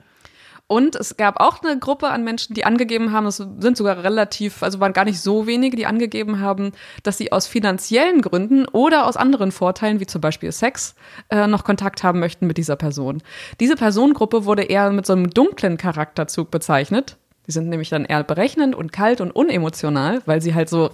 Und 0.71 0.95
es 0.95 1.17
gab 1.17 1.39
auch 1.39 1.63
eine 1.63 1.79
Gruppe 1.79 2.09
an 2.09 2.23
Menschen, 2.23 2.53
die 2.53 2.63
angegeben 2.63 3.11
haben, 3.11 3.25
es 3.25 3.37
sind 3.37 3.75
sogar 3.75 4.03
relativ, 4.03 4.61
also 4.61 4.79
waren 4.79 4.93
gar 4.93 5.03
nicht 5.03 5.19
so 5.19 5.47
wenige, 5.47 5.75
die 5.75 5.87
angegeben 5.87 6.41
haben, 6.41 6.73
dass 7.01 7.17
sie 7.17 7.31
aus 7.31 7.47
finanziellen 7.47 8.21
Gründen 8.21 8.67
oder 8.67 9.07
aus 9.07 9.17
anderen 9.17 9.51
Vorteilen, 9.51 9.99
wie 9.99 10.05
zum 10.05 10.21
Beispiel 10.21 10.51
Sex, 10.51 10.93
äh, 11.29 11.47
noch 11.47 11.63
Kontakt 11.63 12.03
haben 12.03 12.19
möchten 12.19 12.45
mit 12.45 12.59
dieser 12.59 12.75
Person. 12.75 13.23
Diese 13.59 13.75
Personengruppe 13.75 14.45
wurde 14.45 14.61
eher 14.61 14.91
mit 14.91 15.07
so 15.07 15.13
einem 15.13 15.31
dunklen 15.31 15.77
Charakterzug 15.77 16.51
bezeichnet. 16.51 17.17
Die 17.49 17.53
sind 17.53 17.67
nämlich 17.67 17.89
dann 17.89 18.05
eher 18.05 18.23
berechnend 18.23 18.75
und 18.75 18.91
kalt 18.91 19.21
und 19.21 19.31
unemotional, 19.31 20.21
weil 20.27 20.39
sie 20.39 20.53
halt 20.53 20.69
so 20.69 20.91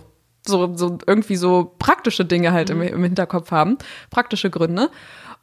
so, 0.47 0.73
so 0.75 0.99
irgendwie 1.05 1.35
so 1.35 1.73
praktische 1.79 2.23
Dinge 2.23 2.53
halt 2.53 2.73
mhm. 2.73 2.81
im, 2.81 2.93
im 2.93 3.03
Hinterkopf 3.03 3.51
haben, 3.51 3.77
praktische 4.09 4.49
Gründe. 4.49 4.89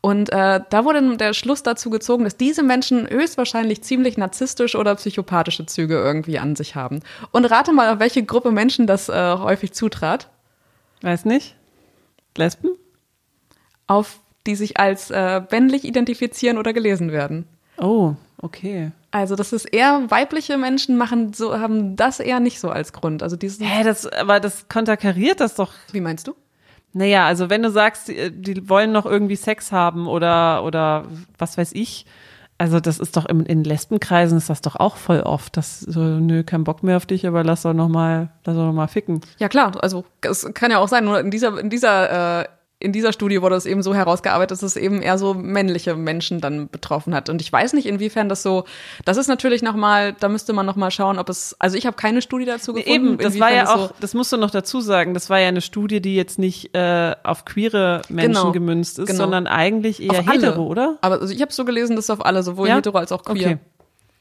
Und 0.00 0.32
äh, 0.32 0.60
da 0.70 0.84
wurde 0.84 1.16
der 1.16 1.34
Schluss 1.34 1.62
dazu 1.62 1.90
gezogen, 1.90 2.24
dass 2.24 2.36
diese 2.36 2.62
Menschen 2.62 3.08
höchstwahrscheinlich 3.10 3.82
ziemlich 3.82 4.16
narzisstische 4.16 4.78
oder 4.78 4.94
psychopathische 4.94 5.66
Züge 5.66 5.94
irgendwie 5.94 6.38
an 6.38 6.56
sich 6.56 6.76
haben. 6.76 7.00
Und 7.30 7.44
rate 7.44 7.72
mal, 7.72 7.92
auf 7.92 8.00
welche 8.00 8.24
Gruppe 8.24 8.52
Menschen 8.52 8.86
das 8.86 9.08
äh, 9.08 9.36
häufig 9.36 9.72
zutrat. 9.72 10.30
Weiß 11.02 11.24
nicht. 11.24 11.56
Lesben? 12.36 12.70
Auf 13.86 14.20
die 14.46 14.54
sich 14.54 14.78
als 14.78 15.10
äh, 15.10 15.42
männlich 15.50 15.84
identifizieren 15.84 16.58
oder 16.58 16.72
gelesen 16.72 17.12
werden. 17.12 17.46
Oh, 17.76 18.14
okay. 18.38 18.92
Also 19.12 19.36
das 19.36 19.52
ist 19.52 19.66
eher 19.66 20.10
weibliche 20.10 20.56
Menschen 20.56 20.96
machen 20.96 21.34
so 21.34 21.58
haben 21.58 21.96
das 21.96 22.18
eher 22.18 22.40
nicht 22.40 22.58
so 22.58 22.70
als 22.70 22.92
Grund. 22.92 23.22
Also 23.22 23.36
dieses 23.36 23.60
Hä, 23.60 23.84
das 23.84 24.06
aber 24.06 24.40
das 24.40 24.68
konterkariert 24.68 25.40
das 25.40 25.54
doch. 25.54 25.72
Wie 25.92 26.00
meinst 26.00 26.26
du? 26.26 26.34
Naja, 26.94 27.26
also 27.26 27.48
wenn 27.48 27.62
du 27.62 27.70
sagst, 27.70 28.08
die, 28.08 28.30
die 28.30 28.68
wollen 28.68 28.90
noch 28.92 29.06
irgendwie 29.06 29.36
Sex 29.36 29.70
haben 29.70 30.06
oder, 30.06 30.64
oder 30.64 31.06
was 31.38 31.56
weiß 31.56 31.72
ich, 31.72 32.06
also 32.58 32.80
das 32.80 32.98
ist 32.98 33.16
doch 33.16 33.26
im, 33.26 33.44
in 33.44 33.64
Lesbenkreisen 33.64 34.38
ist 34.38 34.48
das 34.48 34.60
doch 34.60 34.76
auch 34.76 34.96
voll 34.96 35.20
oft, 35.20 35.56
dass 35.56 35.80
so, 35.80 36.00
nö, 36.00 36.44
kein 36.44 36.64
Bock 36.64 36.82
mehr 36.82 36.96
auf 36.96 37.06
dich, 37.06 37.26
aber 37.26 37.42
lass 37.44 37.62
doch 37.62 37.72
noch 37.72 37.88
mal, 37.88 38.30
lass 38.44 38.54
doch 38.54 38.66
noch 38.66 38.72
mal 38.72 38.88
ficken. 38.88 39.20
Ja 39.38 39.48
klar, 39.48 39.72
also 39.82 40.04
es 40.20 40.48
kann 40.54 40.70
ja 40.70 40.78
auch 40.78 40.88
sein, 40.88 41.04
nur 41.04 41.18
in 41.18 41.30
dieser, 41.30 41.58
in 41.58 41.70
dieser 41.70 42.42
äh, 42.42 42.44
in 42.82 42.92
dieser 42.92 43.12
Studie 43.12 43.40
wurde 43.40 43.54
es 43.54 43.64
eben 43.64 43.82
so 43.82 43.94
herausgearbeitet, 43.94 44.50
dass 44.50 44.62
es 44.62 44.76
eben 44.76 45.02
eher 45.02 45.16
so 45.16 45.34
männliche 45.34 45.94
Menschen 45.94 46.40
dann 46.40 46.68
betroffen 46.68 47.14
hat. 47.14 47.28
Und 47.28 47.40
ich 47.40 47.52
weiß 47.52 47.72
nicht, 47.74 47.86
inwiefern 47.86 48.28
das 48.28 48.42
so, 48.42 48.64
das 49.04 49.16
ist 49.16 49.28
natürlich 49.28 49.62
nochmal, 49.62 50.14
da 50.18 50.28
müsste 50.28 50.52
man 50.52 50.66
nochmal 50.66 50.90
schauen, 50.90 51.18
ob 51.18 51.28
es, 51.28 51.54
also 51.58 51.76
ich 51.76 51.86
habe 51.86 51.96
keine 51.96 52.22
Studie 52.22 52.44
dazu 52.44 52.72
gefunden. 52.72 53.14
Eben, 53.14 53.18
das 53.18 53.38
war 53.38 53.52
ja 53.52 53.72
auch, 53.72 53.88
so 53.88 53.94
das 54.00 54.14
musst 54.14 54.32
du 54.32 54.36
noch 54.36 54.50
dazu 54.50 54.80
sagen, 54.80 55.14
das 55.14 55.30
war 55.30 55.38
ja 55.38 55.48
eine 55.48 55.60
Studie, 55.60 56.00
die 56.00 56.16
jetzt 56.16 56.38
nicht 56.38 56.74
äh, 56.74 57.14
auf 57.22 57.44
queere 57.44 58.02
Menschen 58.08 58.32
genau, 58.32 58.52
gemünzt 58.52 58.98
ist, 58.98 59.06
genau. 59.06 59.24
sondern 59.24 59.46
eigentlich 59.46 60.02
eher 60.02 60.20
auf 60.20 60.32
hetero, 60.32 60.52
alle. 60.54 60.60
oder? 60.62 60.98
Aber 61.00 61.20
also 61.20 61.32
ich 61.32 61.40
habe 61.40 61.52
so 61.52 61.64
gelesen, 61.64 61.94
dass 61.94 62.10
auf 62.10 62.24
alle, 62.24 62.42
sowohl 62.42 62.68
ja? 62.68 62.76
hetero 62.76 62.98
als 62.98 63.12
auch 63.12 63.22
queer. 63.22 63.46
Okay. 63.52 63.58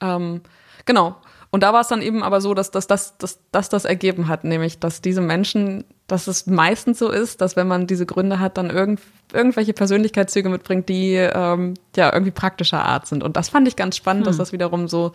Ähm, 0.01 0.41
genau. 0.85 1.15
Und 1.51 1.63
da 1.63 1.73
war 1.73 1.81
es 1.81 1.89
dann 1.89 2.01
eben 2.01 2.23
aber 2.23 2.39
so, 2.39 2.53
dass, 2.53 2.71
dass, 2.71 2.87
dass, 2.87 3.17
dass, 3.17 3.39
dass 3.51 3.67
das 3.67 3.83
ergeben 3.83 4.29
hat, 4.29 4.45
nämlich, 4.45 4.79
dass 4.79 5.01
diese 5.01 5.19
Menschen, 5.19 5.83
dass 6.07 6.27
es 6.27 6.47
meistens 6.47 6.97
so 6.97 7.09
ist, 7.09 7.41
dass 7.41 7.57
wenn 7.57 7.67
man 7.67 7.87
diese 7.87 8.05
Gründe 8.05 8.39
hat, 8.39 8.57
dann 8.57 8.69
irgend, 8.69 9.01
irgendwelche 9.33 9.73
Persönlichkeitszüge 9.73 10.47
mitbringt, 10.47 10.87
die 10.87 11.15
ähm, 11.15 11.73
ja 11.97 12.11
irgendwie 12.13 12.31
praktischer 12.31 12.85
Art 12.85 13.05
sind. 13.05 13.21
Und 13.21 13.35
das 13.35 13.49
fand 13.49 13.67
ich 13.67 13.75
ganz 13.75 13.97
spannend, 13.97 14.25
hm. 14.25 14.27
dass 14.27 14.37
das 14.37 14.53
wiederum 14.53 14.87
so, 14.87 15.11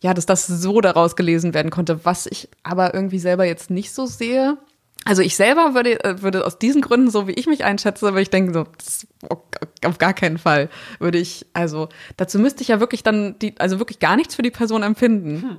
ja, 0.00 0.14
dass 0.14 0.24
das 0.24 0.46
so 0.46 0.80
daraus 0.80 1.14
gelesen 1.14 1.52
werden 1.52 1.70
konnte, 1.70 2.06
was 2.06 2.24
ich 2.24 2.48
aber 2.62 2.94
irgendwie 2.94 3.18
selber 3.18 3.44
jetzt 3.44 3.70
nicht 3.70 3.92
so 3.92 4.06
sehe. 4.06 4.56
Also 5.04 5.22
ich 5.22 5.34
selber 5.34 5.74
würde, 5.74 6.02
äh, 6.04 6.22
würde 6.22 6.46
aus 6.46 6.58
diesen 6.58 6.82
Gründen, 6.82 7.10
so 7.10 7.26
wie 7.26 7.32
ich 7.32 7.46
mich 7.46 7.64
einschätze, 7.64 8.06
würde 8.06 8.20
ich 8.20 8.30
denken, 8.30 8.52
so, 8.52 8.66
auf 9.84 9.98
gar 9.98 10.12
keinen 10.12 10.38
Fall 10.38 10.68
würde 10.98 11.18
ich, 11.18 11.46
also 11.52 11.88
dazu 12.16 12.38
müsste 12.38 12.62
ich 12.62 12.68
ja 12.68 12.80
wirklich 12.80 13.02
dann, 13.02 13.38
die, 13.38 13.58
also 13.58 13.78
wirklich 13.78 13.98
gar 13.98 14.16
nichts 14.16 14.34
für 14.34 14.42
die 14.42 14.50
Person 14.50 14.82
empfinden. 14.82 15.42
Hm. 15.42 15.56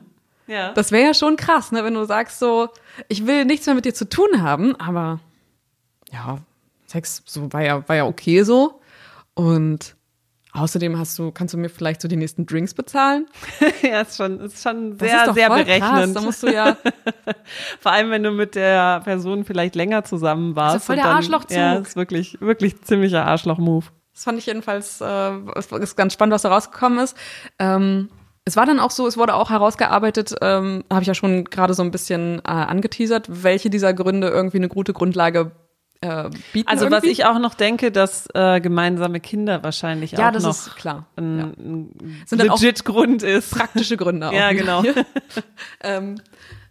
Ja. 0.47 0.73
Das 0.73 0.91
wäre 0.91 1.07
ja 1.07 1.13
schon 1.13 1.37
krass, 1.37 1.71
ne, 1.71 1.83
wenn 1.83 1.93
du 1.93 2.05
sagst 2.05 2.39
so, 2.39 2.69
ich 3.07 3.25
will 3.25 3.45
nichts 3.45 3.65
mehr 3.65 3.75
mit 3.75 3.85
dir 3.85 3.93
zu 3.93 4.07
tun 4.07 4.41
haben, 4.41 4.75
aber 4.75 5.19
ja, 6.11 6.39
Sex 6.87 7.23
so 7.25 7.51
war 7.53 7.63
ja, 7.63 7.87
war 7.87 7.95
ja 7.95 8.05
okay 8.05 8.43
so. 8.43 8.81
Und 9.33 9.95
Außerdem 10.53 10.97
hast 10.97 11.17
du, 11.17 11.31
kannst 11.31 11.53
du 11.53 11.57
mir 11.57 11.69
vielleicht 11.69 12.01
so 12.01 12.07
die 12.07 12.17
nächsten 12.17 12.45
Drinks 12.45 12.73
bezahlen? 12.73 13.25
ja, 13.81 14.01
ist 14.01 14.17
schon, 14.17 14.39
ist 14.41 14.61
schon 14.61 14.97
sehr, 14.99 15.27
ist 15.27 15.33
sehr 15.33 15.49
berechnend. 15.49 15.81
Krass. 15.81 16.13
Da 16.13 16.21
musst 16.21 16.43
du 16.43 16.53
ja. 16.53 16.75
Vor 17.79 17.91
allem, 17.91 18.09
wenn 18.11 18.23
du 18.23 18.31
mit 18.31 18.55
der 18.55 18.99
Person 19.01 19.45
vielleicht 19.45 19.75
länger 19.75 20.03
zusammen 20.03 20.55
warst. 20.55 20.73
Also 20.73 20.85
voll 20.87 20.95
der 20.97 21.05
Arschlochzug. 21.05 21.57
Ja, 21.57 21.75
ist 21.75 21.95
wirklich, 21.95 22.39
wirklich 22.41 22.81
ziemlicher 22.81 23.25
Arschloch-Move. 23.25 23.85
Das 24.13 24.25
fand 24.25 24.37
ich 24.39 24.45
jedenfalls, 24.45 24.99
äh, 24.99 25.31
ist 25.79 25.95
ganz 25.95 26.13
spannend, 26.13 26.33
was 26.33 26.41
da 26.41 26.49
rausgekommen 26.49 26.99
ist. 26.99 27.15
Ähm, 27.57 28.09
Es 28.43 28.57
war 28.57 28.65
dann 28.65 28.79
auch 28.79 28.91
so, 28.91 29.07
es 29.07 29.17
wurde 29.17 29.35
auch 29.35 29.51
herausgearbeitet, 29.51 30.35
ähm, 30.41 30.83
habe 30.91 31.01
ich 31.03 31.07
ja 31.07 31.13
schon 31.13 31.45
gerade 31.45 31.73
so 31.73 31.83
ein 31.83 31.91
bisschen 31.91 32.39
äh, 32.39 32.49
angeteasert, 32.49 33.27
welche 33.29 33.69
dieser 33.69 33.93
Gründe 33.93 34.27
irgendwie 34.27 34.57
eine 34.57 34.67
gute 34.67 34.93
Grundlage 34.93 35.51
äh, 36.01 36.29
bieten. 36.53 36.67
Also 36.67 36.85
irgendwie. 36.85 36.97
was 37.07 37.11
ich 37.11 37.25
auch 37.25 37.39
noch 37.39 37.53
denke, 37.53 37.91
dass 37.91 38.27
äh, 38.33 38.59
gemeinsame 38.59 39.19
Kinder 39.19 39.63
wahrscheinlich 39.63 40.11
ja, 40.13 40.29
auch 40.29 40.31
das 40.33 40.43
noch 40.43 40.49
ist 40.51 40.75
klar. 40.75 41.05
ein, 41.15 41.37
Ja. 41.39 41.43
ein 41.45 42.23
Sind 42.25 42.43
legit 42.43 42.83
Grund 42.85 43.23
ist. 43.23 43.51
praktische 43.51 43.97
Gründe 43.97 44.27
auch. 44.29 44.33
Ja, 44.41 44.51
wieder 44.51 44.81
genau. 44.81 44.83
ähm, 45.83 46.19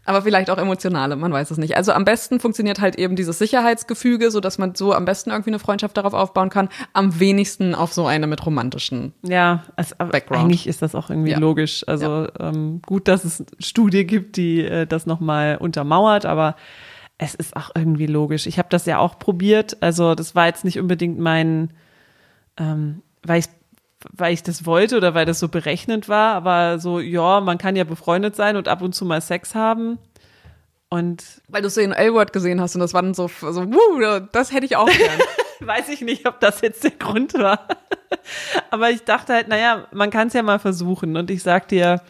aber 0.05 0.23
vielleicht 0.23 0.51
auch 0.51 0.59
emotionale, 0.59 1.15
man 1.15 1.33
weiß 1.33 1.51
es 1.53 1.59
nicht. 1.59 1.77
Also 1.77 1.93
am 1.93 2.05
besten 2.05 2.41
funktioniert 2.41 2.81
halt 2.81 2.97
eben 2.97 3.15
dieses 3.15 3.39
Sicherheitsgefüge, 3.39 4.31
so 4.33 4.41
dass 4.41 4.59
man 4.59 4.75
so 4.75 4.93
am 4.93 5.05
besten 5.05 5.31
irgendwie 5.31 5.51
eine 5.51 5.59
Freundschaft 5.61 5.97
darauf 5.97 6.15
aufbauen 6.15 6.49
kann. 6.51 6.69
Am 6.95 7.21
wenigsten 7.21 7.75
auf 7.77 7.93
so 7.93 8.07
eine 8.07 8.27
mit 8.27 8.45
romantischen. 8.45 9.13
Ja, 9.23 9.65
also, 9.77 9.95
Background. 9.97 10.43
eigentlich 10.45 10.67
ist 10.67 10.83
das 10.83 10.95
auch 10.97 11.11
irgendwie 11.11 11.31
Ja. 11.33 11.39
logisch. 11.39 11.85
Also 11.87 12.27
ähm, 12.41 12.81
gut, 12.87 13.07
dass 13.07 13.25
es 13.25 13.45
Studie 13.61 14.05
gibt, 14.07 14.37
die 14.37 14.63
äh, 14.65 14.87
das 14.87 15.07
nochmal 15.07 15.59
untermauert, 15.59 16.27
aber 16.27 16.57
es 17.23 17.35
ist 17.35 17.55
auch 17.55 17.71
irgendwie 17.75 18.07
logisch. 18.07 18.47
Ich 18.47 18.59
habe 18.59 18.71
das 18.71 18.87
ja 18.87 18.99
auch 18.99 19.19
probiert. 19.19 19.77
Also 19.83 20.15
das 20.15 20.35
war 20.35 20.47
jetzt 20.47 20.65
nicht 20.65 20.79
unbedingt 20.79 21.19
mein, 21.19 21.71
ähm, 22.57 23.03
weil 23.23 23.41
ich 23.41 23.47
weil 24.13 24.33
ich 24.33 24.43
das 24.43 24.65
wollte 24.65 24.97
oder 24.97 25.13
weil 25.13 25.27
das 25.27 25.39
so 25.39 25.49
berechnend 25.49 26.09
war, 26.09 26.35
aber 26.35 26.79
so, 26.79 27.01
ja, 27.01 27.43
man 27.43 27.59
kann 27.59 27.77
ja 27.77 27.85
befreundet 27.85 28.35
sein 28.35 28.57
und 28.57 28.67
ab 28.67 28.81
und 28.81 28.95
zu 28.95 29.05
mal 29.05 29.21
Sex 29.21 29.55
haben. 29.55 29.99
Und 30.89 31.23
Weil 31.49 31.61
du 31.61 31.69
es 31.69 31.75
so 31.75 31.83
in 31.83 31.93
L-Word 31.93 32.33
gesehen 32.33 32.63
hast 32.63 32.75
und 32.75 32.81
das 32.81 32.95
war 32.95 33.03
dann 33.03 33.13
so, 33.13 33.29
so 33.29 33.67
wuh, 33.67 34.21
das 34.33 34.53
hätte 34.53 34.65
ich 34.65 34.77
auch 34.77 34.89
gern. 34.89 35.21
weiß 35.61 35.91
ich 35.91 36.01
nicht, 36.01 36.27
ob 36.27 36.41
das 36.41 36.63
jetzt 36.63 36.83
der 36.83 36.93
Grund 36.93 37.35
war. 37.35 37.69
Aber 38.71 38.89
ich 38.89 39.05
dachte 39.05 39.35
halt, 39.35 39.49
naja, 39.49 39.87
man 39.93 40.09
kann 40.09 40.29
es 40.29 40.33
ja 40.33 40.43
mal 40.43 40.59
versuchen. 40.59 41.19
Und 41.19 41.31
ich 41.31 41.43
sag 41.43 41.69
dir, 41.69 42.01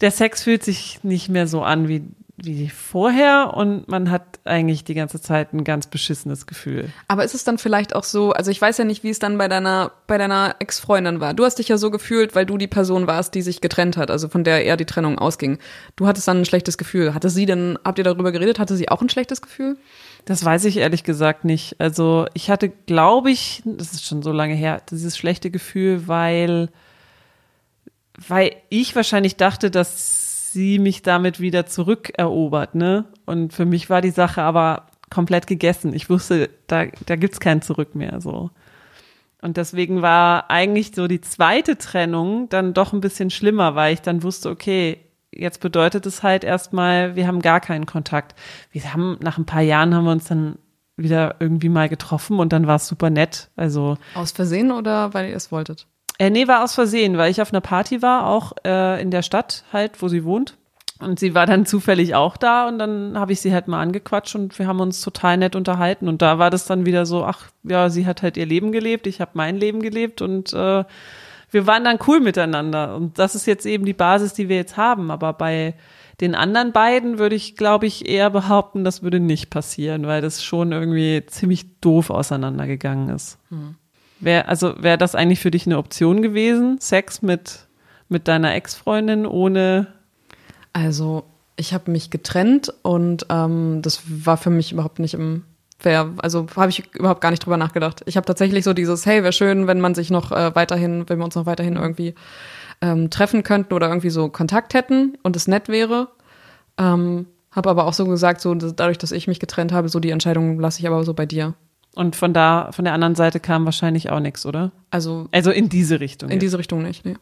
der 0.00 0.12
Sex 0.12 0.44
fühlt 0.44 0.62
sich 0.62 1.02
nicht 1.02 1.28
mehr 1.28 1.48
so 1.48 1.62
an 1.62 1.88
wie, 1.88 2.04
wie 2.42 2.68
vorher 2.70 3.52
und 3.54 3.88
man 3.88 4.10
hat 4.10 4.40
eigentlich 4.44 4.84
die 4.84 4.94
ganze 4.94 5.20
Zeit 5.20 5.52
ein 5.52 5.64
ganz 5.64 5.86
beschissenes 5.86 6.46
Gefühl. 6.46 6.90
Aber 7.08 7.24
ist 7.24 7.34
es 7.34 7.44
dann 7.44 7.58
vielleicht 7.58 7.94
auch 7.94 8.04
so, 8.04 8.32
also 8.32 8.50
ich 8.50 8.60
weiß 8.60 8.78
ja 8.78 8.84
nicht, 8.84 9.04
wie 9.04 9.10
es 9.10 9.18
dann 9.18 9.36
bei 9.36 9.48
deiner, 9.48 9.92
bei 10.06 10.16
deiner 10.16 10.56
Ex-Freundin 10.58 11.20
war. 11.20 11.34
Du 11.34 11.44
hast 11.44 11.58
dich 11.58 11.68
ja 11.68 11.76
so 11.76 11.90
gefühlt, 11.90 12.34
weil 12.34 12.46
du 12.46 12.56
die 12.56 12.66
Person 12.66 13.06
warst, 13.06 13.34
die 13.34 13.42
sich 13.42 13.60
getrennt 13.60 13.96
hat, 13.96 14.10
also 14.10 14.28
von 14.28 14.44
der 14.44 14.64
eher 14.64 14.76
die 14.76 14.86
Trennung 14.86 15.18
ausging. 15.18 15.58
Du 15.96 16.06
hattest 16.06 16.28
dann 16.28 16.38
ein 16.38 16.44
schlechtes 16.46 16.78
Gefühl. 16.78 17.14
Hatte 17.14 17.28
sie 17.30 17.46
denn, 17.46 17.78
habt 17.84 17.98
ihr 17.98 18.04
darüber 18.04 18.32
geredet, 18.32 18.58
hatte 18.58 18.76
sie 18.76 18.88
auch 18.88 19.02
ein 19.02 19.10
schlechtes 19.10 19.42
Gefühl? 19.42 19.76
Das 20.24 20.44
weiß 20.44 20.64
ich 20.64 20.78
ehrlich 20.78 21.04
gesagt 21.04 21.44
nicht. 21.44 21.76
Also 21.78 22.26
ich 22.34 22.50
hatte, 22.50 22.68
glaube 22.68 23.30
ich, 23.30 23.62
das 23.64 23.92
ist 23.92 24.06
schon 24.06 24.22
so 24.22 24.32
lange 24.32 24.54
her, 24.54 24.82
dieses 24.90 25.16
schlechte 25.16 25.50
Gefühl, 25.50 26.08
weil, 26.08 26.68
weil 28.28 28.52
ich 28.68 28.96
wahrscheinlich 28.96 29.36
dachte, 29.36 29.70
dass 29.70 30.19
sie 30.52 30.78
mich 30.78 31.02
damit 31.02 31.40
wieder 31.40 31.66
zurückerobert, 31.66 32.74
ne? 32.74 33.06
Und 33.26 33.52
für 33.52 33.64
mich 33.64 33.90
war 33.90 34.00
die 34.00 34.10
Sache 34.10 34.42
aber 34.42 34.86
komplett 35.10 35.46
gegessen. 35.46 35.92
Ich 35.94 36.08
wusste, 36.08 36.50
da, 36.66 36.86
da 37.06 37.16
gibt's 37.16 37.40
kein 37.40 37.62
Zurück 37.62 37.94
mehr, 37.94 38.20
so. 38.20 38.50
Und 39.42 39.56
deswegen 39.56 40.02
war 40.02 40.50
eigentlich 40.50 40.92
so 40.94 41.06
die 41.06 41.20
zweite 41.20 41.78
Trennung 41.78 42.48
dann 42.50 42.74
doch 42.74 42.92
ein 42.92 43.00
bisschen 43.00 43.30
schlimmer, 43.30 43.74
weil 43.74 43.94
ich 43.94 44.02
dann 44.02 44.22
wusste, 44.22 44.50
okay, 44.50 44.98
jetzt 45.32 45.60
bedeutet 45.60 46.06
es 46.06 46.22
halt 46.22 46.44
erstmal, 46.44 47.16
wir 47.16 47.26
haben 47.26 47.40
gar 47.40 47.60
keinen 47.60 47.86
Kontakt. 47.86 48.34
Wir 48.70 48.92
haben, 48.92 49.18
nach 49.22 49.38
ein 49.38 49.46
paar 49.46 49.62
Jahren 49.62 49.94
haben 49.94 50.04
wir 50.04 50.12
uns 50.12 50.26
dann 50.26 50.58
wieder 50.96 51.36
irgendwie 51.40 51.70
mal 51.70 51.88
getroffen 51.88 52.38
und 52.38 52.52
dann 52.52 52.66
war 52.66 52.76
es 52.76 52.86
super 52.86 53.08
nett. 53.10 53.50
Also, 53.56 53.96
Aus 54.14 54.32
Versehen 54.32 54.70
oder 54.70 55.14
weil 55.14 55.30
ihr 55.30 55.36
es 55.36 55.50
wolltet? 55.50 55.86
Äh, 56.20 56.28
nee, 56.28 56.46
war 56.46 56.62
aus 56.62 56.74
Versehen, 56.74 57.16
weil 57.16 57.30
ich 57.30 57.40
auf 57.40 57.50
einer 57.50 57.62
Party 57.62 58.02
war, 58.02 58.26
auch 58.26 58.52
äh, 58.66 59.00
in 59.00 59.10
der 59.10 59.22
Stadt 59.22 59.64
halt, 59.72 60.02
wo 60.02 60.08
sie 60.08 60.22
wohnt. 60.22 60.58
Und 60.98 61.18
sie 61.18 61.34
war 61.34 61.46
dann 61.46 61.64
zufällig 61.64 62.14
auch 62.14 62.36
da 62.36 62.68
und 62.68 62.78
dann 62.78 63.18
habe 63.18 63.32
ich 63.32 63.40
sie 63.40 63.54
halt 63.54 63.68
mal 63.68 63.80
angequatscht 63.80 64.34
und 64.34 64.58
wir 64.58 64.66
haben 64.66 64.80
uns 64.80 65.00
total 65.00 65.38
nett 65.38 65.56
unterhalten. 65.56 66.08
Und 66.08 66.20
da 66.20 66.38
war 66.38 66.50
das 66.50 66.66
dann 66.66 66.84
wieder 66.84 67.06
so, 67.06 67.24
ach 67.24 67.46
ja, 67.62 67.88
sie 67.88 68.06
hat 68.06 68.20
halt 68.20 68.36
ihr 68.36 68.44
Leben 68.44 68.70
gelebt, 68.70 69.06
ich 69.06 69.22
habe 69.22 69.30
mein 69.32 69.56
Leben 69.56 69.80
gelebt 69.80 70.20
und 70.20 70.52
äh, 70.52 70.84
wir 71.50 71.66
waren 71.66 71.84
dann 71.84 71.98
cool 72.06 72.20
miteinander. 72.20 72.96
Und 72.96 73.18
das 73.18 73.34
ist 73.34 73.46
jetzt 73.46 73.64
eben 73.64 73.86
die 73.86 73.94
Basis, 73.94 74.34
die 74.34 74.50
wir 74.50 74.56
jetzt 74.56 74.76
haben. 74.76 75.10
Aber 75.10 75.32
bei 75.32 75.72
den 76.20 76.34
anderen 76.34 76.72
beiden 76.72 77.18
würde 77.18 77.34
ich, 77.34 77.56
glaube 77.56 77.86
ich, 77.86 78.06
eher 78.06 78.28
behaupten, 78.28 78.84
das 78.84 79.02
würde 79.02 79.20
nicht 79.20 79.48
passieren, 79.48 80.06
weil 80.06 80.20
das 80.20 80.44
schon 80.44 80.70
irgendwie 80.72 81.24
ziemlich 81.24 81.80
doof 81.80 82.10
auseinandergegangen 82.10 83.08
ist. 83.08 83.38
Wäre, 84.20 84.48
also 84.48 84.74
wäre 84.82 84.98
das 84.98 85.14
eigentlich 85.14 85.40
für 85.40 85.50
dich 85.50 85.66
eine 85.66 85.78
Option 85.78 86.22
gewesen? 86.22 86.78
Sex 86.80 87.22
mit, 87.22 87.66
mit 88.08 88.28
deiner 88.28 88.54
Ex-Freundin 88.54 89.26
ohne 89.26 89.88
Also, 90.72 91.24
ich 91.56 91.74
habe 91.74 91.90
mich 91.90 92.10
getrennt 92.10 92.72
und 92.82 93.26
ähm, 93.28 93.80
das 93.82 94.02
war 94.06 94.36
für 94.36 94.50
mich 94.50 94.72
überhaupt 94.72 94.98
nicht 94.98 95.14
im 95.14 95.44
wär, 95.82 96.12
also 96.18 96.46
habe 96.56 96.70
ich 96.70 96.94
überhaupt 96.94 97.20
gar 97.20 97.30
nicht 97.30 97.44
drüber 97.44 97.56
nachgedacht. 97.56 98.02
Ich 98.06 98.16
habe 98.16 98.26
tatsächlich 98.26 98.64
so 98.64 98.72
dieses, 98.72 99.06
hey, 99.06 99.22
wäre 99.22 99.32
schön, 99.32 99.66
wenn 99.66 99.80
man 99.80 99.94
sich 99.94 100.10
noch 100.10 100.32
äh, 100.32 100.54
weiterhin, 100.54 101.08
wenn 101.08 101.18
wir 101.18 101.24
uns 101.24 101.34
noch 101.34 101.46
weiterhin 101.46 101.76
irgendwie 101.76 102.14
ähm, 102.80 103.10
treffen 103.10 103.42
könnten 103.42 103.74
oder 103.74 103.88
irgendwie 103.88 104.10
so 104.10 104.28
Kontakt 104.28 104.74
hätten 104.74 105.16
und 105.22 105.36
es 105.36 105.48
nett 105.48 105.68
wäre. 105.68 106.08
Ähm, 106.78 107.26
habe 107.50 107.70
aber 107.70 107.86
auch 107.86 107.92
so 107.92 108.06
gesagt, 108.06 108.40
so 108.40 108.54
dadurch, 108.54 108.98
dass 108.98 109.12
ich 109.12 109.26
mich 109.26 109.40
getrennt 109.40 109.72
habe, 109.72 109.88
so 109.88 110.00
die 110.00 110.10
Entscheidung 110.10 110.60
lasse 110.60 110.80
ich 110.80 110.86
aber 110.86 111.04
so 111.04 111.14
bei 111.14 111.26
dir. 111.26 111.54
Und 111.94 112.14
von 112.16 112.32
da, 112.32 112.70
von 112.72 112.84
der 112.84 112.94
anderen 112.94 113.14
Seite 113.16 113.40
kam 113.40 113.64
wahrscheinlich 113.64 114.10
auch 114.10 114.20
nichts, 114.20 114.46
oder? 114.46 114.70
Also 114.90 115.28
Also 115.32 115.50
in 115.50 115.68
diese 115.68 115.98
Richtung. 116.00 116.28
in 116.28 116.34
jetzt. 116.34 116.42
diese 116.42 116.58
Richtung 116.58 116.82
nicht. 116.82 117.04
Nee. 117.04 117.16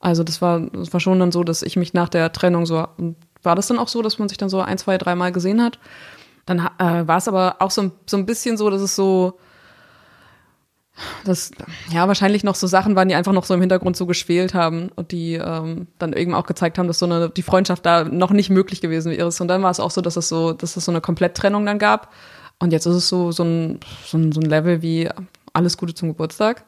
Also 0.00 0.24
das 0.24 0.40
war, 0.42 0.60
das 0.60 0.92
war 0.92 1.00
schon 1.00 1.18
dann 1.20 1.32
so, 1.32 1.44
dass 1.44 1.62
ich 1.62 1.76
mich 1.76 1.94
nach 1.94 2.08
der 2.08 2.32
Trennung 2.32 2.66
so 2.66 2.86
war 3.42 3.54
das 3.56 3.66
dann 3.66 3.78
auch 3.78 3.88
so, 3.88 4.00
dass 4.00 4.18
man 4.18 4.28
sich 4.30 4.38
dann 4.38 4.48
so 4.48 4.60
ein, 4.62 4.78
zwei, 4.78 4.96
dreimal 4.96 5.30
gesehen 5.30 5.62
hat. 5.62 5.78
Dann 6.46 6.58
äh, 6.78 7.06
war 7.06 7.18
es 7.18 7.28
aber 7.28 7.56
auch 7.60 7.70
so, 7.70 7.82
ein- 7.82 7.92
so 8.06 8.16
ein 8.16 8.24
bisschen 8.24 8.56
so, 8.56 8.70
dass 8.70 8.80
es 8.80 8.96
so, 8.96 9.38
dass 11.24 11.50
ja 11.90 12.06
wahrscheinlich 12.06 12.44
noch 12.44 12.54
so 12.54 12.66
Sachen 12.66 12.94
waren, 12.96 13.08
die 13.08 13.14
einfach 13.16 13.32
noch 13.32 13.44
so 13.44 13.52
im 13.54 13.60
Hintergrund 13.60 13.96
so 13.96 14.06
geschwelt 14.06 14.54
haben 14.54 14.90
und 14.94 15.10
die 15.10 15.34
ähm, 15.34 15.88
dann 15.98 16.12
eben 16.12 16.34
auch 16.34 16.46
gezeigt 16.46 16.78
haben, 16.78 16.86
dass 16.86 17.00
so 17.00 17.06
eine 17.06 17.28
die 17.30 17.42
Freundschaft 17.42 17.84
da 17.84 18.04
noch 18.04 18.30
nicht 18.30 18.48
möglich 18.48 18.80
gewesen 18.80 19.10
ist. 19.12 19.40
Und 19.40 19.48
dann 19.48 19.62
war 19.62 19.70
es 19.70 19.80
auch 19.80 19.90
so, 19.90 20.00
dass 20.00 20.16
es 20.16 20.28
so, 20.28 20.52
dass 20.52 20.76
es 20.76 20.84
so 20.84 20.92
eine 20.92 21.00
Kompletttrennung 21.00 21.66
dann 21.66 21.78
gab. 21.78 22.12
Und 22.60 22.72
jetzt 22.72 22.86
ist 22.86 22.94
es 22.94 23.08
so 23.08 23.32
so 23.32 23.42
ein 23.44 23.80
so 24.06 24.16
ein, 24.18 24.32
so 24.32 24.40
ein 24.40 24.46
Level 24.48 24.80
wie 24.82 25.08
alles 25.52 25.76
Gute 25.76 25.94
zum 25.94 26.08
Geburtstag. 26.08 26.64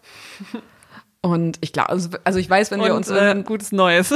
Und 1.23 1.59
ich 1.61 1.73
glaube, 1.73 1.89
also, 1.91 2.11
also 2.23 2.39
ich 2.39 2.49
weiß, 2.49 2.71
wenn 2.71 2.79
wir 2.81 2.91
Und, 2.93 2.99
uns 2.99 3.09
äh, 3.09 3.15
irgendwann- 3.15 3.45
gutes 3.45 3.73
Neues. 3.73 4.15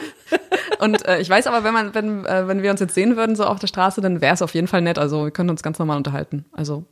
und 0.80 1.06
äh, 1.06 1.20
ich 1.20 1.30
weiß 1.30 1.46
aber, 1.46 1.62
wenn 1.62 1.72
man, 1.72 1.94
wenn, 1.94 2.24
äh, 2.26 2.48
wenn 2.48 2.62
wir 2.62 2.72
uns 2.72 2.80
jetzt 2.80 2.94
sehen 2.94 3.16
würden 3.16 3.36
so 3.36 3.44
auf 3.44 3.60
der 3.60 3.68
Straße, 3.68 4.00
dann 4.00 4.20
wäre 4.20 4.34
es 4.34 4.42
auf 4.42 4.52
jeden 4.54 4.66
Fall 4.66 4.80
nett. 4.82 4.98
Also 4.98 5.24
wir 5.24 5.30
können 5.30 5.50
uns 5.50 5.62
ganz 5.62 5.78
normal 5.78 5.96
unterhalten. 5.98 6.44
Also 6.50 6.84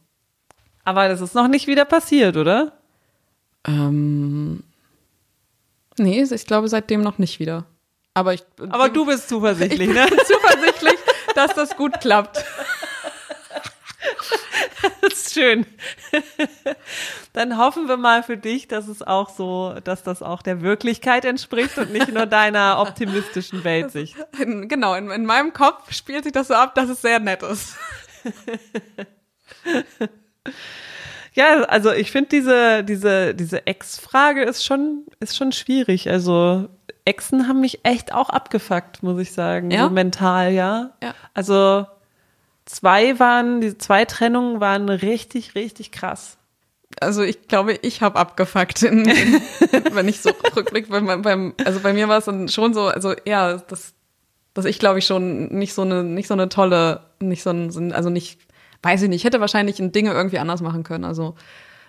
Aber 0.85 1.09
das 1.09 1.21
ist 1.21 1.35
noch 1.35 1.49
nicht 1.49 1.67
wieder 1.67 1.85
passiert, 1.85 2.37
oder? 2.37 2.75
ähm, 3.67 4.63
nee, 5.99 6.23
ich 6.23 6.47
glaube 6.47 6.69
seitdem 6.69 7.01
noch 7.01 7.19
nicht 7.19 7.41
wieder. 7.41 7.65
Aber 8.13 8.35
ich 8.35 8.45
Aber 8.71 8.89
du 8.89 9.05
bist 9.07 9.29
zuversichtlich, 9.29 9.89
ich 9.89 9.95
ne? 9.95 10.07
zuversichtlich, 10.27 10.95
dass 11.35 11.55
das 11.55 11.77
gut 11.77 12.01
klappt. 12.01 12.45
Das 15.01 15.13
ist 15.13 15.35
schön. 15.35 15.67
Dann 17.33 17.59
hoffen 17.59 17.89
wir 17.89 17.97
mal 17.97 18.23
für 18.23 18.37
dich, 18.37 18.69
dass 18.69 18.89
es 18.89 19.03
auch 19.03 19.31
so, 19.31 19.75
dass 19.85 20.03
das 20.03 20.23
auch 20.23 20.43
der 20.43 20.63
Wirklichkeit 20.63 21.25
entspricht 21.25 21.79
und 21.79 21.93
nicht 21.93 22.13
nur 22.13 22.27
deiner 22.27 22.79
optimistischen 22.81 23.65
Weltsicht. 23.65 24.17
In, 24.39 24.69
genau, 24.69 24.95
in, 24.95 25.11
in 25.11 25.27
meinem 25.27 25.53
Kopf 25.53 25.93
spielt 25.93 26.25
sich 26.25 26.33
das 26.33 26.49
so 26.49 26.55
ab, 26.55 26.75
dass 26.75 26.89
es 26.89 27.03
sehr 27.03 27.21
nett 27.21 27.43
ist. 27.43 27.77
Ja, 31.35 31.63
also 31.65 31.91
ich 31.93 32.13
finde 32.13 32.29
diese, 32.29 32.85
diese, 32.85 33.35
diese 33.35 33.67
Ex-Frage 33.67 34.45
ist 34.45 34.65
schon, 34.65 35.05
ist 35.19 35.37
schon 35.37 35.51
schwierig. 35.51 36.09
Also 36.09 36.69
Exen 37.05 37.49
haben 37.49 37.61
mich 37.61 37.85
echt 37.85 38.15
auch 38.15 38.31
abgefuckt, 38.31 39.03
muss 39.03 39.19
ich 39.19 39.33
sagen. 39.33 39.73
Ja? 39.73 39.85
So 39.85 39.91
mental, 39.91 40.53
ja. 40.53 40.91
Ja. 41.03 41.15
Also 41.35 41.87
zwei 42.75 43.19
waren, 43.19 43.61
die 43.61 43.79
zwei 43.79 44.05
Trennungen 44.05 44.61
waren 44.61 44.89
richtig, 44.89 45.55
richtig 45.55 45.93
krass. 45.93 46.37
Also 47.01 47.23
ich 47.23 47.49
glaube, 47.49 47.73
ich 47.83 48.03
habe 48.03 48.19
abgefuckt, 48.19 48.83
in, 48.83 49.05
in, 49.05 49.41
wenn 49.93 50.09
ich 50.09 50.21
so 50.21 50.31
rückblicke. 50.57 50.91
Beim, 50.91 51.23
beim, 51.23 51.55
also 51.65 51.81
bei 51.81 51.93
mir 51.93 52.09
war 52.09 52.19
es 52.19 52.25
dann 52.27 52.49
schon 52.49 52.73
so, 52.75 52.87
also 52.87 53.15
ja, 53.27 53.57
das, 53.57 53.95
dass 54.55 54.65
ich 54.65 54.79
glaube 54.79 54.99
ich 55.01 55.07
schon 55.07 55.49
nicht 55.49 55.75
so 55.75 55.83
eine, 55.83 56.05
nicht 56.05 56.29
so 56.29 56.35
eine 56.35 56.49
tolle, 56.49 57.01
nicht 57.21 57.43
so 57.43 57.51
ein, 57.51 57.71
so 57.71 57.81
ein- 57.81 57.93
also 57.93 58.11
nicht, 58.11 58.39
weiß 58.83 59.03
ich 59.03 59.09
nicht, 59.09 59.23
ich 59.23 59.25
hätte 59.25 59.41
wahrscheinlich 59.41 59.77
Dinge 59.79 60.13
irgendwie 60.13 60.39
anders 60.39 60.61
machen 60.61 60.85
können. 60.85 61.05
Also 61.05 61.35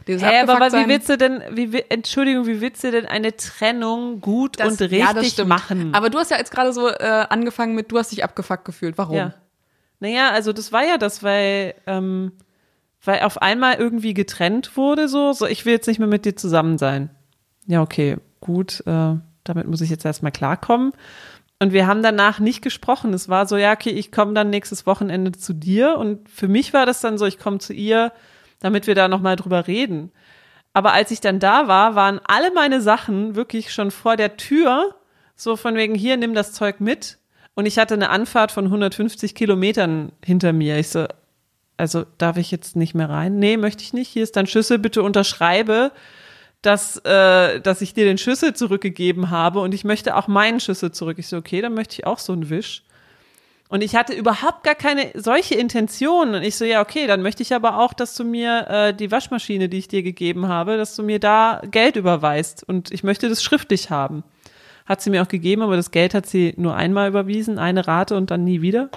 dieses 0.08 0.24
Hä, 0.24 0.40
aber 0.42 0.60
was, 0.60 0.74
wie 0.74 0.88
willst 0.88 1.10
du 1.10 1.18
denn, 1.18 1.42
wie, 1.52 1.72
wi- 1.74 1.86
Entschuldigung, 1.90 2.48
wie 2.48 2.62
willst 2.62 2.84
du 2.84 2.90
denn 2.92 3.06
eine 3.06 3.36
Trennung 3.36 4.22
gut 4.22 4.60
das- 4.60 4.82
und 4.82 4.82
richtig 4.82 5.38
ja, 5.38 5.46
machen? 5.46 5.94
Aber 5.94 6.10
du 6.10 6.18
hast 6.18 6.32
ja 6.32 6.38
jetzt 6.38 6.52
gerade 6.52 6.74
so 6.74 6.90
äh, 6.90 7.26
angefangen 7.30 7.76
mit, 7.76 7.92
du 7.92 7.98
hast 8.00 8.12
dich 8.12 8.24
abgefuckt 8.24 8.66
gefühlt. 8.66 8.98
Warum? 8.98 9.18
Ja. 9.18 9.34
Naja, 10.00 10.32
also 10.32 10.54
das 10.54 10.72
war 10.72 10.84
ja 10.86 10.98
das, 10.98 11.24
weil, 11.24 11.76
ähm, 11.88 12.34
weil 13.04 13.22
auf 13.22 13.42
einmal 13.42 13.76
irgendwie 13.76 14.14
getrennt 14.14 14.76
wurde, 14.78 15.08
so, 15.08 15.34
so, 15.34 15.46
ich 15.48 15.66
will 15.66 15.74
jetzt 15.74 15.88
nicht 15.88 16.00
mehr 16.00 16.08
mit 16.08 16.26
dir 16.26 16.36
zusammen 16.36 16.78
sein. 16.78 17.10
Ja, 17.68 17.82
okay, 17.82 18.18
gut, 18.42 18.84
äh, 18.86 19.16
damit 19.44 19.68
muss 19.68 19.82
ich 19.82 19.90
jetzt 19.90 20.06
erstmal 20.06 20.32
klarkommen. 20.32 20.94
Und 21.60 21.72
wir 21.72 21.88
haben 21.88 22.04
danach 22.04 22.40
nicht 22.40 22.62
gesprochen. 22.62 23.14
Es 23.14 23.30
war 23.30 23.48
so, 23.48 23.56
ja, 23.56 23.72
okay, 23.72 23.92
ich 23.92 24.12
komme 24.12 24.34
dann 24.34 24.50
nächstes 24.50 24.86
Wochenende 24.86 25.32
zu 25.32 25.54
dir. 25.54 25.98
Und 25.98 26.30
für 26.30 26.48
mich 26.48 26.74
war 26.74 26.86
das 26.86 27.00
dann 27.00 27.18
so, 27.18 27.26
ich 27.26 27.40
komme 27.40 27.60
zu 27.60 27.74
ihr, 27.74 28.12
damit 28.60 28.88
wir 28.88 28.96
da 28.96 29.08
nochmal 29.08 29.38
drüber 29.38 29.68
reden. 29.68 30.12
Aber 30.74 30.92
als 30.92 31.12
ich 31.12 31.22
dann 31.22 31.40
da 31.40 31.70
war, 31.70 31.96
waren 31.96 32.20
alle 32.26 32.54
meine 32.54 32.82
Sachen 32.82 33.36
wirklich 33.36 33.74
schon 33.74 33.92
vor 33.92 34.18
der 34.18 34.36
Tür, 34.36 34.96
so 35.38 35.56
von 35.56 35.76
wegen, 35.76 35.96
hier, 35.96 36.18
nimm 36.18 36.34
das 36.34 36.52
Zeug 36.52 36.82
mit. 36.82 37.18
Und 37.56 37.66
ich 37.66 37.78
hatte 37.78 37.96
eine 37.96 38.10
Anfahrt 38.10 38.52
von 38.52 38.66
150 38.66 39.34
Kilometern 39.34 40.12
hinter 40.24 40.54
mir. 40.54 40.78
Ich 40.78 40.90
so, 40.90 41.08
also 41.78 42.06
darf 42.18 42.38
ich 42.38 42.52
jetzt 42.52 42.76
nicht 42.76 42.94
mehr 42.94 43.10
rein? 43.10 43.40
Nee, 43.40 43.58
möchte 43.58 43.84
ich 43.84 43.94
nicht. 43.94 44.10
Hier 44.10 44.24
ist 44.24 44.36
dein 44.36 44.48
Schlüssel, 44.48 44.78
bitte 44.78 45.02
unterschreibe 45.02 45.92
dass, 46.66 46.98
äh, 47.06 47.62
dass 47.62 47.82
ich 47.82 47.94
dir 47.94 48.06
den 48.06 48.18
Schlüssel 48.18 48.54
zurückgegeben 48.54 49.30
habe 49.30 49.60
und 49.60 49.74
ich 49.74 49.84
möchte 49.84 50.16
auch 50.16 50.28
meinen 50.28 50.60
Schlüssel 50.60 50.92
zurück. 50.92 51.20
Ich 51.20 51.28
so, 51.28 51.38
okay, 51.38 51.62
dann 51.62 51.74
möchte 51.74 51.94
ich 51.94 52.08
auch 52.08 52.20
so 52.20 52.34
einen 52.34 52.50
Wisch. 52.50 52.84
Und 53.68 53.84
ich 53.84 53.96
hatte 53.96 54.14
überhaupt 54.14 54.64
gar 54.64 54.76
keine 54.76 55.12
solche 55.16 55.56
Intention. 55.56 56.36
Und 56.36 56.44
ich 56.44 56.56
so, 56.56 56.66
ja, 56.66 56.82
okay, 56.82 57.08
dann 57.08 57.22
möchte 57.22 57.42
ich 57.42 57.54
aber 57.54 57.80
auch, 57.80 57.94
dass 57.94 58.16
du 58.16 58.24
mir 58.24 58.68
äh, 58.68 58.94
die 58.94 59.12
Waschmaschine, 59.12 59.70
die 59.70 59.80
ich 59.80 59.88
dir 59.88 60.04
gegeben 60.04 60.48
habe, 60.48 60.78
dass 60.78 60.96
du 60.96 61.04
mir 61.04 61.20
da 61.20 61.62
Geld 61.72 61.96
überweist. 61.96 62.64
Und 62.68 62.92
ich 62.92 63.04
möchte 63.04 63.28
das 63.28 63.44
schriftlich 63.44 63.90
haben. 63.90 64.24
Hat 64.86 65.02
sie 65.02 65.10
mir 65.10 65.24
auch 65.24 65.28
gegeben, 65.28 65.62
aber 65.62 65.76
das 65.76 65.92
Geld 65.92 66.14
hat 66.14 66.26
sie 66.26 66.54
nur 66.58 66.76
einmal 66.76 67.10
überwiesen, 67.10 67.58
eine 67.58 67.88
Rate 67.88 68.16
und 68.16 68.32
dann 68.32 68.44
nie 68.44 68.62
wieder. 68.62 68.90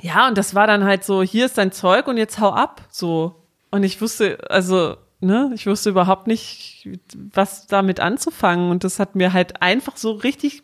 Ja, 0.00 0.28
und 0.28 0.36
das 0.36 0.54
war 0.54 0.66
dann 0.66 0.84
halt 0.84 1.04
so, 1.04 1.22
hier 1.22 1.46
ist 1.46 1.56
dein 1.56 1.72
Zeug 1.72 2.08
und 2.08 2.16
jetzt 2.16 2.40
hau 2.40 2.50
ab, 2.50 2.82
so. 2.90 3.36
Und 3.70 3.84
ich 3.84 4.00
wusste, 4.00 4.38
also 4.50 4.96
ne, 5.24 5.50
ich 5.54 5.66
wusste 5.66 5.90
überhaupt 5.90 6.26
nicht, 6.26 6.88
was 7.32 7.66
damit 7.66 8.00
anzufangen. 8.00 8.70
Und 8.70 8.84
das 8.84 8.98
hat 8.98 9.14
mir 9.14 9.32
halt 9.32 9.62
einfach 9.62 9.96
so 9.96 10.12
richtig 10.12 10.62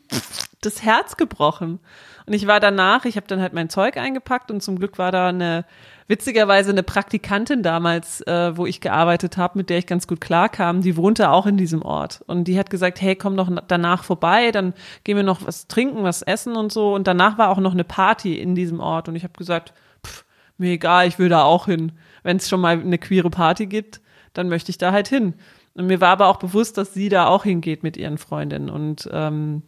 das 0.61 0.83
Herz 0.83 1.17
gebrochen. 1.17 1.81
Und 2.27 2.35
ich 2.35 2.47
war 2.47 2.61
danach, 2.61 3.07
ich 3.07 3.17
habe 3.17 3.27
dann 3.27 3.41
halt 3.41 3.55
mein 3.55 3.71
Zeug 3.71 3.97
eingepackt 3.97 4.51
und 4.51 4.63
zum 4.63 4.79
Glück 4.79 4.99
war 4.99 5.11
da 5.11 5.29
eine, 5.29 5.65
witzigerweise 6.07 6.71
eine 6.71 6.83
Praktikantin 6.83 7.63
damals, 7.63 8.21
äh, 8.27 8.57
wo 8.57 8.67
ich 8.67 8.81
gearbeitet 8.81 9.37
habe, 9.37 9.59
mit 9.59 9.71
der 9.71 9.79
ich 9.79 9.87
ganz 9.87 10.07
gut 10.07 10.21
klarkam, 10.21 10.83
die 10.83 10.97
wohnte 10.97 11.31
auch 11.31 11.47
in 11.47 11.57
diesem 11.57 11.83
Ort. 11.83 12.23
Und 12.27 12.45
die 12.45 12.59
hat 12.59 12.71
gesagt, 12.71 13.01
hey, 13.01 13.17
komm 13.17 13.37
doch 13.37 13.51
danach 13.67 14.05
vorbei, 14.05 14.53
dann 14.53 14.75
gehen 15.03 15.17
wir 15.17 15.25
noch 15.25 15.47
was 15.47 15.67
trinken, 15.67 16.05
was 16.05 16.23
essen 16.23 16.57
und 16.57 16.71
so. 16.71 16.95
Und 16.95 17.07
danach 17.07 17.39
war 17.39 17.49
auch 17.49 17.59
noch 17.59 17.73
eine 17.73 17.85
Party 17.85 18.39
in 18.39 18.55
diesem 18.55 18.81
Ort. 18.81 19.09
Und 19.09 19.17
ich 19.17 19.25
habe 19.25 19.35
gesagt, 19.37 19.73
pff, 20.07 20.25
mir 20.59 20.73
egal, 20.73 21.09
ich 21.09 21.19
will 21.19 21.31
da 21.31 21.43
auch 21.43 21.67
hin. 21.67 21.93
Wenn 22.23 22.37
es 22.37 22.49
schon 22.49 22.61
mal 22.61 22.79
eine 22.79 22.99
queere 22.99 23.31
Party 23.31 23.67
gibt, 23.67 24.01
dann 24.33 24.49
möchte 24.49 24.71
ich 24.71 24.79
da 24.79 24.93
halt 24.93 25.09
hin. 25.09 25.35
Und 25.75 25.87
mir 25.87 26.01
war 26.01 26.09
aber 26.11 26.29
auch 26.29 26.39
bewusst, 26.39 26.79
dass 26.79 26.95
sie 26.95 27.09
da 27.09 27.27
auch 27.27 27.45
hingeht 27.45 27.83
mit 27.83 27.97
ihren 27.97 28.19
Freundinnen. 28.19 28.71
Und 28.71 29.09
ähm, 29.13 29.63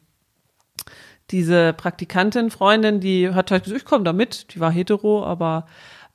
diese 1.31 1.72
Praktikantin, 1.72 2.51
Freundin, 2.51 3.01
die 3.01 3.31
hat 3.31 3.51
halt 3.51 3.64
gesagt, 3.64 3.81
ich 3.81 3.87
komme 3.87 4.05
da 4.05 4.12
mit, 4.12 4.55
die 4.55 4.61
war 4.61 4.70
hetero, 4.70 5.25
aber 5.25 5.66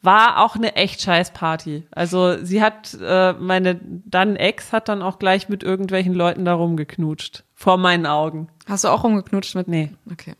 war 0.01 0.43
auch 0.43 0.55
eine 0.55 0.75
echt 0.75 1.01
scheiß 1.01 1.33
Party. 1.33 1.87
Also 1.91 2.43
sie 2.43 2.61
hat, 2.61 2.95
äh, 3.01 3.33
meine 3.33 3.79
dann 3.81 4.35
Ex 4.35 4.71
hat 4.71 4.89
dann 4.89 5.01
auch 5.01 5.17
gleich 5.19 5.49
mit 5.49 5.63
irgendwelchen 5.63 6.13
Leuten 6.13 6.45
da 6.45 6.53
rumgeknutscht. 6.53 7.43
Vor 7.55 7.77
meinen 7.77 8.05
Augen. 8.05 8.49
Hast 8.67 8.83
du 8.83 8.89
auch 8.89 9.03
rumgeknutscht 9.03 9.55
mit? 9.55 9.67
Nee. 9.67 9.91
Okay. 10.11 10.35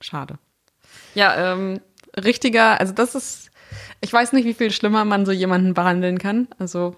Schade. 0.00 0.38
Ja, 1.14 1.52
ähm, 1.52 1.80
richtiger, 2.16 2.80
also 2.80 2.92
das 2.92 3.14
ist, 3.14 3.50
ich 4.00 4.12
weiß 4.12 4.32
nicht, 4.32 4.44
wie 4.44 4.54
viel 4.54 4.72
schlimmer 4.72 5.04
man 5.04 5.24
so 5.24 5.32
jemanden 5.32 5.74
behandeln 5.74 6.18
kann. 6.18 6.48
Also 6.58 6.96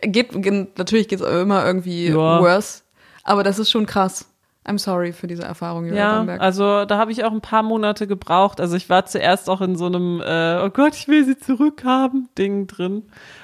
geht, 0.00 0.30
geht 0.42 0.78
natürlich 0.78 1.08
geht's 1.08 1.22
immer 1.22 1.64
irgendwie 1.64 2.08
ja. 2.08 2.14
worse, 2.14 2.82
aber 3.24 3.42
das 3.42 3.58
ist 3.58 3.70
schon 3.70 3.86
krass. 3.86 4.26
I'm 4.64 4.78
sorry 4.78 5.12
für 5.12 5.26
diese 5.26 5.42
Erfahrung, 5.42 5.86
Julia 5.86 6.00
Ja, 6.00 6.16
Bamberg. 6.18 6.40
also 6.40 6.84
da 6.84 6.96
habe 6.96 7.10
ich 7.10 7.24
auch 7.24 7.32
ein 7.32 7.40
paar 7.40 7.64
Monate 7.64 8.06
gebraucht. 8.06 8.60
Also 8.60 8.76
ich 8.76 8.88
war 8.88 9.06
zuerst 9.06 9.50
auch 9.50 9.60
in 9.60 9.74
so 9.74 9.86
einem 9.86 10.20
äh, 10.20 10.60
Oh 10.62 10.70
Gott, 10.70 10.94
ich 10.94 11.08
will 11.08 11.24
sie 11.24 11.36
zurückhaben 11.36 12.28
Ding 12.38 12.68
drin 12.68 13.02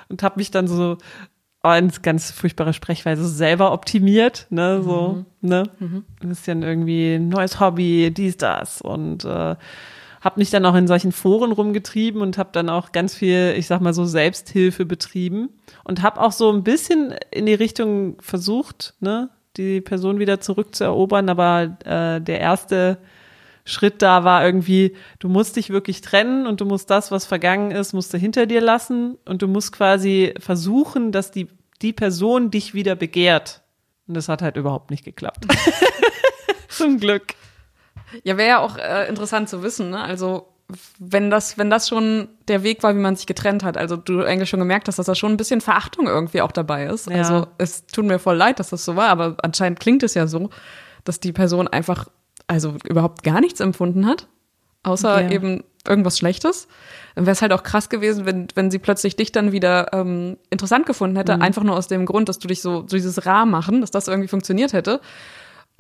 und 0.09 0.23
habe 0.23 0.39
mich 0.39 0.53
dann 0.53 0.69
so 0.69 0.97
oh, 1.65 1.69
eine 1.69 1.91
ganz 2.03 2.31
furchtbare 2.31 2.73
Sprechweise 2.73 3.27
selber 3.27 3.73
optimiert, 3.73 4.47
ne, 4.51 4.81
so, 4.83 5.25
mhm. 5.41 5.49
ne, 5.49 5.65
mhm. 5.79 6.05
ein 6.23 6.29
bisschen 6.29 6.63
irgendwie 6.63 7.15
ein 7.15 7.29
neues 7.29 7.59
Hobby, 7.61 8.13
dies, 8.13 8.37
das 8.37 8.81
und 8.81 9.25
äh, 9.25 9.57
habe 10.21 10.41
mich 10.41 10.51
dann 10.51 10.67
auch 10.67 10.75
in 10.75 10.87
solchen 10.87 11.13
Foren 11.13 11.53
rumgetrieben 11.53 12.23
und 12.23 12.39
habe 12.39 12.51
dann 12.53 12.69
auch 12.69 12.93
ganz 12.93 13.15
viel, 13.15 13.55
ich 13.57 13.67
sag 13.67 13.81
mal 13.81 13.95
so 13.95 14.05
Selbsthilfe 14.05 14.85
betrieben 14.85 15.51
und 15.85 16.03
habe 16.03 16.21
auch 16.21 16.33
so 16.33 16.53
ein 16.53 16.65
bisschen 16.65 17.15
in 17.31 17.47
die 17.47 17.55
Richtung 17.55 18.17
versucht, 18.21 18.95
ne, 19.01 19.31
die 19.57 19.81
Person 19.81 20.19
wieder 20.19 20.41
zurückzuerobern, 20.41 21.29
aber 21.29 21.79
äh, 21.85 22.21
der 22.21 22.41
erste 22.41 22.99
Schritt 23.65 24.01
da 24.01 24.25
war 24.25 24.45
irgendwie, 24.45 24.97
du 25.19 25.29
musst 25.29 25.57
dich 25.57 25.71
wirklich 25.71 26.01
trennen 26.01 26.47
und 26.47 26.61
du 26.61 26.65
musst 26.65 26.91
das, 26.91 27.11
was 27.11 27.27
vergangen 27.27 27.71
ist, 27.71 27.93
musst 27.93 28.13
du 28.15 28.19
hinter 28.19 28.47
dir 28.47 28.63
lassen 28.63 29.19
und 29.27 29.43
du 29.43 29.49
musst 29.49 29.73
quasi 29.73 30.33
versuchen, 30.39 31.13
dass 31.13 31.31
die, 31.31 31.49
die 31.83 31.93
Person 31.93 32.51
dich 32.51 32.73
wieder 32.73 32.97
begehrt. 32.97 33.63
Und 34.07 34.15
das 34.15 34.31
hat 34.31 34.41
halt 34.41 34.57
überhaupt 34.57 34.91
nicht 34.91 35.05
geklappt. 35.05 35.47
Zum 36.69 36.99
Glück. 36.99 37.35
Ja, 38.23 38.37
wäre 38.37 38.49
ja 38.49 38.59
auch 38.61 38.77
äh, 38.77 39.09
interessant 39.09 39.49
zu 39.49 39.63
wissen, 39.63 39.91
ne? 39.91 40.01
Also 40.01 40.47
wenn 40.99 41.31
das, 41.31 41.57
wenn 41.57 41.71
das 41.71 41.89
schon 41.89 42.29
der 42.47 42.63
Weg 42.63 42.83
war, 42.83 42.95
wie 42.95 43.01
man 43.01 43.17
sich 43.17 43.27
getrennt 43.27 43.65
hat, 43.65 43.79
also 43.79 43.97
du 43.97 44.23
eigentlich 44.23 44.51
schon 44.51 44.61
gemerkt 44.61 44.87
hast, 44.89 44.99
dass 44.99 45.07
da 45.07 45.15
schon 45.15 45.33
ein 45.33 45.37
bisschen 45.39 45.63
Verachtung 45.63 46.07
irgendwie 46.07 46.43
auch 46.43 46.53
dabei 46.53 46.85
ist. 46.87 47.09
Ja. 47.09 47.17
Also 47.17 47.47
es 47.57 47.87
tut 47.87 48.05
mir 48.05 48.19
voll 48.19 48.37
leid, 48.37 48.61
dass 48.61 48.71
das 48.71 48.85
so 48.85 48.95
war, 48.95 49.09
aber 49.09 49.37
anscheinend 49.43 49.81
klingt 49.81 50.03
es 50.03 50.13
ja 50.15 50.27
so, 50.27 50.51
dass 51.05 51.21
die 51.21 51.33
Person 51.33 51.69
einfach 51.69 52.09
also 52.47 52.75
überhaupt 52.85 53.23
gar 53.23 53.41
nichts 53.41 53.61
empfunden 53.61 54.07
hat, 54.07 54.27
außer 54.83 55.23
ja. 55.23 55.31
eben 55.31 55.65
irgendwas 55.87 56.19
Schlechtes. 56.19 56.69
Dann 57.15 57.25
wäre 57.25 57.33
es 57.33 57.43
halt 57.43 57.53
auch 57.53 57.63
krass 57.63 57.89
gewesen, 57.89 58.27
wenn, 58.27 58.49
wenn 58.55 58.71
sie 58.71 58.79
plötzlich 58.79 59.17
dich 59.17 59.33
dann 59.33 59.53
wieder 59.53 59.93
ähm, 59.93 60.37
interessant 60.51 60.85
gefunden 60.85 61.17
hätte, 61.17 61.37
mhm. 61.37 61.43
einfach 61.43 61.63
nur 61.63 61.77
aus 61.77 61.89
dem 61.89 62.05
Grund, 62.05 62.29
dass 62.29 62.39
du 62.39 62.49
dich 62.49 62.61
so, 62.61 62.81
so 62.87 62.97
dieses 62.97 63.25
Rar 63.25 63.47
machen, 63.47 63.81
dass 63.81 63.91
das 63.91 64.07
irgendwie 64.07 64.29
funktioniert 64.29 64.75
hätte. 64.75 65.01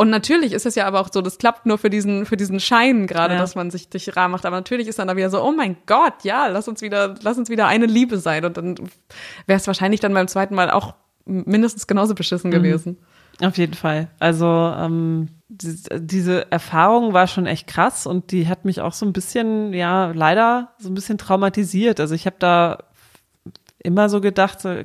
Und 0.01 0.11
natürlich 0.11 0.53
ist 0.53 0.65
es 0.65 0.77
ja 0.77 0.87
aber 0.87 1.01
auch 1.01 1.09
so, 1.13 1.21
das 1.23 1.39
klappt 1.39 1.67
nur 1.67 1.77
für 1.77 1.91
diesen, 1.91 2.25
für 2.25 2.37
diesen 2.37 2.61
Schein 2.61 3.09
gerade, 3.09 3.35
ja. 3.35 3.41
dass 3.41 3.57
man 3.57 3.73
sich 3.73 3.89
dich 3.89 4.15
rar 4.17 4.29
macht. 4.29 4.47
Aber 4.47 4.55
natürlich 4.55 4.87
ist 4.87 5.01
dann 5.01 5.09
da 5.09 5.17
wieder 5.17 5.29
so, 5.29 5.43
oh 5.43 5.51
mein 5.51 5.77
Gott, 5.87 6.23
ja, 6.23 6.47
lass 6.47 6.69
uns 6.69 6.83
wieder, 6.83 7.17
lass 7.21 7.37
uns 7.37 7.51
wieder 7.51 7.67
eine 7.67 7.87
Liebe 7.87 8.19
sein. 8.19 8.45
Und 8.45 8.57
dann 8.57 8.77
wäre 9.47 9.59
es 9.59 9.67
wahrscheinlich 9.67 9.99
dann 9.99 10.15
beim 10.15 10.29
zweiten 10.29 10.55
Mal 10.55 10.71
auch 10.71 10.95
mindestens 11.25 11.89
genauso 11.89 12.15
beschissen 12.15 12.51
mhm. 12.51 12.55
gewesen. 12.55 12.99
Auf 13.41 13.59
jeden 13.59 13.75
Fall. 13.75 14.09
Also 14.21 14.47
ähm, 14.47 15.31
die, 15.49 15.75
diese 15.99 16.51
Erfahrung 16.53 17.13
war 17.13 17.27
schon 17.27 17.47
echt 17.47 17.67
krass 17.67 18.07
und 18.07 18.31
die 18.31 18.47
hat 18.47 18.65
mich 18.65 18.81
auch 18.81 18.93
so 18.93 19.05
ein 19.05 19.13
bisschen, 19.13 19.75
ja, 19.75 20.13
leider 20.13 20.75
so 20.79 20.91
ein 20.91 20.95
bisschen 20.95 21.19
traumatisiert. 21.19 21.99
Also 21.99 22.15
ich 22.15 22.25
habe 22.27 22.37
da 22.39 22.79
immer 23.79 24.09
so 24.09 24.21
gedacht, 24.21 24.61
so, 24.61 24.77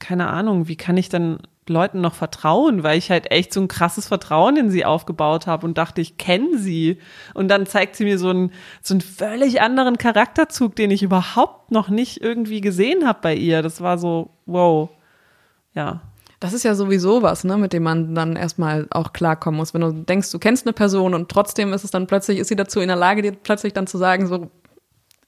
keine 0.00 0.26
Ahnung, 0.26 0.66
wie 0.66 0.76
kann 0.76 0.96
ich 0.96 1.08
denn 1.08 1.38
Leuten 1.72 2.00
noch 2.00 2.14
vertrauen, 2.14 2.82
weil 2.82 2.98
ich 2.98 3.10
halt 3.10 3.30
echt 3.30 3.52
so 3.52 3.60
ein 3.60 3.68
krasses 3.68 4.08
Vertrauen 4.08 4.56
in 4.56 4.70
sie 4.70 4.84
aufgebaut 4.84 5.46
habe 5.46 5.66
und 5.66 5.78
dachte, 5.78 6.00
ich 6.00 6.18
kenne 6.18 6.58
sie. 6.58 6.98
Und 7.34 7.48
dann 7.48 7.66
zeigt 7.66 7.96
sie 7.96 8.04
mir 8.04 8.18
so 8.18 8.30
einen, 8.30 8.52
so 8.82 8.94
einen 8.94 9.00
völlig 9.00 9.60
anderen 9.62 9.98
Charakterzug, 9.98 10.76
den 10.76 10.90
ich 10.90 11.02
überhaupt 11.02 11.70
noch 11.70 11.88
nicht 11.88 12.20
irgendwie 12.20 12.60
gesehen 12.60 13.06
habe 13.06 13.20
bei 13.22 13.34
ihr. 13.34 13.62
Das 13.62 13.80
war 13.80 13.98
so, 13.98 14.30
wow. 14.46 14.90
Ja. 15.74 16.02
Das 16.40 16.54
ist 16.54 16.62
ja 16.62 16.74
sowieso 16.74 17.20
was, 17.20 17.44
ne, 17.44 17.58
mit 17.58 17.74
dem 17.74 17.82
man 17.82 18.14
dann 18.14 18.34
erstmal 18.34 18.86
auch 18.90 19.12
klarkommen 19.12 19.58
muss. 19.58 19.74
Wenn 19.74 19.82
du 19.82 19.92
denkst, 19.92 20.32
du 20.32 20.38
kennst 20.38 20.66
eine 20.66 20.72
Person 20.72 21.12
und 21.12 21.28
trotzdem 21.28 21.74
ist 21.74 21.84
es 21.84 21.90
dann 21.90 22.06
plötzlich, 22.06 22.38
ist 22.38 22.48
sie 22.48 22.56
dazu 22.56 22.80
in 22.80 22.88
der 22.88 22.96
Lage, 22.96 23.20
dir 23.20 23.32
plötzlich 23.32 23.74
dann 23.74 23.86
zu 23.86 23.98
sagen, 23.98 24.26
so, 24.26 24.50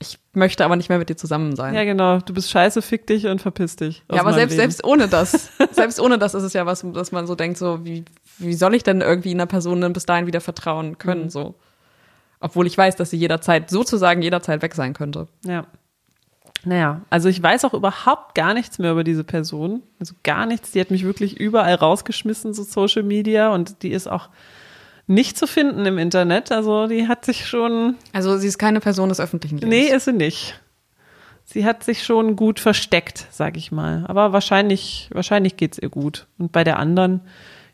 ich 0.03 0.19
möchte 0.35 0.65
aber 0.65 0.77
nicht 0.77 0.88
mehr 0.88 0.99
mit 0.99 1.09
dir 1.09 1.17
zusammen 1.17 1.57
sein. 1.57 1.75
Ja, 1.75 1.85
genau. 1.85 2.19
Du 2.19 2.35
bist 2.35 2.51
scheiße, 2.51 2.83
fick 2.83 3.07
dich 3.07 3.27
und 3.27 3.41
verpiss 3.41 3.77
dich. 3.77 4.03
Ja, 4.12 4.21
aber 4.21 4.35
selbst, 4.35 4.57
selbst 4.57 4.85
ohne 4.85 5.09
das, 5.09 5.51
selbst 5.73 6.01
ohne 6.01 6.19
das 6.19 6.35
ist 6.35 6.43
es 6.43 6.53
ja 6.53 6.67
was, 6.67 6.85
dass 6.93 7.12
man 7.12 7.27
so 7.27 7.35
denkt, 7.35 7.57
so, 7.57 7.85
wie, 7.85 8.05
wie 8.38 8.55
soll 8.55 8.75
ich 8.75 8.83
denn 8.83 9.01
irgendwie 9.01 9.31
einer 9.31 9.47
Person 9.47 9.81
dann 9.81 9.93
bis 9.93 10.05
dahin 10.05 10.27
wieder 10.27 10.41
vertrauen 10.41 10.99
können, 10.99 11.25
mhm. 11.25 11.31
so. 11.31 11.55
Obwohl 12.41 12.67
ich 12.67 12.77
weiß, 12.77 12.97
dass 12.97 13.11
sie 13.11 13.17
jederzeit, 13.17 13.71
sozusagen 13.71 14.21
jederzeit 14.21 14.62
weg 14.62 14.75
sein 14.75 14.95
könnte. 14.95 15.29
Ja. 15.45 15.67
Naja, 16.65 17.03
also 17.11 17.29
ich 17.29 17.43
weiß 17.43 17.65
auch 17.65 17.75
überhaupt 17.75 18.35
gar 18.35 18.55
nichts 18.55 18.79
mehr 18.79 18.93
über 18.93 19.05
diese 19.05 19.25
Person. 19.25 19.83
Also 19.99 20.15
gar 20.23 20.47
nichts. 20.47 20.73
Die 20.73 20.81
hat 20.81 20.91
mich 20.91 21.05
wirklich 21.05 21.38
überall 21.38 21.75
rausgeschmissen, 21.75 22.55
so 22.55 22.62
Social 22.62 23.03
Media. 23.03 23.53
Und 23.53 23.83
die 23.83 23.91
ist 23.91 24.09
auch 24.09 24.29
nicht 25.07 25.37
zu 25.37 25.47
finden 25.47 25.85
im 25.87 25.99
Internet. 25.99 26.53
Also 26.53 26.87
die 26.87 27.09
hat 27.09 27.25
sich 27.25 27.47
schon. 27.47 27.97
Also 28.12 28.37
sie 28.37 28.49
ist 28.49 28.59
keine 28.59 28.81
Person 28.81 29.09
des 29.09 29.21
öffentlichen 29.21 29.59
Lebens. 29.59 29.71
Nee, 29.75 29.95
ist 29.95 30.05
sie 30.05 30.12
nicht. 30.12 30.61
Sie 31.45 31.65
hat 31.65 31.85
sich 31.85 32.05
schon 32.05 32.37
gut 32.37 32.61
versteckt, 32.61 33.27
sag 33.31 33.57
ich 33.57 33.73
mal. 33.73 34.05
Aber 34.07 34.33
wahrscheinlich, 34.33 35.11
wahrscheinlich 35.12 35.57
geht's 35.57 35.79
ihr 35.79 35.91
gut. 35.91 36.27
Und 36.38 36.53
bei 36.53 36.65
der 36.65 36.79
anderen, 36.79 37.21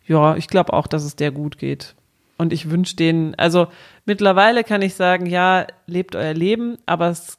ja, 0.07 0.37
ich 0.37 0.49
glaube 0.49 0.73
auch, 0.73 0.87
dass 0.87 1.05
es 1.05 1.17
der 1.17 1.31
gut 1.31 1.59
geht. 1.59 1.95
Und 2.39 2.53
ich 2.53 2.71
wünsche 2.71 2.97
denen, 2.97 3.35
also 3.35 3.67
mittlerweile 4.05 4.65
kann 4.65 4.81
ich 4.81 4.95
sagen, 4.95 5.27
ja, 5.27 5.67
lebt 5.87 6.15
euer 6.15 6.35
Leben, 6.35 6.79
aber 6.87 7.09
es, 7.09 7.39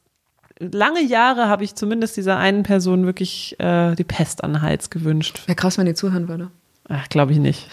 lange 0.59 1.01
Jahre 1.01 1.47
habe 1.47 1.63
ich 1.63 1.75
zumindest 1.75 2.17
dieser 2.17 2.37
einen 2.37 2.63
Person 2.63 3.05
wirklich 3.05 3.57
äh, 3.59 3.95
die 3.95 4.03
Pest 4.03 4.43
an 4.43 4.53
den 4.53 4.61
Hals 4.61 4.89
gewünscht. 4.89 5.41
Wäre 5.47 5.55
krass, 5.55 5.77
wenn 5.77 5.85
die 5.85 5.93
zuhören 5.93 6.27
würde. 6.27 6.51
Ach, 6.89 7.07
glaube 7.07 7.31
ich 7.31 7.37
nicht. 7.37 7.69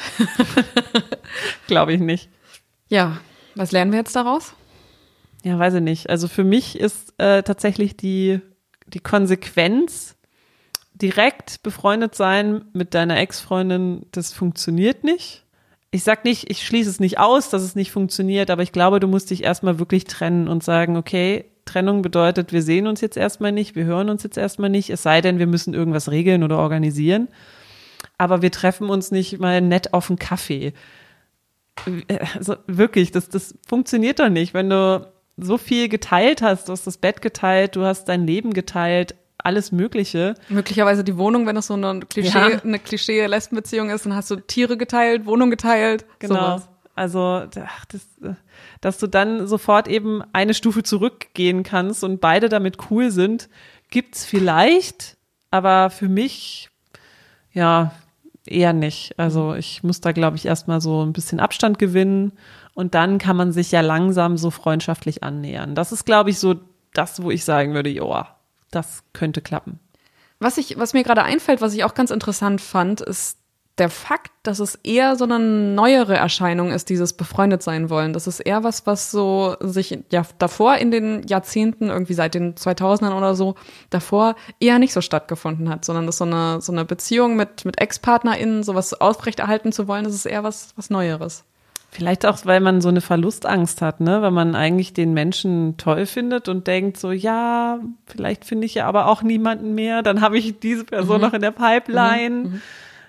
glaube 1.67 1.95
ich 1.95 2.01
nicht. 2.01 2.29
Ja, 2.89 3.19
was 3.55 3.73
lernen 3.73 3.91
wir 3.91 3.99
jetzt 3.99 4.15
daraus? 4.15 4.55
Ja, 5.43 5.59
weiß 5.59 5.75
ich 5.75 5.81
nicht. 5.81 6.11
Also 6.11 6.29
für 6.29 6.45
mich 6.45 6.79
ist 6.79 7.15
äh, 7.19 7.43
tatsächlich 7.43 7.97
die, 7.97 8.41
die 8.87 9.01
Konsequenz, 9.01 10.17
direkt 10.95 11.63
befreundet 11.63 12.15
sein 12.15 12.65
mit 12.73 12.95
deiner 12.95 13.19
Ex-Freundin, 13.19 14.07
das 14.13 14.33
funktioniert 14.33 15.05
nicht. 15.05 15.45
Ich 15.91 16.05
sag 16.05 16.25
nicht, 16.25 16.51
ich 16.51 16.67
schließe 16.67 16.91
es 16.91 17.01
nicht 17.01 17.19
aus, 17.19 17.51
dass 17.51 17.63
es 17.63 17.75
nicht 17.75 17.91
funktioniert, 17.91 18.51
aber 18.51 18.63
ich 18.63 18.73
glaube, 18.73 18.99
du 18.99 19.07
musst 19.07 19.31
dich 19.31 19.45
erstmal 19.45 19.79
wirklich 19.79 20.05
trennen 20.05 20.49
und 20.49 20.65
sagen, 20.65 20.97
okay, 20.97 21.45
Trennung 21.65 22.03
bedeutet, 22.03 22.53
wir 22.53 22.63
sehen 22.63 22.87
uns 22.87 23.01
jetzt 23.01 23.17
erstmal 23.17 23.53
nicht, 23.53 23.77
wir 23.77 23.85
hören 23.85 24.09
uns 24.09 24.23
jetzt 24.23 24.39
erstmal 24.39 24.71
nicht, 24.71 24.91
es 24.91 25.03
sei 25.03 25.21
denn, 25.21 25.39
wir 25.39 25.47
müssen 25.47 25.75
irgendwas 25.75 26.11
regeln 26.11 26.43
oder 26.43 26.59
organisieren. 26.59 27.29
Aber 28.19 28.43
wir 28.43 28.51
treffen 28.51 28.89
uns 28.89 29.11
nicht 29.11 29.39
mal 29.39 29.61
nett 29.61 29.93
auf 29.93 30.11
einen 30.11 30.19
Kaffee. 30.19 30.73
Also 32.35 32.57
wirklich, 32.67 33.11
das, 33.11 33.29
das 33.29 33.55
funktioniert 33.67 34.19
doch 34.19 34.31
nicht, 34.31 34.55
wenn 34.55 34.71
du 34.71 35.13
so 35.37 35.59
viel 35.59 35.89
geteilt 35.89 36.41
hast, 36.41 36.69
du 36.69 36.73
hast 36.73 36.87
das 36.87 36.97
Bett 36.97 37.21
geteilt, 37.21 37.77
du 37.77 37.85
hast 37.85 38.07
dein 38.07 38.27
Leben 38.27 38.55
geteilt, 38.55 39.15
alles 39.39 39.73
Mögliche. 39.73 40.35
Möglicherweise 40.49 41.05
die 41.05 41.17
Wohnung, 41.19 41.47
wenn 41.47 41.55
das 41.55 41.67
so 41.67 41.75
eine 41.75 42.01
Klischee, 42.01 42.39
ja. 42.39 42.63
eine 42.63 42.79
Klischee-Lesbenbeziehung 42.79 43.91
ist, 43.91 44.07
dann 44.07 44.15
hast 44.15 44.31
du 44.31 44.37
Tiere 44.37 44.77
geteilt, 44.77 45.27
Wohnung 45.27 45.51
geteilt. 45.51 46.07
Genau. 46.19 46.35
Sowas. 46.35 46.69
Also, 46.95 47.43
ach, 47.61 47.85
das, 47.85 48.09
dass 48.81 48.99
du 48.99 49.07
dann 49.07 49.47
sofort 49.47 49.87
eben 49.87 50.23
eine 50.33 50.55
Stufe 50.55 50.83
zurückgehen 50.83 51.63
kannst 51.63 52.03
und 52.03 52.23
beide 52.23 52.49
damit 52.49 52.91
cool 52.91 53.11
sind, 53.11 53.51
gibt's 53.91 54.25
vielleicht, 54.25 55.19
aber 55.51 55.91
für 55.91 56.09
mich, 56.09 56.71
ja, 57.53 57.93
eher 58.51 58.73
nicht. 58.73 59.19
Also 59.19 59.55
ich 59.55 59.83
muss 59.83 60.01
da, 60.01 60.13
glaube 60.13 60.37
ich, 60.37 60.47
erstmal 60.47 60.81
so 60.81 61.05
ein 61.05 61.13
bisschen 61.13 61.41
Abstand 61.41 61.79
gewinnen 61.79 62.33
und 62.75 62.95
dann 62.95 63.19
kann 63.19 63.37
man 63.37 63.53
sich 63.53 63.73
ja 63.73 63.81
langsam 63.81 64.37
so 64.37 64.51
freundschaftlich 64.51 65.23
annähern. 65.23 65.75
Das 65.75 65.93
ist, 65.93 66.05
glaube 66.05 66.31
ich, 66.31 66.39
so 66.39 66.57
das, 66.93 67.23
wo 67.23 67.31
ich 67.31 67.45
sagen 67.45 67.75
würde, 67.75 67.91
joa, 67.91 68.37
das 68.71 69.03
könnte 69.13 69.41
klappen. 69.41 69.81
Was 70.39 70.59
ich, 70.59 70.79
was 70.79 70.93
mir 70.93 71.03
gerade 71.03 71.23
einfällt, 71.23 71.61
was 71.61 71.75
ich 71.75 71.85
auch 71.85 71.95
ganz 71.95 72.11
interessant 72.11 72.61
fand, 72.61 73.01
ist 73.01 73.39
der 73.79 73.91
Fakt, 73.91 74.33
dass 74.43 74.59
es 74.59 74.77
eher 74.77 75.17
so 75.17 75.25
eine 75.25 75.39
neuere 75.39 76.17
Erscheinung 76.17 76.71
ist, 76.71 76.89
dieses 76.89 77.13
befreundet 77.13 77.63
sein 77.63 77.91
wollen. 77.91 78.15
Das 78.15 78.27
ist 78.27 78.41
eher 78.41 78.65
was, 78.65 78.87
was 78.87 79.11
so 79.11 79.57
sich 79.61 79.99
ja 80.11 80.23
davor 80.39 80.77
in 80.77 80.91
den 80.91 81.27
Jahrzehnten, 81.27 81.91
irgendwie 81.91 82.15
seit 82.15 82.35
den 82.35 82.55
2000ern 82.55 83.15
oder 83.15 83.35
so, 83.35 83.55
davor 83.91 84.35
eher 84.61 84.79
nicht 84.79 84.95
so 84.95 85.03
stattgefunden 85.03 85.69
hat, 85.69 85.85
sondern 85.85 86.07
dass 86.07 86.19
so 86.19 86.25
eine, 86.25 86.61
so 86.63 86.73
eine 86.73 86.87
Beziehung 86.87 87.37
mit, 87.37 87.67
mit 87.67 87.81
Ex-PartnerInnen, 87.81 88.63
sowas 88.63 88.95
aufrechterhalten 88.99 89.73
zu 89.73 89.89
wollen, 89.89 90.05
das 90.05 90.15
ist 90.15 90.27
eher 90.27 90.43
was, 90.43 90.73
was 90.77 90.89
Neueres. 90.89 91.45
Vielleicht 91.91 92.27
auch, 92.27 92.45
weil 92.45 92.61
man 92.61 92.81
so 92.81 92.89
eine 92.89 93.01
Verlustangst 93.01 93.81
hat, 93.81 94.01
ne? 94.01 94.21
Weil 94.21 94.31
man 94.31 94.55
eigentlich 94.55 94.93
den 94.93 95.15
Menschen 95.15 95.77
toll 95.79 96.05
findet 96.05 96.49
und 96.49 96.67
denkt 96.67 96.99
so, 96.99 97.11
ja, 97.11 97.79
vielleicht 98.07 98.45
finde 98.45 98.67
ich 98.67 98.75
ja 98.75 98.87
aber 98.87 99.07
auch 99.07 99.23
niemanden 99.23 99.75
mehr, 99.75 100.03
dann 100.03 100.21
habe 100.21 100.37
ich 100.37 100.59
diese 100.59 100.85
Person 100.85 101.17
mhm. 101.17 101.23
noch 101.23 101.33
in 101.33 101.43
der 101.43 101.53
Pipeline. 101.53 102.31
Mhm. 102.31 102.43
mhm. 102.43 102.63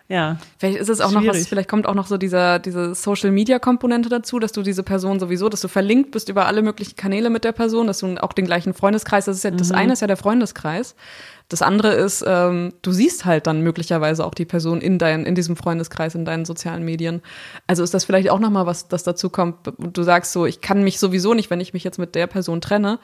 Ja. 0.10 0.38
Vielleicht 0.58 0.80
ist 0.80 0.89
es 0.89 1.02
auch 1.02 1.10
schwierig. 1.10 1.28
noch 1.28 1.34
was, 1.34 1.48
vielleicht 1.48 1.70
kommt 1.70 1.86
auch 1.86 1.93
noch 1.93 2.08
so 2.08 2.17
dieser, 2.17 2.60
diese 2.60 2.96
Social 2.96 3.32
Media 3.32 3.60
Komponente 3.60 4.08
dazu, 4.08 4.39
dass 4.39 4.54
du 4.54 4.62
diese 4.62 4.84
Person 4.84 5.20
sowieso, 5.20 5.50
dass 5.50 5.60
du 5.60 5.67
verlinkt 5.67 6.12
bist 6.12 6.30
über 6.30 6.46
alle 6.46 6.62
möglichen 6.62 6.96
Kanäle 6.96 7.30
mit 7.30 7.43
der 7.43 7.52
Person, 7.52 7.88
dass 7.88 8.00
du 8.00 8.15
auch 8.24 8.32
den 8.32 8.46
gleichen 8.46 8.74
Freundeskreis, 8.74 9.26
das 9.26 9.38
ist 9.38 9.43
ja, 9.43 9.52
mhm. 9.52 9.58
das 9.58 9.72
eine 9.72 9.93
ist 9.93 10.02
ja 10.02 10.08
der 10.08 10.17
Freundeskreis. 10.17 10.96
Das 11.50 11.62
andere 11.62 11.93
ist, 11.93 12.24
ähm, 12.28 12.74
du 12.82 12.91
siehst 12.91 13.26
halt 13.26 13.48
dann 13.48 13.62
möglicherweise 13.62 14.26
auch 14.26 14.34
die 14.34 14.46
Person 14.46 14.82
in 14.82 14.98
dein, 14.98 15.26
in 15.26 15.36
diesem 15.36 15.56
Freundeskreis, 15.56 16.13
in 16.15 16.26
deinen 16.26 16.46
sozialen 16.46 16.84
Medien. 16.84 17.22
Also 17.67 17.84
ist 17.84 17.93
das 17.93 18.04
vielleicht 18.04 18.30
auch 18.30 18.39
nochmal 18.39 18.65
was, 18.65 18.89
das 18.89 19.04
dazu 19.04 19.30
kommt. 19.30 19.56
Du 19.78 20.04
sagst 20.04 20.34
so, 20.34 20.46
ich 20.46 20.60
kann 20.60 20.84
mich 20.84 21.00
sowieso 21.00 21.34
nicht, 21.34 21.50
wenn 21.50 21.62
ich 21.62 21.74
mich 21.74 21.86
jetzt 21.86 22.00
mit 22.00 22.15
der 22.15 22.28
Person 22.28 22.60
trenne, 22.60 23.00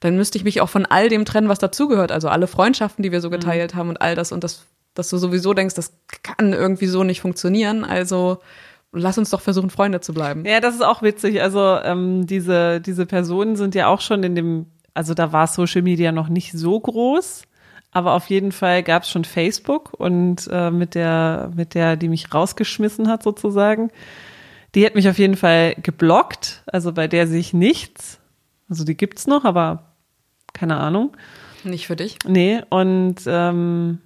dann 0.00 0.16
müsste 0.16 0.38
ich 0.38 0.44
mich 0.44 0.60
auch 0.60 0.68
von 0.68 0.86
all 0.86 1.08
dem 1.08 1.24
trennen, 1.24 1.48
was 1.48 1.58
dazugehört. 1.58 2.12
Also 2.12 2.28
alle 2.28 2.46
Freundschaften, 2.46 3.02
die 3.02 3.12
wir 3.12 3.20
so 3.20 3.28
mhm. 3.28 3.32
geteilt 3.32 3.74
mhm. 3.74 3.78
haben 3.78 3.88
und 3.90 4.00
all 4.00 4.14
das. 4.14 4.32
Und 4.32 4.42
das, 4.42 4.64
dass 4.98 5.10
du 5.10 5.18
sowieso 5.18 5.54
denkst, 5.54 5.74
das 5.74 5.92
kann 6.22 6.52
irgendwie 6.52 6.86
so 6.86 7.04
nicht 7.04 7.20
funktionieren. 7.20 7.84
Also 7.84 8.38
lass 8.92 9.18
uns 9.18 9.30
doch 9.30 9.40
versuchen, 9.40 9.70
Freunde 9.70 10.00
zu 10.00 10.12
bleiben. 10.14 10.44
Ja, 10.44 10.60
das 10.60 10.74
ist 10.74 10.84
auch 10.84 11.02
witzig. 11.02 11.42
Also 11.42 11.78
ähm, 11.82 12.26
diese, 12.26 12.80
diese 12.80 13.06
Personen 13.06 13.56
sind 13.56 13.74
ja 13.74 13.86
auch 13.88 14.00
schon 14.00 14.22
in 14.22 14.34
dem, 14.34 14.66
also 14.94 15.14
da 15.14 15.32
war 15.32 15.46
Social 15.46 15.82
Media 15.82 16.12
noch 16.12 16.28
nicht 16.28 16.52
so 16.52 16.80
groß. 16.80 17.42
Aber 17.92 18.12
auf 18.12 18.26
jeden 18.26 18.52
Fall 18.52 18.82
gab 18.82 19.04
es 19.04 19.10
schon 19.10 19.24
Facebook 19.24 19.94
und 19.94 20.48
äh, 20.50 20.70
mit 20.70 20.94
der, 20.94 21.50
mit 21.54 21.74
der, 21.74 21.96
die 21.96 22.08
mich 22.08 22.34
rausgeschmissen 22.34 23.08
hat 23.08 23.22
sozusagen, 23.22 23.90
die 24.74 24.84
hat 24.84 24.94
mich 24.94 25.08
auf 25.08 25.18
jeden 25.18 25.36
Fall 25.36 25.74
geblockt. 25.82 26.62
Also 26.66 26.92
bei 26.92 27.08
der 27.08 27.26
sehe 27.26 27.40
ich 27.40 27.54
nichts. 27.54 28.18
Also 28.68 28.84
die 28.84 28.96
gibt's 28.96 29.26
noch, 29.26 29.44
aber 29.44 29.94
keine 30.52 30.76
Ahnung. 30.76 31.16
Nicht 31.64 31.86
für 31.86 31.96
dich? 31.96 32.18
Nee, 32.26 32.62
und 32.68 33.16
ähm, 33.26 34.00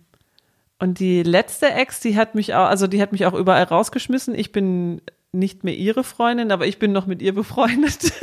und 0.81 0.99
die 0.99 1.23
letzte 1.23 1.71
Ex, 1.71 2.01
die 2.01 2.17
hat 2.17 2.35
mich 2.35 2.55
auch, 2.55 2.67
also 2.67 2.87
die 2.87 3.01
hat 3.01 3.13
mich 3.13 3.27
auch 3.27 3.35
überall 3.35 3.65
rausgeschmissen. 3.65 4.35
Ich 4.35 4.53
bin 4.53 5.03
nicht 5.33 5.63
mehr 5.63 5.75
ihre 5.75 6.05
Freundin, 6.05 6.51
aber 6.51 6.67
ich 6.67 6.79
bin 6.79 6.93
noch 6.93 7.07
mit 7.07 7.23
ihr 7.23 7.35
befreundet. 7.35 8.13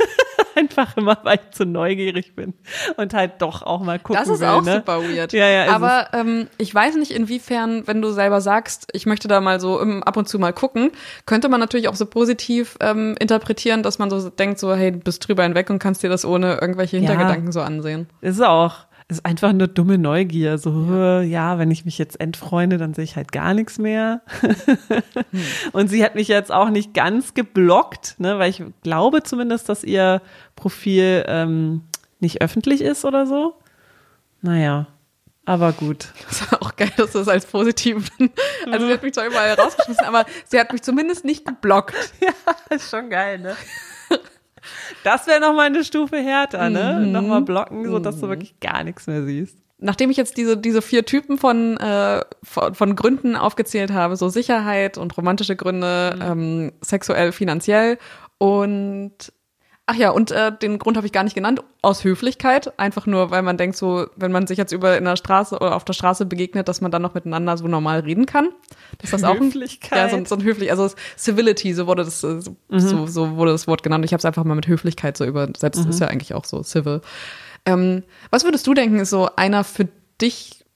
einfach 0.58 0.96
immer, 0.96 1.18
weil 1.22 1.38
ich 1.42 1.50
zu 1.52 1.64
neugierig 1.64 2.34
bin 2.34 2.54
und 2.96 3.14
halt 3.14 3.40
doch 3.40 3.62
auch 3.62 3.80
mal 3.82 3.98
gucken 3.98 4.20
Das 4.20 4.28
ist 4.28 4.40
will, 4.40 4.48
auch 4.48 4.62
ne? 4.62 4.76
super 4.76 5.02
weird. 5.02 5.32
Ja, 5.32 5.46
ja, 5.46 5.72
Aber 5.72 6.08
ähm, 6.12 6.48
ich 6.58 6.74
weiß 6.74 6.96
nicht, 6.96 7.12
inwiefern, 7.12 7.86
wenn 7.86 8.02
du 8.02 8.10
selber 8.10 8.40
sagst, 8.40 8.88
ich 8.92 9.06
möchte 9.06 9.28
da 9.28 9.40
mal 9.40 9.60
so 9.60 9.80
ab 9.80 10.16
und 10.16 10.28
zu 10.28 10.38
mal 10.38 10.52
gucken, 10.52 10.90
könnte 11.26 11.48
man 11.48 11.60
natürlich 11.60 11.88
auch 11.88 11.94
so 11.94 12.06
positiv 12.06 12.76
ähm, 12.80 13.14
interpretieren, 13.20 13.82
dass 13.82 13.98
man 13.98 14.10
so 14.10 14.28
denkt, 14.30 14.58
so, 14.58 14.74
hey, 14.74 14.92
du 14.92 14.98
bist 14.98 15.26
drüber 15.26 15.44
hinweg 15.44 15.70
und 15.70 15.78
kannst 15.78 16.02
dir 16.02 16.10
das 16.10 16.24
ohne 16.24 16.58
irgendwelche 16.60 16.96
Hintergedanken 16.96 17.46
ja, 17.46 17.52
so 17.52 17.60
ansehen. 17.60 18.08
Ist 18.20 18.42
auch 18.42 18.87
ist 19.08 19.24
einfach 19.24 19.52
nur 19.52 19.68
dumme 19.68 19.96
Neugier. 19.98 20.58
So, 20.58 20.70
ja. 20.70 21.22
ja, 21.22 21.58
wenn 21.58 21.70
ich 21.70 21.84
mich 21.84 21.96
jetzt 21.98 22.20
entfreunde, 22.20 22.76
dann 22.76 22.94
sehe 22.94 23.04
ich 23.04 23.16
halt 23.16 23.32
gar 23.32 23.54
nichts 23.54 23.78
mehr. 23.78 24.20
hm. 24.40 25.02
Und 25.72 25.88
sie 25.88 26.04
hat 26.04 26.14
mich 26.14 26.28
jetzt 26.28 26.52
auch 26.52 26.70
nicht 26.70 26.94
ganz 26.94 27.34
geblockt, 27.34 28.16
ne, 28.18 28.38
weil 28.38 28.50
ich 28.50 28.62
glaube 28.82 29.22
zumindest, 29.22 29.68
dass 29.68 29.82
ihr 29.82 30.20
Profil 30.56 31.24
ähm, 31.26 31.82
nicht 32.20 32.42
öffentlich 32.42 32.82
ist 32.82 33.04
oder 33.04 33.26
so. 33.26 33.54
Naja, 34.42 34.86
aber 35.48 35.72
gut. 35.72 36.08
Das 36.28 36.52
war 36.52 36.62
auch 36.62 36.76
geil, 36.76 36.92
dass 36.98 37.12
du 37.12 37.20
das 37.20 37.28
als 37.28 37.46
positiv. 37.46 38.10
Also 38.70 38.86
sie 38.86 38.92
hat 38.92 39.02
mich 39.02 39.14
zwar 39.14 39.24
überall 39.24 39.54
rausgeschmissen, 39.54 40.04
aber 40.04 40.26
sie 40.44 40.60
hat 40.60 40.70
mich 40.72 40.82
zumindest 40.82 41.24
nicht 41.24 41.46
geblockt. 41.46 41.94
Ja, 42.20 42.32
ist 42.68 42.90
schon 42.90 43.08
geil, 43.08 43.38
ne? 43.38 43.56
Das 45.04 45.26
wäre 45.26 45.40
nochmal 45.40 45.66
eine 45.66 45.84
Stufe 45.84 46.16
härter, 46.16 46.70
ne? 46.70 47.02
Mhm. 47.04 47.12
Nochmal 47.12 47.42
blocken, 47.42 47.88
sodass 47.88 48.16
mhm. 48.16 48.20
du 48.20 48.28
wirklich 48.28 48.60
gar 48.60 48.84
nichts 48.84 49.06
mehr 49.06 49.24
siehst. 49.24 49.56
Nachdem 49.80 50.10
ich 50.10 50.16
jetzt 50.16 50.36
diese, 50.36 50.56
diese 50.56 50.82
vier 50.82 51.04
Typen 51.04 51.38
von, 51.38 51.76
äh, 51.76 52.22
von, 52.42 52.74
von 52.74 52.96
Gründen 52.96 53.36
aufgezählt 53.36 53.92
habe, 53.92 54.16
so 54.16 54.28
Sicherheit 54.28 54.98
und 54.98 55.16
romantische 55.16 55.54
Gründe, 55.54 56.14
mhm. 56.16 56.22
ähm, 56.22 56.72
sexuell, 56.80 57.32
finanziell 57.32 57.98
und 58.38 59.32
Ach 59.90 59.94
ja, 59.94 60.10
und 60.10 60.30
äh, 60.32 60.52
den 60.52 60.78
Grund 60.78 60.98
habe 60.98 61.06
ich 61.06 61.14
gar 61.14 61.24
nicht 61.24 61.34
genannt, 61.34 61.62
aus 61.80 62.04
Höflichkeit. 62.04 62.78
Einfach 62.78 63.06
nur, 63.06 63.30
weil 63.30 63.40
man 63.40 63.56
denkt, 63.56 63.74
so, 63.74 64.06
wenn 64.16 64.30
man 64.30 64.46
sich 64.46 64.58
jetzt 64.58 64.70
über 64.70 64.98
in 64.98 65.04
der 65.06 65.16
Straße 65.16 65.56
oder 65.56 65.74
auf 65.74 65.84
der 65.86 65.94
Straße 65.94 66.26
begegnet, 66.26 66.68
dass 66.68 66.82
man 66.82 66.90
dann 66.90 67.00
noch 67.00 67.14
miteinander 67.14 67.56
so 67.56 67.66
normal 67.68 68.00
reden 68.00 68.26
kann. 68.26 68.50
Das 68.98 69.24
auch 69.24 69.40
Höflichkeit? 69.40 69.98
Ein, 69.98 70.10
ja, 70.10 70.18
so, 70.18 70.24
so 70.26 70.34
ein 70.34 70.44
höflich, 70.44 70.70
also 70.70 70.90
Civility, 71.16 71.72
so 71.72 71.86
wurde 71.86 72.04
das, 72.04 72.20
so, 72.20 72.28
mhm. 72.28 72.78
so, 72.78 73.06
so 73.06 73.36
wurde 73.36 73.52
das 73.52 73.66
Wort 73.66 73.82
genannt. 73.82 74.04
Ich 74.04 74.12
habe 74.12 74.18
es 74.18 74.26
einfach 74.26 74.44
mal 74.44 74.56
mit 74.56 74.68
Höflichkeit 74.68 75.16
so 75.16 75.24
übersetzt. 75.24 75.82
Mhm. 75.82 75.88
Ist 75.88 76.00
ja 76.00 76.08
eigentlich 76.08 76.34
auch 76.34 76.44
so 76.44 76.62
civil. 76.62 77.00
Ähm, 77.64 78.02
was 78.28 78.44
würdest 78.44 78.66
du 78.66 78.74
denken, 78.74 78.98
ist 79.00 79.08
so 79.08 79.30
einer 79.36 79.64
für 79.64 79.88
dich, 80.20 80.66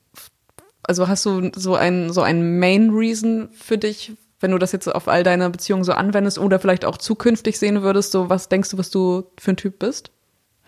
also 0.84 1.06
hast 1.06 1.26
du 1.26 1.50
so 1.54 1.74
ein, 1.74 2.14
so 2.14 2.22
ein 2.22 2.58
Main 2.58 2.88
Reason 2.88 3.50
für 3.52 3.76
dich, 3.76 4.12
wenn 4.42 4.50
du 4.50 4.58
das 4.58 4.72
jetzt 4.72 4.88
auf 4.88 5.08
all 5.08 5.22
deine 5.22 5.48
Beziehungen 5.50 5.84
so 5.84 5.92
anwendest 5.92 6.38
oder 6.38 6.58
vielleicht 6.58 6.84
auch 6.84 6.98
zukünftig 6.98 7.58
sehen 7.58 7.82
würdest, 7.82 8.12
so 8.12 8.28
was 8.28 8.48
denkst 8.48 8.70
du, 8.70 8.78
was 8.78 8.90
du 8.90 9.24
für 9.38 9.52
ein 9.52 9.56
Typ 9.56 9.78
bist? 9.78 10.10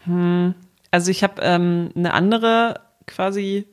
Hm. 0.05 0.55
Also 0.91 1.11
ich 1.11 1.23
habe 1.23 1.43
ähm, 1.43 1.91
eine 1.97 2.15
andere 2.15 2.81
quasi 3.07 3.67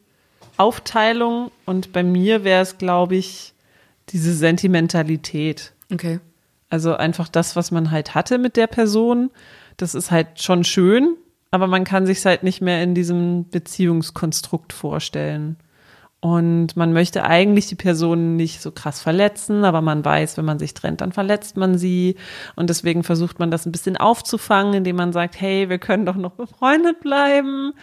Aufteilung 0.58 1.52
und 1.66 1.94
bei 1.94 2.04
mir 2.04 2.44
wäre 2.44 2.62
es, 2.62 2.78
glaube 2.78 3.16
ich, 3.16 3.54
diese 4.10 4.34
Sentimentalität. 4.34 5.74
Okay. 5.94 6.20
Also 6.70 6.96
einfach 6.96 7.28
das, 7.28 7.56
was 7.56 7.72
man 7.72 7.92
halt 7.92 8.16
hatte 8.16 8.38
mit 8.38 8.58
der 8.58 8.68
Person, 8.68 9.30
das 9.78 9.94
ist 9.94 10.12
halt 10.12 10.42
schon 10.42 10.64
schön, 10.64 11.16
aber 11.52 11.68
man 11.68 11.84
kann 11.84 12.06
sich 12.06 12.26
halt 12.26 12.44
nicht 12.44 12.62
mehr 12.62 12.82
in 12.82 12.96
diesem 12.96 13.50
Beziehungskonstrukt 13.50 14.74
vorstellen. 14.74 15.58
Und 16.22 16.78
man 16.78 16.94
möchte 16.94 17.24
eigentlich 17.24 17.66
die 17.66 17.76
Person 17.76 18.36
nicht 18.36 18.62
so 18.62 18.72
krass 18.72 19.02
verletzen, 19.02 19.66
aber 19.66 19.82
man 19.82 20.06
weiß, 20.06 20.38
wenn 20.38 20.46
man 20.46 20.60
sich 20.60 20.76
trennt, 20.76 21.02
dann 21.02 21.12
verletzt 21.12 21.58
man 21.58 21.80
sie. 21.80 22.16
Und 22.56 22.70
deswegen 22.70 23.04
versucht 23.04 23.40
man 23.40 23.50
das 23.50 23.66
ein 23.66 23.72
bisschen 23.72 23.98
aufzufangen, 23.98 24.76
indem 24.76 24.98
man 24.98 25.14
sagt, 25.14 25.42
hey, 25.42 25.68
wir 25.68 25.80
können 25.80 26.06
doch 26.06 26.16
noch 26.16 26.34
befreundet 26.34 27.00
bleiben. 27.00 27.74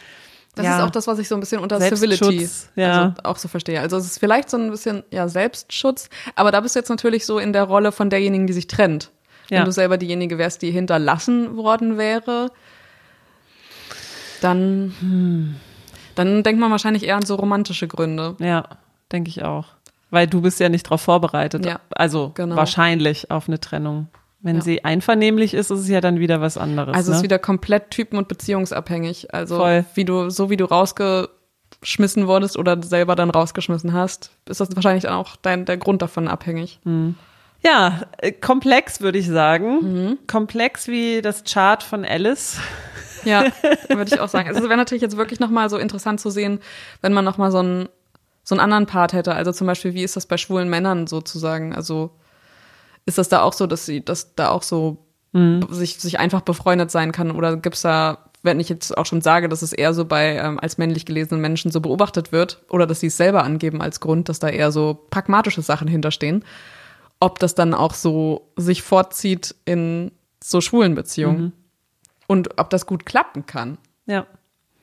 Das 0.55 0.67
ja. 0.67 0.79
ist 0.79 0.85
auch 0.85 0.91
das, 0.91 1.07
was 1.09 1.19
ich 1.19 1.29
so 1.29 1.35
ein 1.35 1.41
bisschen 1.41 1.61
unter 1.61 1.81
Civility 1.81 2.49
ja. 2.77 3.03
also 3.03 3.23
auch 3.25 3.37
so 3.39 3.49
verstehe. 3.49 3.81
Also 3.81 3.97
es 3.97 4.07
ist 4.07 4.19
vielleicht 4.19 4.51
so 4.51 4.57
ein 4.57 4.71
bisschen 4.71 5.03
ja 5.11 5.29
Selbstschutz, 5.29 6.09
aber 6.37 6.53
da 6.53 6.61
bist 6.61 6.75
du 6.75 6.81
jetzt 6.81 6.89
natürlich 6.89 7.27
so 7.27 7.39
in 7.39 7.53
der 7.53 7.65
Rolle 7.65 7.93
von 7.93 8.09
derjenigen, 8.09 8.47
die 8.47 8.53
sich 8.53 8.67
trennt. 8.69 9.11
Ja. 9.51 9.59
Wenn 9.59 9.67
du 9.67 9.73
selber 9.73 9.99
diejenige 9.99 10.37
wärst, 10.39 10.63
die 10.63 10.71
hinterlassen 10.71 11.57
worden 11.57 11.97
wäre, 11.97 12.51
dann, 14.41 14.95
hm. 15.01 15.57
Dann 16.19 16.43
denkt 16.43 16.61
man 16.61 16.71
wahrscheinlich 16.71 17.05
eher 17.05 17.17
an 17.17 17.25
so 17.25 17.37
romantische 17.37 17.89
Gründe. 17.89 18.37
Ja, 18.41 18.65
denke 19.13 19.31
ich 19.31 19.45
auch. 19.45 19.67
Weil 20.11 20.27
du 20.27 20.41
bist 20.41 20.59
ja 20.61 20.69
nicht 20.69 20.87
darauf 20.87 21.03
vorbereitet. 21.03 21.65
Ja, 21.67 21.81
also 21.91 22.33
genau. 22.35 22.57
wahrscheinlich 22.57 23.31
auf 23.31 23.49
eine 23.49 23.61
Trennung. 23.61 24.09
Wenn 24.41 24.57
ja. 24.57 24.63
sie 24.63 24.85
einvernehmlich 24.85 25.53
ist, 25.53 25.71
ist 25.71 25.81
es 25.81 25.89
ja 25.89 26.01
dann 26.01 26.21
wieder 26.21 26.41
was 26.41 26.57
anderes. 26.57 26.95
Also 26.95 27.11
ne? 27.11 27.15
es 27.15 27.19
ist 27.19 27.25
wieder 27.25 27.39
komplett 27.39 27.91
typen- 27.91 28.19
und 28.19 28.29
beziehungsabhängig. 28.29 29.35
Also 29.35 29.57
Voll. 29.57 29.85
wie 29.95 30.05
du, 30.05 30.31
so 30.31 30.49
wie 30.49 30.57
du 30.57 30.65
rausgeschmissen 30.65 32.27
wurdest 32.27 32.57
oder 32.57 32.81
selber 32.83 33.17
dann 33.17 33.31
rausgeschmissen 33.31 33.93
hast, 33.93 34.31
ist 34.49 34.61
das 34.61 34.75
wahrscheinlich 34.75 35.09
auch 35.09 35.37
dein, 35.37 35.65
der 35.65 35.77
Grund 35.77 36.03
davon 36.03 36.29
abhängig. 36.29 36.79
Mhm. 36.85 37.17
Ja, 37.65 38.03
äh, 38.19 38.31
komplex 38.31 39.01
würde 39.01 39.19
ich 39.19 39.27
sagen. 39.27 39.79
Mhm. 39.83 40.19
Komplex 40.29 40.87
wie 40.87 41.21
das 41.21 41.43
Chart 41.45 41.83
von 41.83 42.05
Alice. 42.05 42.61
Ja, 43.25 43.45
würde 43.89 44.15
ich 44.15 44.21
auch 44.21 44.29
sagen. 44.29 44.49
Also 44.49 44.61
es 44.61 44.69
wäre 44.69 44.77
natürlich 44.77 45.03
jetzt 45.03 45.17
wirklich 45.17 45.41
nochmal 45.41 45.71
so 45.71 45.79
interessant 45.79 46.21
zu 46.21 46.31
sehen, 46.31 46.61
wenn 47.01 47.13
man 47.13 47.25
nochmal 47.25 47.51
so 47.51 47.59
einen, 47.59 47.89
so 48.45 48.55
einen 48.55 48.61
anderen 48.61 48.87
Part 48.87 49.13
hätte. 49.13 49.35
Also 49.35 49.53
zum 49.53 49.67
Beispiel, 49.67 49.95
wie 49.95 50.03
ist 50.03 50.17
das 50.17 50.27
bei 50.27 50.37
schwulen 50.37 50.69
Männern 50.69 51.07
sozusagen? 51.07 51.75
Also 51.75 52.11
ist 53.07 53.19
das 53.19 53.29
da 53.29 53.43
auch 53.43 53.53
so, 53.53 53.67
dass 53.67 53.87
sie, 53.87 54.05
dass 54.05 54.35
da 54.35 54.51
auch 54.51 54.63
so 54.63 54.99
mhm. 55.33 55.67
sich, 55.71 55.99
sich 55.99 56.19
einfach 56.19 56.43
befreundet 56.43 56.91
sein 56.91 57.13
kann? 57.13 57.31
Oder 57.31 57.57
gibt's 57.57 57.83
da, 57.83 58.19
wenn 58.43 58.61
ich 58.61 58.69
jetzt 58.69 58.97
auch 58.97 59.07
schon 59.07 59.21
sage, 59.21 59.49
dass 59.49 59.63
es 59.63 59.73
eher 59.73 59.95
so 59.95 60.05
bei 60.05 60.37
ähm, 60.37 60.61
als 60.61 60.79
männlich 60.79 61.07
gelesenen 61.07 61.41
Menschen 61.41 61.71
so 61.71 61.81
beobachtet 61.81 62.33
wird, 62.33 62.63
oder 62.69 62.87
dass 62.87 63.01
sie 63.01 63.09
es 63.09 63.17
selber 63.17 63.45
angeben 63.45 63.81
als 63.81 64.01
Grund, 64.01 64.29
dass 64.29 64.39
da 64.39 64.49
eher 64.49 64.71
so 64.71 65.07
pragmatische 65.11 65.63
Sachen 65.63 65.89
hinterstehen, 65.89 66.45
ob 67.21 67.39
das 67.39 67.55
dann 67.55 67.75
auch 67.75 67.95
so 67.95 68.53
sich 68.57 68.83
fortzieht 68.83 69.55
in 69.65 70.13
so 70.43 70.61
schwulen 70.61 70.95
Beziehungen 70.95 71.41
mhm. 71.43 71.53
Und 72.29 72.61
ob 72.61 72.71
das 72.71 72.87
gut 72.87 73.05
klappen 73.05 73.47
kann. 73.47 73.79
Ja. 74.07 74.27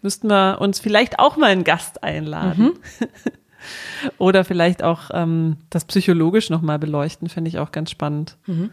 Müssten 0.02 0.28
wir 0.28 0.58
uns 0.60 0.80
vielleicht 0.80 1.20
auch 1.20 1.38
mal 1.38 1.52
einen 1.52 1.64
Gast 1.64 2.04
einladen. 2.04 2.66
Mhm. 2.66 2.74
Oder 4.18 4.44
vielleicht 4.44 4.84
auch 4.84 5.10
ähm, 5.14 5.58
das 5.70 5.86
psychologisch 5.86 6.50
nochmal 6.50 6.78
beleuchten, 6.78 7.30
finde 7.30 7.48
ich 7.48 7.58
auch 7.58 7.72
ganz 7.72 7.90
spannend. 7.90 8.38
Mhm. 8.46 8.72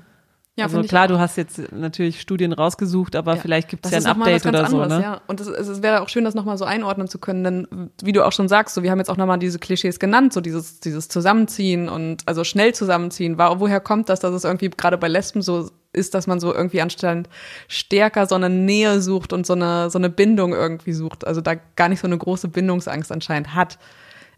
Ja, 0.55 0.67
also 0.67 0.83
klar, 0.83 1.09
du 1.09 1.19
hast 1.19 1.39
jetzt 1.39 1.73
natürlich 1.73 2.21
Studien 2.21 2.53
rausgesucht, 2.53 3.17
aber 3.17 3.37
ja, 3.37 3.41
vielleicht 3.41 3.71
gibt 3.71 3.87
es 3.87 3.93
ja 3.93 3.99
ein 3.99 4.07
Update 4.07 4.45
oder 4.45 4.67
so. 4.67 4.83
Anderes, 4.83 5.01
ne? 5.01 5.05
Ja. 5.05 5.21
Und 5.27 5.41
es, 5.41 5.47
es 5.47 5.83
wäre 5.83 6.03
auch 6.03 6.11
schön, 6.11 6.25
das 6.25 6.35
nochmal 6.35 6.59
so 6.59 6.67
einordnen 6.67 7.09
zu 7.09 7.19
können, 7.19 7.45
denn 7.45 7.91
wie 8.03 8.13
du 8.13 8.23
auch 8.23 8.33
schon 8.33 8.49
sagst, 8.49 8.75
so 8.75 8.83
wir 8.83 8.91
haben 8.91 8.99
jetzt 8.99 9.09
auch 9.09 9.17
nochmal 9.17 9.39
diese 9.39 9.59
Klischees 9.59 9.99
genannt, 9.99 10.35
so 10.35 10.43
dieses, 10.43 10.81
dieses 10.81 11.09
Zusammenziehen 11.09 11.89
und 11.89 12.23
also 12.27 12.45
schnell 12.45 12.75
zusammenziehen. 12.75 13.39
War, 13.39 13.61
woher 13.61 13.81
kommt 13.81 14.11
das, 14.11 14.21
dass 14.21 14.35
es 14.35 14.45
irgendwie 14.45 14.69
gerade 14.69 14.99
bei 14.99 15.09
Lesben 15.09 15.41
so 15.41 15.71
ist, 15.93 16.15
dass 16.15 16.27
man 16.27 16.41
so 16.41 16.55
irgendwie 16.55 16.81
anstatt 16.81 17.29
stärker 17.69 18.27
so 18.27 18.35
eine 18.35 18.51
Nähe 18.51 19.01
sucht 19.01 19.33
und 19.33 19.47
so 19.47 19.53
eine, 19.53 19.91
so 19.91 19.99
eine 19.99 20.11
Bindung 20.11 20.53
irgendwie 20.53 20.93
sucht. 20.93 21.27
Also 21.27 21.41
da 21.41 21.55
gar 21.77 21.89
nicht 21.89 22.01
so 22.01 22.07
eine 22.07 22.19
große 22.19 22.49
Bindungsangst 22.49 23.13
anscheinend 23.13 23.55
hat. 23.55 23.79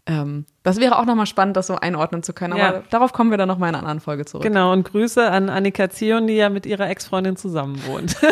Ähm, 0.07 0.45
das 0.63 0.79
wäre 0.81 0.99
auch 0.99 1.07
nochmal 1.07 1.27
spannend, 1.27 1.57
das 1.57 1.67
so 1.67 1.77
einordnen 1.77 2.23
zu 2.23 2.33
können. 2.35 2.53
Aber 2.53 2.63
ja. 2.63 2.83
darauf 2.91 3.13
kommen 3.13 3.31
wir 3.31 3.39
dann 3.39 3.49
nochmal 3.49 3.71
in 3.71 3.75
einer 3.75 3.85
anderen 3.85 4.01
Folge 4.01 4.27
zurück. 4.27 4.43
Genau, 4.43 4.73
und 4.73 4.85
Grüße 4.85 5.31
an 5.31 5.49
Annika 5.49 5.89
Zion, 5.89 6.27
die 6.27 6.35
ja 6.35 6.51
mit 6.51 6.67
ihrer 6.67 6.89
Ex-Freundin 6.89 7.37
zusammen 7.37 7.81
wohnt. 7.87 8.17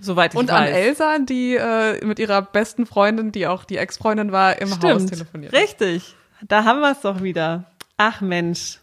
Soweit 0.00 0.34
ich 0.34 0.40
und 0.40 0.48
weiß. 0.48 0.58
Und 0.58 0.66
an 0.66 0.72
Elsa, 0.72 1.18
die 1.18 1.56
äh, 1.56 2.04
mit 2.04 2.18
ihrer 2.18 2.42
besten 2.42 2.86
Freundin, 2.86 3.32
die 3.32 3.46
auch 3.46 3.64
die 3.64 3.78
Ex-Freundin 3.78 4.30
war, 4.30 4.60
im 4.60 4.68
Stimmt. 4.68 4.84
Haus 4.84 5.06
telefoniert. 5.06 5.52
Richtig. 5.52 6.14
Da 6.46 6.64
haben 6.64 6.80
wir 6.80 6.92
es 6.92 7.00
doch 7.00 7.22
wieder. 7.22 7.64
Ach 7.96 8.20
Mensch. 8.20 8.78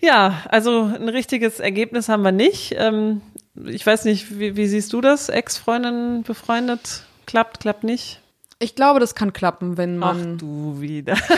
Ja, 0.00 0.42
also 0.48 0.82
ein 0.82 1.08
richtiges 1.08 1.60
Ergebnis 1.60 2.08
haben 2.08 2.22
wir 2.22 2.32
nicht. 2.32 2.74
Ähm, 2.76 3.20
ich 3.66 3.84
weiß 3.84 4.04
nicht, 4.04 4.38
wie, 4.38 4.56
wie 4.56 4.66
siehst 4.66 4.92
du 4.92 5.00
das? 5.00 5.28
Ex-Freundin 5.28 6.22
befreundet? 6.22 7.04
Klappt, 7.26 7.60
klappt 7.60 7.84
nicht? 7.84 8.20
Ich 8.60 8.74
glaube, 8.74 9.00
das 9.00 9.14
kann 9.14 9.32
klappen, 9.32 9.76
wenn 9.76 9.98
man. 9.98 10.34
Ach 10.34 10.40
du 10.40 10.80
wieder. 10.80 11.16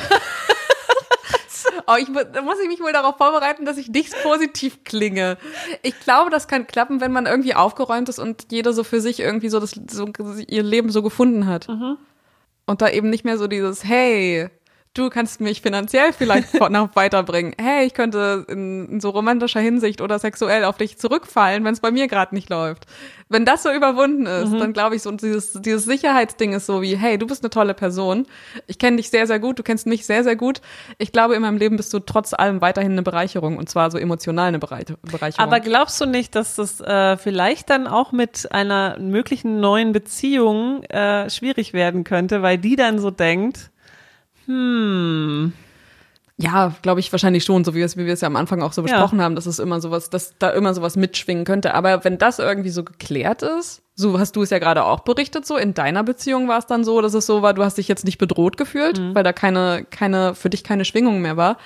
oh, 1.87 1.95
ich, 1.99 2.09
da 2.33 2.43
muss 2.43 2.61
ich 2.61 2.69
mich 2.69 2.81
wohl 2.81 2.93
darauf 2.93 3.17
vorbereiten, 3.17 3.65
dass 3.65 3.79
ich 3.79 3.89
nicht 3.89 4.15
positiv 4.23 4.85
klinge. 4.85 5.37
Ich 5.83 5.99
glaube, 6.01 6.31
das 6.31 6.49
kann 6.49 6.67
klappen, 6.67 7.01
wenn 7.01 7.13
man 7.13 7.27
irgendwie 7.27 7.55
aufgeräumt 7.55 8.09
ist 8.09 8.19
und 8.19 8.47
jeder 8.51 8.73
so 8.73 8.85
für 8.85 9.01
sich 9.01 9.21
irgendwie 9.21 9.49
so 9.49 9.61
das 9.61 9.79
so 9.91 10.09
ihr 10.47 10.63
Leben 10.63 10.91
so 10.91 11.03
gefunden 11.03 11.47
hat. 11.47 11.69
Mhm. 11.69 11.97
Und 12.67 12.83
da 12.83 12.89
eben 12.89 13.11
nicht 13.11 13.25
mehr 13.25 13.37
so 13.37 13.49
dieses 13.49 13.85
Hey, 13.85 14.49
du 14.95 15.09
kannst 15.09 15.41
mich 15.41 15.63
finanziell 15.63 16.13
vielleicht 16.13 16.55
noch 16.71 16.97
weiterbringen. 16.97 17.55
Hey, 17.61 17.87
ich 17.87 17.95
könnte 17.95 18.45
in, 18.49 19.01
so 19.01 19.11
romantischer 19.11 19.61
Hinsicht 19.61 20.01
oder 20.01 20.19
sexuell 20.19 20.65
auf 20.65 20.77
dich 20.77 20.99
zurückfallen, 20.99 21.65
wenn 21.65 21.73
es 21.73 21.81
bei 21.81 21.91
mir 21.91 22.09
gerade 22.09 22.35
nicht 22.35 22.51
läuft. 22.51 22.87
Wenn 23.29 23.45
das 23.45 23.63
so 23.63 23.71
überwunden 23.71 24.27
ist, 24.27 24.51
mhm. 24.51 24.59
dann 24.59 24.73
glaube 24.73 24.97
ich 24.97 25.03
so 25.03 25.13
dieses 25.13 25.53
dieses 25.53 25.85
Sicherheitsding 25.85 26.53
ist 26.53 26.67
so 26.67 26.83
wie, 26.83 26.97
hey, 26.97 27.19
du 27.19 27.27
bist 27.27 27.45
eine 27.45 27.51
tolle 27.51 27.75
Person. 27.75 28.27
Ich 28.67 28.79
kenne 28.79 28.97
dich 28.97 29.11
sehr 29.11 29.29
sehr 29.29 29.39
gut, 29.39 29.59
du 29.59 29.63
kennst 29.63 29.87
mich 29.87 30.05
sehr 30.07 30.25
sehr 30.25 30.35
gut. 30.35 30.61
Ich 30.99 31.13
glaube, 31.13 31.37
in 31.37 31.43
meinem 31.43 31.57
Leben 31.57 31.77
bist 31.77 31.95
du 31.95 32.01
trotz 32.01 32.35
allem 32.35 32.61
weiterhin 32.61 32.93
eine 32.93 33.03
Bereicherung 33.03 33.57
und 33.57 33.69
zwar 33.69 33.93
so 33.93 33.99
emotional 33.99 34.49
eine 34.49 34.59
Bereicherung. 34.59 34.99
Aber 35.37 35.61
glaubst 35.61 36.01
du 36.01 36.07
nicht, 36.07 36.35
dass 36.35 36.57
das 36.57 36.81
äh, 36.81 37.17
vielleicht 37.17 37.71
dann 37.71 37.87
auch 37.87 38.11
mit 38.11 38.51
einer 38.51 38.99
möglichen 38.99 39.61
neuen 39.61 39.93
Beziehung 39.93 40.83
äh, 40.85 41.31
schwierig 41.31 41.73
werden 41.73 42.03
könnte, 42.03 42.43
weil 42.43 42.59
die 42.59 42.75
dann 42.75 42.99
so 42.99 43.13
denkt, 43.13 43.71
hm. 44.47 45.53
Ja, 46.43 46.75
glaube 46.81 47.01
ich 47.01 47.13
wahrscheinlich 47.13 47.45
schon, 47.45 47.65
so 47.65 47.75
wie, 47.75 47.83
es, 47.83 47.99
wie 47.99 48.07
wir 48.07 48.15
es 48.15 48.23
ja 48.23 48.27
am 48.27 48.37
Anfang 48.37 48.63
auch 48.63 48.73
so 48.73 48.83
besprochen 48.83 49.19
ja. 49.19 49.25
haben, 49.27 49.35
dass 49.35 49.45
es 49.45 49.59
immer 49.59 49.81
sowas, 49.83 50.09
dass 50.09 50.39
da 50.39 50.49
immer 50.51 50.73
sowas 50.73 50.97
mitschwingen 50.97 51.45
könnte. 51.45 51.75
Aber 51.75 52.03
wenn 52.05 52.17
das 52.17 52.39
irgendwie 52.39 52.71
so 52.71 52.83
geklärt 52.83 53.43
ist, 53.43 53.83
so 53.95 54.19
hast 54.19 54.37
du 54.37 54.43
es 54.43 54.49
ja 54.49 54.59
gerade 54.59 54.85
auch 54.85 55.01
berichtet, 55.01 55.45
so 55.45 55.59
in 55.59 55.75
deiner 55.75 56.03
Beziehung 56.03 56.49
war 56.49 56.59
es 56.59 56.65
dann 56.65 56.83
so, 56.83 57.03
dass 57.03 57.13
es 57.13 57.27
so 57.27 57.43
war, 57.43 57.53
du 57.53 57.63
hast 57.63 57.77
dich 57.77 57.89
jetzt 57.89 58.07
nicht 58.07 58.17
bedroht 58.17 58.57
gefühlt, 58.57 58.99
mhm. 58.99 59.15
weil 59.15 59.23
da 59.23 59.35
keine, 59.35 59.85
keine, 59.91 60.35
für 60.35 60.49
dich 60.49 60.65
keine 60.65 60.87
Schwingung 60.87 61.21
mehr 61.21 61.37
war, 61.37 61.59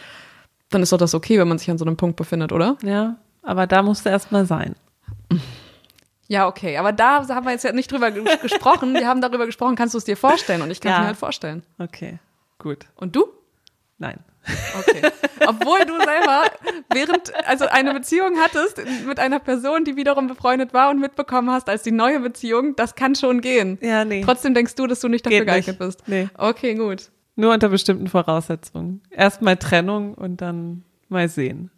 dann 0.71 0.83
ist 0.83 0.93
doch 0.93 0.99
das 0.99 1.15
okay, 1.15 1.39
wenn 1.39 1.47
man 1.47 1.59
sich 1.59 1.71
an 1.71 1.79
so 1.79 1.85
einem 1.85 1.97
Punkt 1.97 2.17
befindet, 2.17 2.51
oder? 2.51 2.77
Ja, 2.83 3.15
aber 3.45 3.69
da 3.69 3.83
musste 3.83 4.09
erst 4.09 4.33
mal 4.33 4.45
sein. 4.45 4.75
Ja, 6.27 6.49
okay, 6.49 6.79
aber 6.79 6.91
da 6.91 7.29
haben 7.29 7.45
wir 7.45 7.53
jetzt 7.53 7.65
ja 7.65 7.73
nicht 7.73 7.93
drüber 7.93 8.11
gesprochen. 8.11 8.95
Wir 8.95 9.07
haben 9.07 9.21
darüber 9.21 9.47
gesprochen, 9.47 9.77
kannst 9.77 9.95
du 9.95 9.99
es 9.99 10.05
dir 10.05 10.17
vorstellen? 10.17 10.63
Und 10.63 10.71
ich 10.71 10.81
kann 10.81 10.91
es 10.91 10.97
ja. 10.97 11.01
mir 11.03 11.07
halt 11.09 11.17
vorstellen. 11.17 11.63
Okay. 11.79 12.19
Gut. 12.59 12.87
Und 12.97 13.17
du? 13.17 13.27
Nein. 13.99 14.19
Okay. 14.79 15.01
Obwohl 15.47 15.79
du 15.87 15.97
selber 15.97 16.45
während, 16.93 17.33
also 17.47 17.67
eine 17.67 17.95
Beziehung 17.95 18.39
hattest 18.39 18.81
mit 19.07 19.19
einer 19.19 19.39
Person, 19.39 19.85
die 19.85 19.97
wiederum 19.97 20.27
befreundet 20.27 20.75
war 20.75 20.91
und 20.91 21.01
mitbekommen 21.01 21.51
hast 21.51 21.69
als 21.69 21.83
die 21.83 21.93
neue 21.93 22.21
Beziehung, 22.21 22.77
das 22.77 22.95
kann 22.95 23.15
schon 23.15 23.41
gehen. 23.41 23.79
Ja, 23.81 24.05
nee. 24.05 24.23
Trotzdem 24.23 24.53
denkst 24.55 24.75
du, 24.75 24.87
dass 24.87 25.01
du 25.01 25.09
nicht 25.09 25.25
dafür 25.25 25.41
Geht 25.41 25.47
geeignet 25.47 25.81
nicht. 25.81 25.87
bist. 25.87 26.03
Nee. 26.09 26.29
Okay, 26.37 26.75
gut. 26.75 27.11
Nur 27.37 27.53
unter 27.53 27.69
bestimmten 27.69 28.09
Voraussetzungen. 28.09 29.03
Erstmal 29.11 29.57
Trennung 29.57 30.15
und 30.15 30.41
dann 30.41 30.85
mal 31.09 31.29
sehen. 31.29 31.71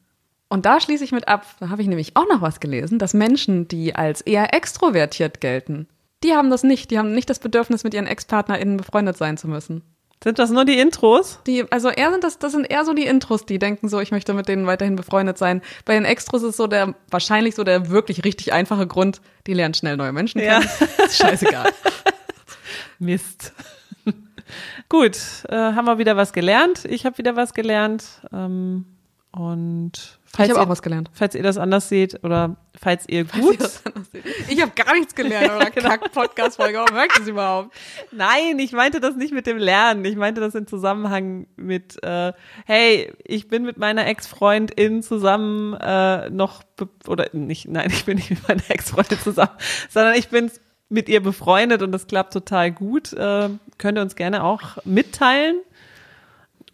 Und 0.48 0.66
da 0.66 0.80
schließe 0.80 1.04
ich 1.04 1.12
mit 1.12 1.28
ab, 1.28 1.44
da 1.60 1.70
habe 1.70 1.82
ich 1.82 1.88
nämlich 1.88 2.16
auch 2.16 2.28
noch 2.28 2.40
was 2.40 2.60
gelesen, 2.60 2.98
dass 2.98 3.14
Menschen, 3.14 3.68
die 3.68 3.94
als 3.94 4.20
eher 4.20 4.54
extrovertiert 4.54 5.40
gelten, 5.40 5.88
die 6.22 6.34
haben 6.34 6.50
das 6.50 6.62
nicht. 6.62 6.90
Die 6.90 6.98
haben 6.98 7.12
nicht 7.12 7.28
das 7.28 7.38
Bedürfnis, 7.38 7.84
mit 7.84 7.94
ihren 7.94 8.06
Ex-PartnerInnen 8.06 8.76
befreundet 8.76 9.16
sein 9.16 9.36
zu 9.36 9.48
müssen. 9.48 9.82
Sind 10.22 10.38
das 10.38 10.50
nur 10.50 10.64
die 10.64 10.78
Intros? 10.78 11.40
Die, 11.46 11.70
also 11.70 11.88
eher 11.88 12.10
sind 12.10 12.24
das, 12.24 12.38
das 12.38 12.52
sind 12.52 12.70
eher 12.70 12.84
so 12.84 12.94
die 12.94 13.06
Intros, 13.06 13.44
die 13.44 13.58
denken 13.58 13.88
so, 13.88 14.00
ich 14.00 14.10
möchte 14.10 14.32
mit 14.32 14.48
denen 14.48 14.66
weiterhin 14.66 14.96
befreundet 14.96 15.38
sein. 15.38 15.62
Bei 15.84 15.94
den 15.94 16.04
Extros 16.04 16.42
ist 16.42 16.56
so 16.56 16.66
der, 16.66 16.94
wahrscheinlich 17.10 17.54
so 17.54 17.64
der 17.64 17.90
wirklich 17.90 18.24
richtig 18.24 18.52
einfache 18.52 18.86
Grund, 18.86 19.20
die 19.46 19.54
lernen 19.54 19.74
schnell 19.74 19.96
neue 19.96 20.12
Menschen 20.12 20.40
kennen. 20.40 20.66
Ja. 20.98 21.04
Ist 21.04 21.18
scheißegal. 21.18 21.70
Mist. 22.98 23.52
Gut, 24.88 25.18
äh, 25.48 25.54
haben 25.54 25.84
wir 25.84 25.98
wieder 25.98 26.16
was 26.16 26.32
gelernt. 26.32 26.84
Ich 26.86 27.04
habe 27.04 27.18
wieder 27.18 27.36
was 27.36 27.52
gelernt. 27.52 28.04
Ähm, 28.32 28.86
und 29.32 30.15
Falls 30.26 30.48
ich 30.48 30.54
habe 30.54 30.66
auch 30.66 30.70
was 30.70 30.82
gelernt. 30.82 31.10
Falls 31.12 31.34
ihr 31.34 31.42
das 31.42 31.56
anders 31.56 31.88
seht 31.88 32.22
oder 32.24 32.56
falls 32.78 33.08
ihr 33.08 33.24
gut. 33.24 33.58
ich 34.48 34.60
habe 34.60 34.72
gar 34.74 34.94
nichts 34.94 35.14
gelernt 35.14 35.52
oder 35.54 35.70
genau. 35.70 35.88
Kack-Podcast-Folge. 35.88 36.78
Warum 36.78 36.96
hört 36.96 37.18
es 37.18 37.28
überhaupt? 37.28 37.74
Nein, 38.12 38.58
ich 38.58 38.72
meinte 38.72 39.00
das 39.00 39.16
nicht 39.16 39.32
mit 39.32 39.46
dem 39.46 39.56
Lernen. 39.56 40.04
Ich 40.04 40.16
meinte 40.16 40.40
das 40.40 40.54
im 40.54 40.66
Zusammenhang 40.66 41.46
mit, 41.56 42.02
äh, 42.02 42.32
hey, 42.66 43.12
ich 43.24 43.48
bin 43.48 43.64
mit 43.64 43.78
meiner 43.78 44.06
Ex-Freundin 44.06 45.02
zusammen 45.02 45.74
äh, 45.74 46.28
noch, 46.30 46.62
oder 47.06 47.28
nicht, 47.32 47.68
nein, 47.68 47.90
ich 47.92 48.04
bin 48.04 48.16
nicht 48.16 48.30
mit 48.30 48.48
meiner 48.48 48.68
Ex-Freundin 48.68 49.18
zusammen, 49.18 49.56
sondern 49.88 50.14
ich 50.14 50.28
bin 50.28 50.50
mit 50.88 51.08
ihr 51.08 51.22
befreundet 51.22 51.82
und 51.82 51.92
das 51.92 52.06
klappt 52.06 52.32
total 52.32 52.70
gut. 52.72 53.12
Äh, 53.12 53.50
könnt 53.78 53.98
ihr 53.98 54.02
uns 54.02 54.16
gerne 54.16 54.44
auch 54.44 54.78
mitteilen 54.84 55.56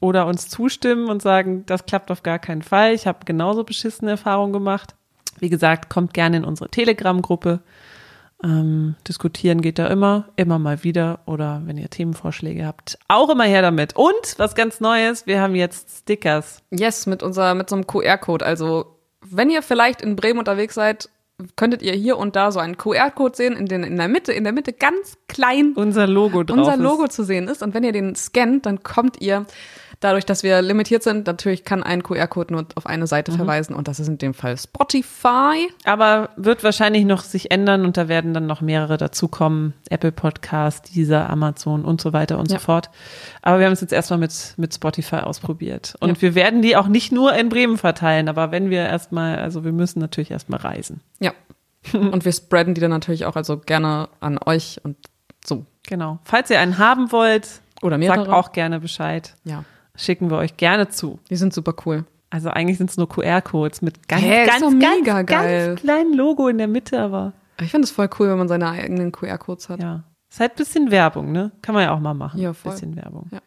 oder 0.03 0.27
uns 0.27 0.49
zustimmen 0.49 1.09
und 1.09 1.23
sagen, 1.23 1.65
das 1.67 1.87
klappt 1.87 2.11
auf 2.11 2.25
gar 2.25 2.41
keinen 2.41 2.63
Fall. 2.63 2.93
Ich 2.93 3.07
habe 3.07 3.21
genauso 3.25 3.63
beschissene 3.63 4.11
Erfahrungen 4.11 4.53
gemacht. 4.53 4.97
Wie 5.39 5.49
gesagt, 5.49 5.91
kommt 5.91 6.13
gerne 6.13 6.39
in 6.39 6.45
unsere 6.45 6.69
Telegram-Gruppe. 6.69 7.61
Ähm, 8.43 8.97
diskutieren 9.07 9.61
geht 9.61 9.79
da 9.79 9.87
immer, 9.87 10.29
immer 10.35 10.59
mal 10.59 10.83
wieder. 10.83 11.21
Oder 11.27 11.63
wenn 11.67 11.79
ihr 11.79 11.89
Themenvorschläge 11.89 12.67
habt, 12.67 12.99
auch 13.07 13.31
immer 13.31 13.45
her 13.45 13.63
damit. 13.63 13.95
Und 13.95 14.35
was 14.39 14.57
ganz 14.57 14.81
Neues, 14.81 15.27
wir 15.27 15.41
haben 15.41 15.55
jetzt 15.55 16.01
Stickers. 16.01 16.65
Yes, 16.71 17.07
mit 17.07 17.23
unser, 17.23 17.55
mit 17.55 17.71
so 17.71 17.77
einem 17.77 17.87
QR-Code. 17.87 18.45
Also, 18.45 18.97
wenn 19.21 19.51
ihr 19.51 19.63
vielleicht 19.63 20.03
in 20.03 20.17
Bremen 20.17 20.41
unterwegs 20.41 20.75
seid, 20.75 21.11
könntet 21.55 21.81
ihr 21.83 21.93
hier 21.93 22.19
und 22.19 22.35
da 22.35 22.51
so 22.51 22.59
einen 22.59 22.77
QR-Code 22.77 23.37
sehen, 23.37 23.57
in, 23.57 23.67
den, 23.67 23.85
in 23.85 23.97
der 23.97 24.09
Mitte, 24.09 24.33
in 24.33 24.43
der 24.43 24.53
Mitte 24.53 24.73
ganz 24.73 25.17
klein 25.29 25.75
unser 25.77 26.09
Logo 26.09 26.43
drauf 26.43 26.59
unser 26.59 26.77
Logo 26.77 27.05
ist. 27.05 27.15
zu 27.15 27.23
sehen 27.23 27.47
ist. 27.47 27.63
Und 27.63 27.73
wenn 27.75 27.85
ihr 27.85 27.93
den 27.93 28.17
scannt, 28.17 28.67
dann 28.67 28.83
kommt 28.83 29.21
ihr 29.21 29.47
dadurch, 30.03 30.27
dass 30.27 30.43
wir 30.43 30.61
limitiert 30.61 31.03
sind, 31.03 31.27
natürlich 31.27 31.65
kann 31.65 31.83
ein 31.83 32.03
QR-Code 32.03 32.53
nur 32.53 32.67
auf 32.75 32.87
eine 32.87 33.07
Seite 33.07 33.33
mhm. 33.33 33.37
verweisen 33.37 33.75
und 33.75 33.89
das 33.89 34.01
ist 34.01 34.09
in 34.09 34.19
dem 34.19 34.35
Fall 34.35 34.59
Spotify. 34.59 35.69
Aber 35.85 36.31
wird 36.37 36.65
wahrscheinlich 36.65 37.05
noch 37.05 37.23
sich 37.23 37.51
ändern 37.51 37.85
und 37.85 37.97
da 37.97 38.09
werden 38.09 38.35
dann 38.35 38.47
noch 38.47 38.61
mehrere 38.61 38.97
dazukommen. 38.97 39.75
Apple 39.89 40.13
Podcast, 40.13 40.95
dieser 40.95 41.31
Amazon 41.31 41.85
und 41.85 42.01
so 42.01 42.13
weiter 42.13 42.39
und 42.39 42.51
ja. 42.51 42.59
so 42.59 42.65
fort. 42.65 42.91
Aber 43.41 43.59
wir 43.59 43.67
haben 43.67 43.73
es 43.73 43.81
jetzt 43.81 43.93
erstmal 43.93 44.19
mit, 44.19 44.55
mit 44.57 44.75
Spotify 44.75 45.17
ausprobiert. 45.17 45.95
Und 46.01 46.17
ja. 46.17 46.23
wir 46.23 46.35
werden 46.35 46.63
die 46.63 46.77
auch 46.77 46.89
nicht 46.89 47.13
nur 47.13 47.35
in 47.35 47.49
Bremen 47.49 47.79
verteilen, 47.79 48.29
aber 48.29 48.51
wenn 48.51 48.71
wir 48.71 48.81
erstmal, 48.81 49.39
also 49.39 49.65
wir 49.65 49.73
müssen 49.73 50.01
natürlich 50.01 50.31
erstmal 50.31 50.61
reisen. 50.61 51.01
Ja. 51.21 51.33
und 51.93 52.25
wir 52.25 52.33
spreaden 52.33 52.75
die 52.75 52.81
dann 52.81 52.91
natürlich 52.91 53.25
auch 53.25 53.37
also 53.37 53.59
gerne 53.59 54.09
an 54.21 54.39
euch 54.45 54.81
und 54.83 54.97
so. 55.45 55.65
Genau. 55.85 56.19
Falls 56.25 56.51
ihr 56.51 56.61
einen 56.61 56.79
haben 56.79 57.13
wollt, 57.13 57.49
oder 57.81 57.99
mehrere. 57.99 58.19
Sagt 58.19 58.29
auch 58.29 58.53
gerne 58.53 58.79
Bescheid. 58.79 59.35
Ja 59.43 59.65
schicken 59.95 60.31
wir 60.31 60.39
euch 60.39 60.57
gerne 60.57 60.89
zu. 60.89 61.19
Die 61.31 61.37
sind 61.37 61.53
super 61.53 61.75
cool. 61.87 62.05
Also 62.31 62.49
eigentlich 62.49 62.79
sind 62.79 62.91
es 62.91 62.97
nur 62.97 63.09
QR-Codes 63.09 63.83
mit 63.83 64.09
ganz, 64.09 64.23
Hä, 64.23 64.47
ganz, 64.47 64.61
ganz, 64.61 65.05
ganz, 65.05 65.27
ganz 65.27 65.81
kleinen 65.81 66.15
Logo 66.15 66.49
in 66.49 66.59
der 66.59 66.69
Mitte, 66.69 66.99
aber. 66.99 67.35
Ich 67.61 67.71
finde 67.71 67.85
es 67.85 67.91
voll 67.91 68.09
cool, 68.19 68.31
wenn 68.31 68.39
man 68.39 68.49
seine 68.49 68.71
eigenen 68.71 69.13
QR-Codes 69.13 69.69
hat. 69.69 69.83
Ja. 69.83 70.05
Ist 70.31 70.41
halt 70.41 70.53
ein 70.53 70.57
bisschen 70.57 70.91
Werbung, 70.91 71.31
ne? 71.31 71.53
Kann 71.61 71.75
man 71.75 71.85
ja 71.85 71.95
auch 71.95 72.01
mal 72.01 72.15
machen. 72.15 72.41
Ja, 72.41 72.55
voll. 72.55 72.73
Bisschen 72.73 72.97
Werbung. 72.97 73.29
Ja. 73.31 73.41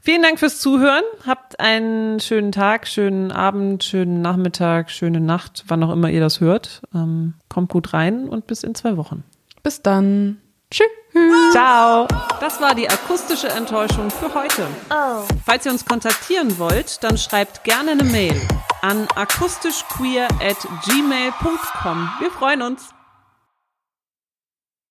Vielen 0.00 0.22
Dank 0.22 0.38
fürs 0.38 0.58
Zuhören. 0.58 1.04
Habt 1.26 1.60
einen 1.60 2.18
schönen 2.18 2.50
Tag, 2.50 2.86
schönen 2.86 3.30
Abend, 3.30 3.84
schönen 3.84 4.22
Nachmittag, 4.22 4.90
schöne 4.90 5.20
Nacht, 5.20 5.64
wann 5.68 5.82
auch 5.82 5.92
immer 5.92 6.08
ihr 6.08 6.20
das 6.20 6.40
hört. 6.40 6.80
Ähm, 6.94 7.34
kommt 7.50 7.68
gut 7.68 7.92
rein 7.92 8.26
und 8.26 8.46
bis 8.46 8.62
in 8.62 8.74
zwei 8.74 8.96
Wochen. 8.96 9.22
Bis 9.62 9.82
dann. 9.82 10.38
Tschüss. 10.70 11.52
Ciao. 11.52 12.06
Das 12.40 12.60
war 12.60 12.74
die 12.74 12.88
akustische 12.88 13.48
Enttäuschung 13.48 14.10
für 14.10 14.32
heute. 14.34 14.66
Oh. 14.90 15.24
Falls 15.44 15.64
ihr 15.66 15.72
uns 15.72 15.84
kontaktieren 15.84 16.58
wollt, 16.58 17.02
dann 17.02 17.16
schreibt 17.16 17.64
gerne 17.64 17.92
eine 17.92 18.04
Mail 18.04 18.40
an 18.82 19.08
akustischqueer 19.14 20.28
at 20.40 20.58
gmail.com. 20.84 22.10
Wir 22.20 22.30
freuen 22.30 22.62
uns. 22.62 22.90